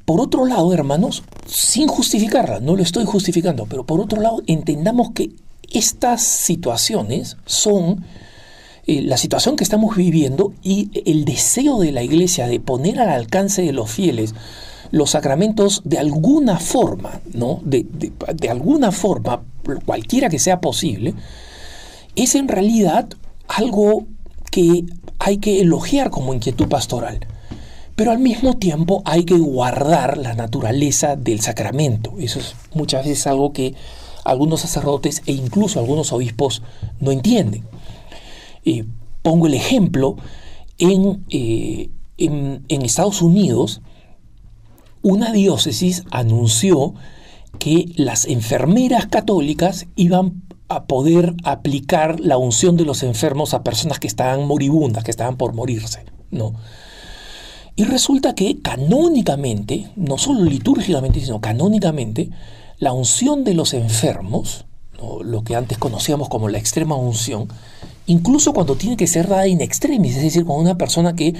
por 0.06 0.20
otro 0.20 0.46
lado, 0.46 0.72
hermanos, 0.72 1.24
sin 1.46 1.88
justificarla, 1.88 2.60
no 2.60 2.76
lo 2.76 2.82
estoy 2.82 3.04
justificando, 3.04 3.66
pero 3.66 3.84
por 3.84 4.00
otro 4.00 4.22
lado, 4.22 4.40
entendamos 4.46 5.10
que 5.10 5.32
estas 5.72 6.22
situaciones 6.22 7.36
son 7.44 8.04
eh, 8.86 9.02
la 9.02 9.16
situación 9.16 9.56
que 9.56 9.64
estamos 9.64 9.96
viviendo 9.96 10.54
y 10.62 10.90
el 11.04 11.24
deseo 11.24 11.80
de 11.80 11.90
la 11.90 12.04
iglesia 12.04 12.46
de 12.46 12.60
poner 12.60 13.00
al 13.00 13.08
alcance 13.08 13.62
de 13.62 13.72
los 13.72 13.90
fieles 13.90 14.32
los 14.92 15.10
sacramentos 15.10 15.82
de 15.84 15.98
alguna 15.98 16.60
forma, 16.60 17.20
¿no? 17.34 17.60
De, 17.64 17.84
de 18.32 18.48
alguna 18.48 18.92
forma, 18.92 19.42
cualquiera 19.84 20.28
que 20.28 20.38
sea 20.38 20.60
posible, 20.60 21.14
es 22.14 22.36
en 22.36 22.46
realidad 22.46 23.08
algo 23.48 24.06
que 24.52 24.84
hay 25.18 25.38
que 25.38 25.60
elogiar 25.60 26.10
como 26.10 26.32
inquietud 26.32 26.68
pastoral. 26.68 27.26
Pero 27.96 28.10
al 28.10 28.18
mismo 28.18 28.58
tiempo 28.58 29.02
hay 29.06 29.24
que 29.24 29.38
guardar 29.38 30.18
la 30.18 30.34
naturaleza 30.34 31.16
del 31.16 31.40
sacramento. 31.40 32.14
Eso 32.18 32.38
es 32.38 32.54
muchas 32.74 33.04
veces 33.04 33.26
algo 33.26 33.52
que 33.52 33.74
algunos 34.24 34.60
sacerdotes 34.60 35.22
e 35.26 35.32
incluso 35.32 35.80
algunos 35.80 36.12
obispos 36.12 36.62
no 37.00 37.10
entienden. 37.10 37.64
Eh, 38.64 38.84
pongo 39.22 39.46
el 39.46 39.54
ejemplo, 39.54 40.16
en, 40.78 41.24
eh, 41.30 41.88
en, 42.18 42.64
en 42.68 42.82
Estados 42.82 43.22
Unidos, 43.22 43.80
una 45.02 45.32
diócesis 45.32 46.04
anunció 46.10 46.94
que 47.58 47.92
las 47.96 48.26
enfermeras 48.26 49.06
católicas 49.06 49.86
iban 49.96 50.42
a 50.68 50.84
poder 50.84 51.34
aplicar 51.44 52.20
la 52.20 52.36
unción 52.36 52.76
de 52.76 52.84
los 52.84 53.02
enfermos 53.02 53.54
a 53.54 53.62
personas 53.62 54.00
que 54.00 54.08
estaban 54.08 54.46
moribundas, 54.46 55.04
que 55.04 55.10
estaban 55.10 55.36
por 55.36 55.54
morirse, 55.54 56.04
¿no? 56.30 56.54
Y 57.76 57.84
resulta 57.84 58.34
que 58.34 58.60
canónicamente, 58.62 59.90
no 59.96 60.16
solo 60.16 60.44
litúrgicamente, 60.44 61.20
sino 61.20 61.42
canónicamente, 61.42 62.30
la 62.78 62.94
unción 62.94 63.44
de 63.44 63.52
los 63.52 63.74
enfermos, 63.74 64.64
lo 65.22 65.44
que 65.44 65.54
antes 65.54 65.76
conocíamos 65.76 66.30
como 66.30 66.48
la 66.48 66.56
extrema 66.56 66.96
unción, 66.96 67.48
incluso 68.06 68.54
cuando 68.54 68.76
tiene 68.76 68.96
que 68.96 69.06
ser 69.06 69.28
dada 69.28 69.46
in 69.46 69.60
extremis, 69.60 70.16
es 70.16 70.22
decir, 70.22 70.46
con 70.46 70.58
una 70.58 70.78
persona 70.78 71.14
que 71.14 71.34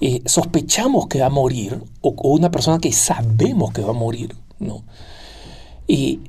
eh, 0.00 0.22
sospechamos 0.26 1.06
que 1.06 1.20
va 1.20 1.26
a 1.26 1.30
morir 1.30 1.80
o, 2.00 2.10
una 2.30 2.50
persona 2.50 2.78
que 2.78 2.92
sabemos 2.92 3.72
que 3.72 3.82
va 3.82 3.90
a 3.90 3.94
morir, 3.94 4.34
¿no? 4.58 4.82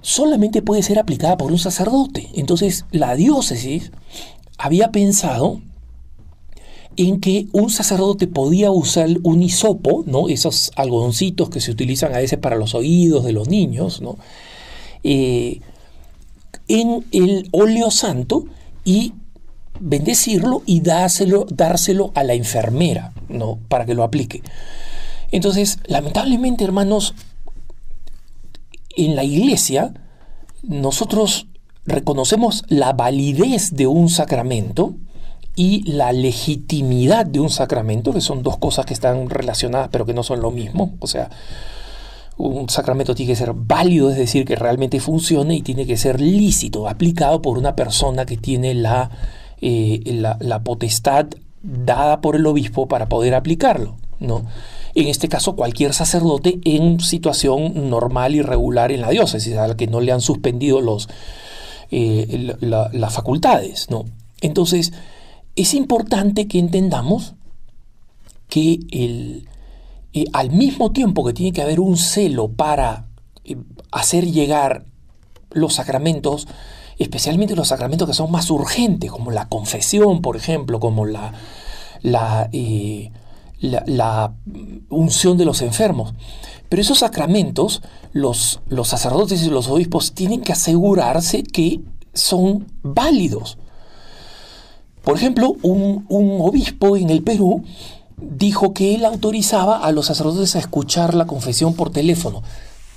solamente 0.01 0.61
puede 0.61 0.83
ser 0.83 0.99
aplicada 0.99 1.35
por 1.35 1.51
un 1.51 1.59
sacerdote. 1.59 2.29
Entonces 2.33 2.85
la 2.91 3.15
diócesis 3.15 3.91
había 4.57 4.91
pensado 4.91 5.59
en 6.99 7.21
que 7.21 7.47
un 7.53 7.69
sacerdote 7.69 8.27
podía 8.27 8.71
usar 8.71 9.07
un 9.23 9.41
hisopo, 9.41 10.03
¿no? 10.05 10.27
esos 10.27 10.69
algodoncitos 10.75 11.49
que 11.49 11.61
se 11.61 11.71
utilizan 11.71 12.13
a 12.13 12.17
veces 12.17 12.39
para 12.39 12.57
los 12.57 12.75
oídos 12.75 13.23
de 13.23 13.31
los 13.31 13.47
niños, 13.47 14.01
¿no? 14.01 14.17
Eh, 15.05 15.61
en 16.67 17.05
el 17.13 17.47
óleo 17.51 17.89
santo 17.89 18.47
y 18.83 19.13
bendecirlo 19.79 20.61
y 20.65 20.81
dárselo, 20.81 22.11
a 22.15 22.23
la 22.25 22.33
enfermera 22.33 23.13
¿no? 23.29 23.59
para 23.69 23.85
que 23.85 23.93
lo 23.93 24.03
aplique. 24.03 24.43
Entonces, 25.31 25.79
lamentablemente, 25.85 26.65
hermanos, 26.65 27.15
en 28.97 29.15
la 29.15 29.23
iglesia 29.23 29.93
nosotros 30.63 31.47
reconocemos 31.85 32.65
la 32.67 32.91
validez 32.91 33.71
de 33.71 33.87
un 33.87 34.09
sacramento 34.09 34.95
y 35.59 35.83
la 35.83 36.13
legitimidad 36.13 37.25
de 37.25 37.41
un 37.41 37.49
sacramento, 37.49 38.13
que 38.13 38.21
son 38.21 38.43
dos 38.43 38.57
cosas 38.57 38.85
que 38.85 38.93
están 38.93 39.29
relacionadas 39.29 39.89
pero 39.91 40.05
que 40.05 40.13
no 40.13 40.23
son 40.23 40.39
lo 40.39 40.51
mismo. 40.51 40.93
O 40.99 41.07
sea, 41.07 41.29
un 42.37 42.69
sacramento 42.69 43.13
tiene 43.13 43.33
que 43.33 43.35
ser 43.35 43.51
válido, 43.53 44.09
es 44.09 44.15
decir, 44.15 44.45
que 44.45 44.55
realmente 44.55 45.01
funcione 45.01 45.55
y 45.55 45.61
tiene 45.61 45.85
que 45.85 45.97
ser 45.97 46.21
lícito, 46.21 46.87
aplicado 46.87 47.41
por 47.41 47.57
una 47.57 47.75
persona 47.75 48.25
que 48.25 48.37
tiene 48.37 48.73
la, 48.73 49.11
eh, 49.59 49.99
la, 50.05 50.37
la 50.39 50.63
potestad 50.63 51.25
dada 51.61 52.21
por 52.21 52.37
el 52.37 52.45
obispo 52.45 52.87
para 52.87 53.09
poder 53.09 53.35
aplicarlo. 53.35 53.97
¿no? 54.21 54.43
en 54.95 55.07
este 55.07 55.29
caso 55.29 55.55
cualquier 55.55 55.93
sacerdote 55.93 56.59
en 56.65 56.99
situación 56.99 57.89
normal 57.89 58.35
y 58.35 58.41
regular 58.41 58.93
en 58.93 59.01
la 59.01 59.09
diócesis, 59.09 59.55
al 59.57 59.75
que 59.75 59.87
no 59.87 59.99
le 59.99 60.13
han 60.13 60.21
suspendido 60.21 60.79
los, 60.79 61.09
eh, 61.91 62.55
las 62.61 63.13
facultades. 63.13 63.89
¿no? 63.89 64.05
Entonces, 64.41 64.91
es 65.55 65.73
importante 65.73 66.47
que 66.47 66.59
entendamos 66.59 67.35
que 68.47 68.79
el, 68.91 69.47
eh, 70.13 70.25
al 70.33 70.51
mismo 70.51 70.91
tiempo 70.91 71.25
que 71.25 71.33
tiene 71.33 71.53
que 71.53 71.61
haber 71.61 71.79
un 71.79 71.97
celo 71.97 72.49
para 72.49 73.05
eh, 73.45 73.57
hacer 73.91 74.25
llegar 74.25 74.85
los 75.51 75.75
sacramentos, 75.75 76.47
especialmente 76.97 77.55
los 77.55 77.69
sacramentos 77.69 78.07
que 78.07 78.13
son 78.13 78.31
más 78.31 78.49
urgentes, 78.49 79.11
como 79.11 79.31
la 79.31 79.47
confesión, 79.47 80.21
por 80.21 80.35
ejemplo, 80.35 80.79
como 80.79 81.05
la, 81.05 81.33
la 82.01 82.49
la, 83.61 84.33
unción 84.89 85.37
de 85.37 85.45
los 85.45 85.61
enfermos. 85.61 86.13
Pero 86.69 86.81
esos 86.81 86.99
sacramentos, 86.99 87.81
los, 88.13 88.61
los 88.69 88.87
sacerdotes 88.87 89.43
y 89.43 89.49
los 89.49 89.67
obispos 89.67 90.13
tienen 90.13 90.41
que 90.41 90.53
asegurarse 90.53 91.43
que 91.43 91.81
son 92.13 92.67
válidos. 92.83 93.57
Por 95.03 95.15
ejemplo, 95.15 95.55
un, 95.61 96.05
obispo 96.09 96.97
en 96.97 97.09
el 97.09 97.23
Perú 97.23 97.63
dijo 98.17 98.73
que 98.73 98.95
él 98.95 99.05
autorizaba 99.05 99.77
a 99.77 99.91
los 99.91 100.07
sacerdotes 100.07 100.55
a 100.55 100.59
escuchar 100.59 101.13
la 101.13 101.25
confesión 101.25 101.73
por 101.73 101.89
teléfono. 101.91 102.43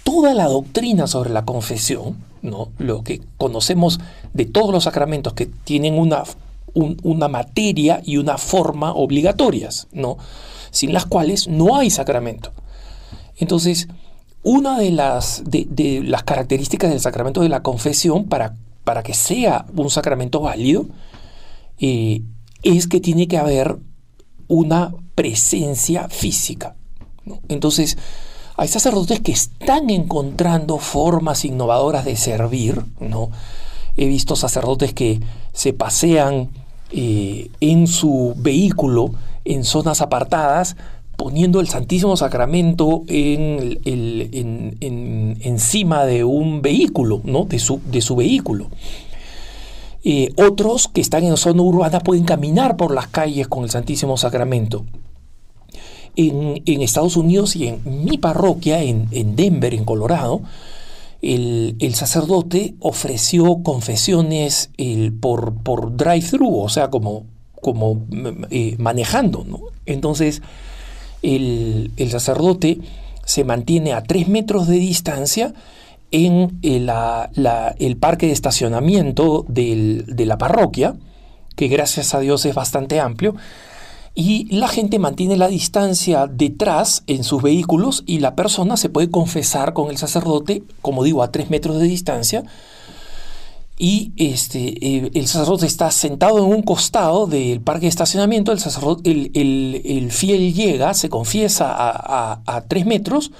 Toda 0.04 0.34
la 0.34 0.46
doctrina 0.46 1.06
sobre 1.06 1.30
la 1.30 1.44
confesión, 1.44 2.16
¿no? 2.42 2.70
lo 2.78 3.04
que 3.04 3.22
conocemos 3.38 4.00
de 4.32 4.46
todos 4.46 4.72
los 4.72 4.84
sacramentos 4.84 5.32
que 5.32 5.46
tienen 5.46 5.96
una, 5.98 6.24
una 6.74 7.28
materia 7.28 8.02
y 8.04 8.16
una 8.16 8.36
forma 8.36 8.92
obligatorias, 8.92 9.86
¿no? 9.92 10.18
sin 10.72 10.92
las 10.92 11.06
cuales 11.06 11.46
no 11.46 11.76
hay 11.76 11.90
sacramento. 11.90 12.50
Entonces, 13.36 13.88
una 14.42 14.78
de 14.78 14.90
las, 14.90 15.44
de, 15.46 16.02
las 16.04 16.24
características 16.24 16.90
del 16.90 17.00
sacramento 17.00 17.42
de 17.42 17.48
la 17.48 17.62
confesión 17.62 18.24
para, 18.24 18.56
para 18.82 19.02
que 19.02 19.14
sea 19.14 19.66
un 19.76 19.90
sacramento 19.90 20.40
válido 20.40 20.86
es 21.78 22.86
que 22.86 23.00
tiene 23.00 23.28
que 23.28 23.38
haber 23.38 23.78
una 24.48 24.94
presencia 25.14 26.08
física. 26.08 26.76
Entonces, 27.48 27.96
hay 28.56 28.68
sacerdotes 28.68 29.20
que 29.20 29.32
están 29.32 29.90
encontrando 29.90 30.78
formas 30.78 31.44
innovadoras 31.44 32.04
de 32.04 32.16
servir. 32.16 32.84
¿no? 33.00 33.30
He 33.96 34.06
visto 34.06 34.36
sacerdotes 34.36 34.92
que 34.94 35.20
se 35.52 35.72
pasean 35.72 36.50
eh, 36.90 37.50
en 37.60 37.86
su 37.86 38.34
vehículo 38.36 39.12
en 39.44 39.64
zonas 39.64 40.00
apartadas 40.00 40.76
poniendo 41.16 41.60
el 41.60 41.68
Santísimo 41.68 42.16
Sacramento 42.16 43.04
en, 43.06 43.78
encima 45.40 46.04
de 46.04 46.24
un 46.24 46.62
vehículo, 46.62 47.20
¿no? 47.24 47.44
de, 47.44 47.58
su, 47.58 47.80
de 47.86 48.00
su 48.00 48.16
vehículo. 48.16 48.68
Eh, 50.04 50.32
otros 50.36 50.88
que 50.88 51.00
están 51.00 51.24
en 51.24 51.36
zona 51.36 51.62
urbana 51.62 52.00
pueden 52.00 52.24
caminar 52.24 52.76
por 52.76 52.94
las 52.94 53.06
calles 53.08 53.48
con 53.48 53.64
el 53.64 53.70
Santísimo 53.70 54.16
Sacramento. 54.16 54.84
En, 56.14 56.60
Estados 56.66 57.16
Unidos 57.16 57.56
y 57.56 57.68
en 57.68 58.04
mi 58.04 58.18
parroquia, 58.18 58.82
en, 58.82 59.08
Denver, 59.36 59.72
en 59.72 59.84
Colorado, 59.84 60.42
el, 61.22 61.94
sacerdote 61.94 62.74
ofreció 62.80 63.62
confesiones 63.62 64.70
por, 65.20 65.54
por 65.62 65.96
drive-thru, 65.96 66.58
o 66.58 66.68
sea, 66.68 66.90
como, 66.90 67.24
como 67.62 68.02
eh, 68.50 68.76
manejando. 68.78 69.46
Entonces, 69.86 70.42
el, 71.22 72.10
sacerdote 72.10 72.78
se 73.24 73.44
mantiene 73.44 73.92
a 73.92 74.02
tres 74.02 74.28
metros 74.28 74.66
de 74.66 74.76
distancia 74.76 75.54
en 76.12 76.58
eh, 76.62 76.86
el, 77.78 77.96
parque 77.96 78.26
de 78.26 78.32
estacionamiento 78.32 79.44
de 79.48 80.24
la 80.26 80.38
parroquia, 80.38 80.94
que 81.56 81.68
gracias 81.68 82.14
a 82.14 82.20
Dios 82.20 82.44
es 82.44 82.54
bastante 82.54 83.00
amplio, 83.00 83.34
y 84.14 84.44
la 84.54 84.68
gente 84.68 84.98
mantiene 84.98 85.36
la 85.36 85.48
distancia 85.48 86.26
detrás 86.26 87.02
en 87.06 87.24
sus 87.24 87.42
vehículos 87.42 88.04
y 88.06 88.18
la 88.18 88.36
persona 88.36 88.76
se 88.76 88.90
puede 88.90 89.10
confesar 89.10 89.72
con 89.72 89.90
el 89.90 89.96
sacerdote, 89.96 90.62
como 90.82 91.02
digo, 91.02 91.22
a 91.22 91.32
tres 91.32 91.48
metros 91.48 91.78
de 91.78 91.86
distancia, 91.86 92.44
y 93.78 94.12
este, 94.16 94.74
eh, 94.86 95.10
el 95.14 95.26
sacerdote 95.26 95.66
está 95.66 95.90
sentado 95.90 96.38
en 96.38 96.44
un 96.44 96.62
costado 96.62 97.26
del 97.26 97.62
parque 97.62 97.86
de 97.86 97.88
estacionamiento, 97.88 98.52
el, 98.52 98.60
sacerdote, 98.60 99.10
el, 99.10 100.12
fiel 100.12 100.52
llega, 100.52 100.92
se 100.94 101.08
confiesa 101.08 101.74
a, 101.74 102.64
tres 102.68 102.84
metros, 102.86 103.32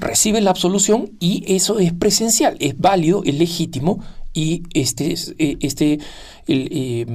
recibe 0.00 0.40
la 0.40 0.50
absolución 0.50 1.10
y 1.20 1.44
eso 1.46 1.78
es 1.78 1.92
presencial, 1.92 2.56
es 2.60 2.78
válido, 2.78 3.22
es 3.24 3.34
legítimo 3.34 4.00
y 4.32 4.62
este, 4.74 5.14
eh, 5.38 5.56
este 5.60 5.98
el, 6.46 6.68
eh, 6.72 7.06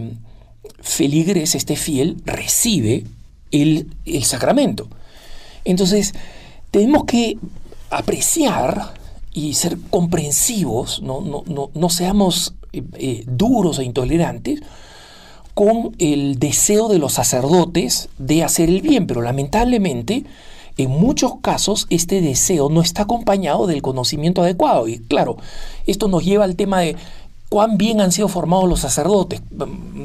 feligres, 0.86 1.56
este 1.56 1.76
fiel, 1.76 2.18
recibe 2.26 3.04
el, 3.52 3.88
sacramento. 4.24 4.88
Entonces, 5.64 6.14
tenemos 6.72 7.06
que 7.06 7.38
apreciar 7.90 8.94
y 9.34 9.56
ser 9.56 9.78
comprensivos, 9.90 11.02
no, 11.02 11.22
no, 11.22 11.44
no, 11.48 11.70
no 11.74 11.90
seamos 11.90 12.54
eh, 12.72 12.84
eh, 12.94 13.24
duros 13.28 13.80
e 13.80 13.84
intolerantes 13.84 14.62
con 15.54 15.96
el 16.00 16.38
deseo 16.38 16.88
de 16.88 17.00
los 17.00 17.14
sacerdotes 17.14 18.10
de 18.18 18.44
hacer 18.44 18.70
el 18.70 18.82
bien, 18.82 19.08
pero 19.08 19.22
lamentablemente 19.22 20.26
en 20.78 20.92
muchos 20.92 21.36
casos 21.42 21.88
este 21.90 22.22
deseo 22.22 22.70
no 22.70 22.82
está 22.82 23.04
acompañado 23.04 23.68
del 23.68 23.82
conocimiento 23.82 24.42
adecuado. 24.42 24.88
Y 24.88 25.00
claro, 25.00 25.38
esto 25.88 26.08
nos 26.08 26.26
lleva 26.26 26.44
al 26.44 26.56
tema 26.56 26.82
de 26.82 26.96
cuán 27.50 27.78
bien 27.78 28.02
han 28.02 28.12
sido 28.12 28.28
formados 28.28 28.68
los 28.68 28.82
sacerdotes. 28.82 29.42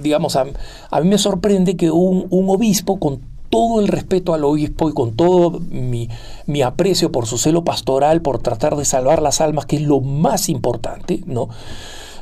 Digamos, 0.02 0.36
a, 0.36 0.44
mí 0.44 1.08
me 1.08 1.18
sorprende 1.18 1.76
que 1.76 1.90
un, 1.90 2.28
obispo, 2.30 2.98
con 2.98 3.20
todo 3.48 3.80
el 3.80 3.88
respeto 3.88 4.32
al 4.32 4.44
obispo 4.44 4.88
y 4.88 4.92
con 4.92 5.16
todo 5.16 5.58
mi, 5.70 6.08
mi, 6.46 6.62
aprecio 6.62 7.10
por 7.10 7.26
su 7.26 7.38
celo 7.38 7.64
pastoral, 7.64 8.22
por 8.22 8.38
tratar 8.38 8.76
de 8.76 8.84
salvar 8.84 9.22
las 9.22 9.40
almas, 9.40 9.66
que 9.66 9.76
es 9.76 9.82
lo 9.82 10.00
más 10.00 10.48
importante, 10.48 11.22
¿no? 11.26 11.48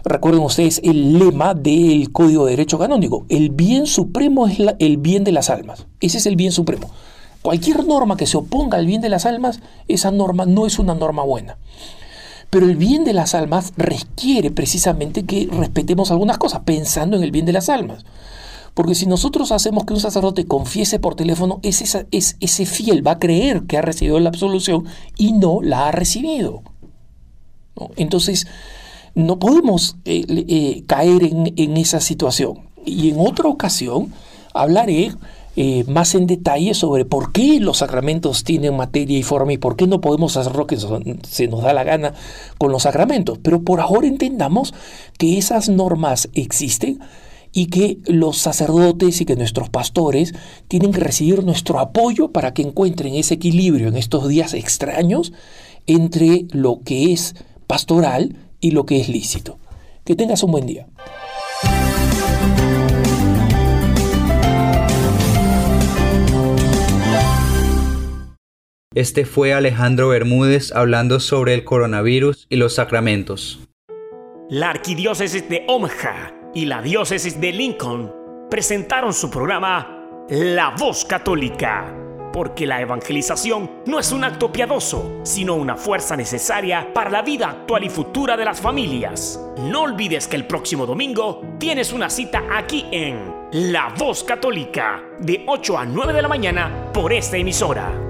Recuerden 0.04 0.42
ustedes 0.42 0.80
el 0.84 1.18
lema 1.18 1.52
del 1.52 2.10
Código 2.12 2.46
de 2.46 2.52
Derecho 2.52 2.78
Canónico. 2.78 3.26
El 3.28 3.50
bien 3.50 3.86
supremo 3.86 4.46
es 4.46 4.58
el 4.78 4.96
bien 4.96 5.24
de 5.24 5.32
las 5.32 5.50
almas. 5.50 5.86
Ese 6.00 6.16
es 6.16 6.24
el 6.24 6.36
bien 6.36 6.52
supremo. 6.52 6.88
Cualquier 7.48 7.86
norma 7.86 8.18
que 8.18 8.26
se 8.26 8.36
oponga 8.36 8.76
al 8.76 8.84
bien 8.84 9.00
de 9.00 9.08
las 9.08 9.24
almas, 9.24 9.60
esa 9.88 10.10
norma 10.10 10.44
no 10.44 10.66
es 10.66 10.78
una 10.78 10.94
norma 10.94 11.22
buena. 11.22 11.56
Pero 12.50 12.66
el 12.66 12.76
bien 12.76 13.04
de 13.04 13.14
las 13.14 13.34
almas 13.34 13.72
requiere 13.78 14.50
precisamente 14.50 15.24
que 15.24 15.48
respetemos 15.50 16.10
algunas 16.10 16.36
cosas, 16.36 16.60
pensando 16.66 17.16
en 17.16 17.22
el 17.22 17.30
bien 17.30 17.46
de 17.46 17.54
las 17.54 17.70
almas. 17.70 18.04
Porque 18.74 18.94
si 18.94 19.06
nosotros 19.06 19.50
hacemos 19.50 19.86
que 19.86 19.94
un 19.94 20.00
sacerdote 20.00 20.46
confiese 20.46 20.98
por 20.98 21.14
teléfono, 21.14 21.58
ese, 21.62 22.06
ese 22.10 22.66
fiel 22.66 23.06
va 23.06 23.12
a 23.12 23.18
creer 23.18 23.62
que 23.62 23.78
ha 23.78 23.80
recibido 23.80 24.20
la 24.20 24.28
absolución 24.28 24.84
y 25.16 25.32
no 25.32 25.60
la 25.62 25.88
ha 25.88 25.90
recibido. 25.90 26.60
Entonces, 27.96 28.46
no 29.14 29.38
podemos 29.38 29.96
eh, 30.04 30.22
eh, 30.28 30.82
caer 30.86 31.22
en, 31.24 31.76
esa 31.78 32.02
situación. 32.02 32.68
Y 32.84 33.08
en 33.08 33.18
otra 33.18 33.48
ocasión 33.48 34.12
hablaré 34.52 35.14
eh, 35.60 35.82
más 35.88 36.14
en 36.14 36.28
detalle 36.28 36.72
sobre 36.72 37.04
por 37.04 37.32
qué 37.32 37.58
los 37.58 37.78
sacramentos 37.78 38.44
tienen 38.44 38.76
materia 38.76 39.18
y 39.18 39.24
forma 39.24 39.52
y 39.52 39.58
por 39.58 39.74
qué 39.74 39.88
no 39.88 40.00
podemos 40.00 40.36
hacer 40.36 40.54
lo 40.54 40.68
que 40.68 40.76
se 40.76 41.48
nos 41.48 41.62
da 41.64 41.72
la 41.72 41.82
gana 41.82 42.14
con 42.58 42.70
los 42.70 42.84
sacramentos. 42.84 43.40
Pero 43.42 43.62
por 43.62 43.80
ahora 43.80 44.06
entendamos 44.06 44.72
que 45.18 45.36
esas 45.36 45.68
normas 45.68 46.28
existen 46.34 47.00
y 47.52 47.66
que 47.66 47.98
los 48.06 48.38
sacerdotes 48.38 49.20
y 49.20 49.24
que 49.24 49.34
nuestros 49.34 49.68
pastores 49.68 50.32
tienen 50.68 50.92
que 50.92 51.00
recibir 51.00 51.42
nuestro 51.42 51.80
apoyo 51.80 52.30
para 52.30 52.54
que 52.54 52.62
encuentren 52.62 53.16
ese 53.16 53.34
equilibrio 53.34 53.88
en 53.88 53.96
estos 53.96 54.28
días 54.28 54.54
extraños 54.54 55.32
entre 55.88 56.46
lo 56.52 56.82
que 56.84 57.12
es 57.12 57.34
pastoral 57.66 58.36
y 58.60 58.70
lo 58.70 58.86
que 58.86 59.00
es 59.00 59.08
lícito. 59.08 59.58
Que 60.04 60.14
tengas 60.14 60.44
un 60.44 60.52
buen 60.52 60.66
día. 60.66 60.86
Este 68.98 69.24
fue 69.24 69.54
Alejandro 69.54 70.08
Bermúdez 70.08 70.72
hablando 70.72 71.20
sobre 71.20 71.54
el 71.54 71.62
coronavirus 71.62 72.48
y 72.50 72.56
los 72.56 72.74
sacramentos. 72.74 73.60
La 74.50 74.70
arquidiócesis 74.70 75.48
de 75.48 75.64
Omaha 75.68 76.34
y 76.52 76.64
la 76.64 76.82
diócesis 76.82 77.40
de 77.40 77.52
Lincoln 77.52 78.12
presentaron 78.50 79.12
su 79.12 79.30
programa 79.30 80.26
La 80.30 80.74
Voz 80.76 81.04
Católica 81.04 81.94
porque 82.32 82.66
la 82.66 82.80
evangelización 82.80 83.70
no 83.86 84.00
es 84.00 84.10
un 84.10 84.24
acto 84.24 84.50
piadoso, 84.50 85.20
sino 85.22 85.54
una 85.54 85.76
fuerza 85.76 86.16
necesaria 86.16 86.92
para 86.92 87.08
la 87.08 87.22
vida 87.22 87.50
actual 87.50 87.84
y 87.84 87.90
futura 87.90 88.36
de 88.36 88.46
las 88.46 88.60
familias. 88.60 89.40
No 89.58 89.82
olvides 89.82 90.26
que 90.26 90.34
el 90.34 90.48
próximo 90.48 90.86
domingo 90.86 91.40
tienes 91.60 91.92
una 91.92 92.10
cita 92.10 92.42
aquí 92.52 92.84
en 92.90 93.32
La 93.52 93.94
Voz 93.96 94.24
Católica, 94.24 95.04
de 95.20 95.44
8 95.46 95.78
a 95.78 95.84
9 95.84 96.12
de 96.12 96.22
la 96.22 96.28
mañana 96.28 96.90
por 96.92 97.12
esta 97.12 97.36
emisora. 97.36 98.07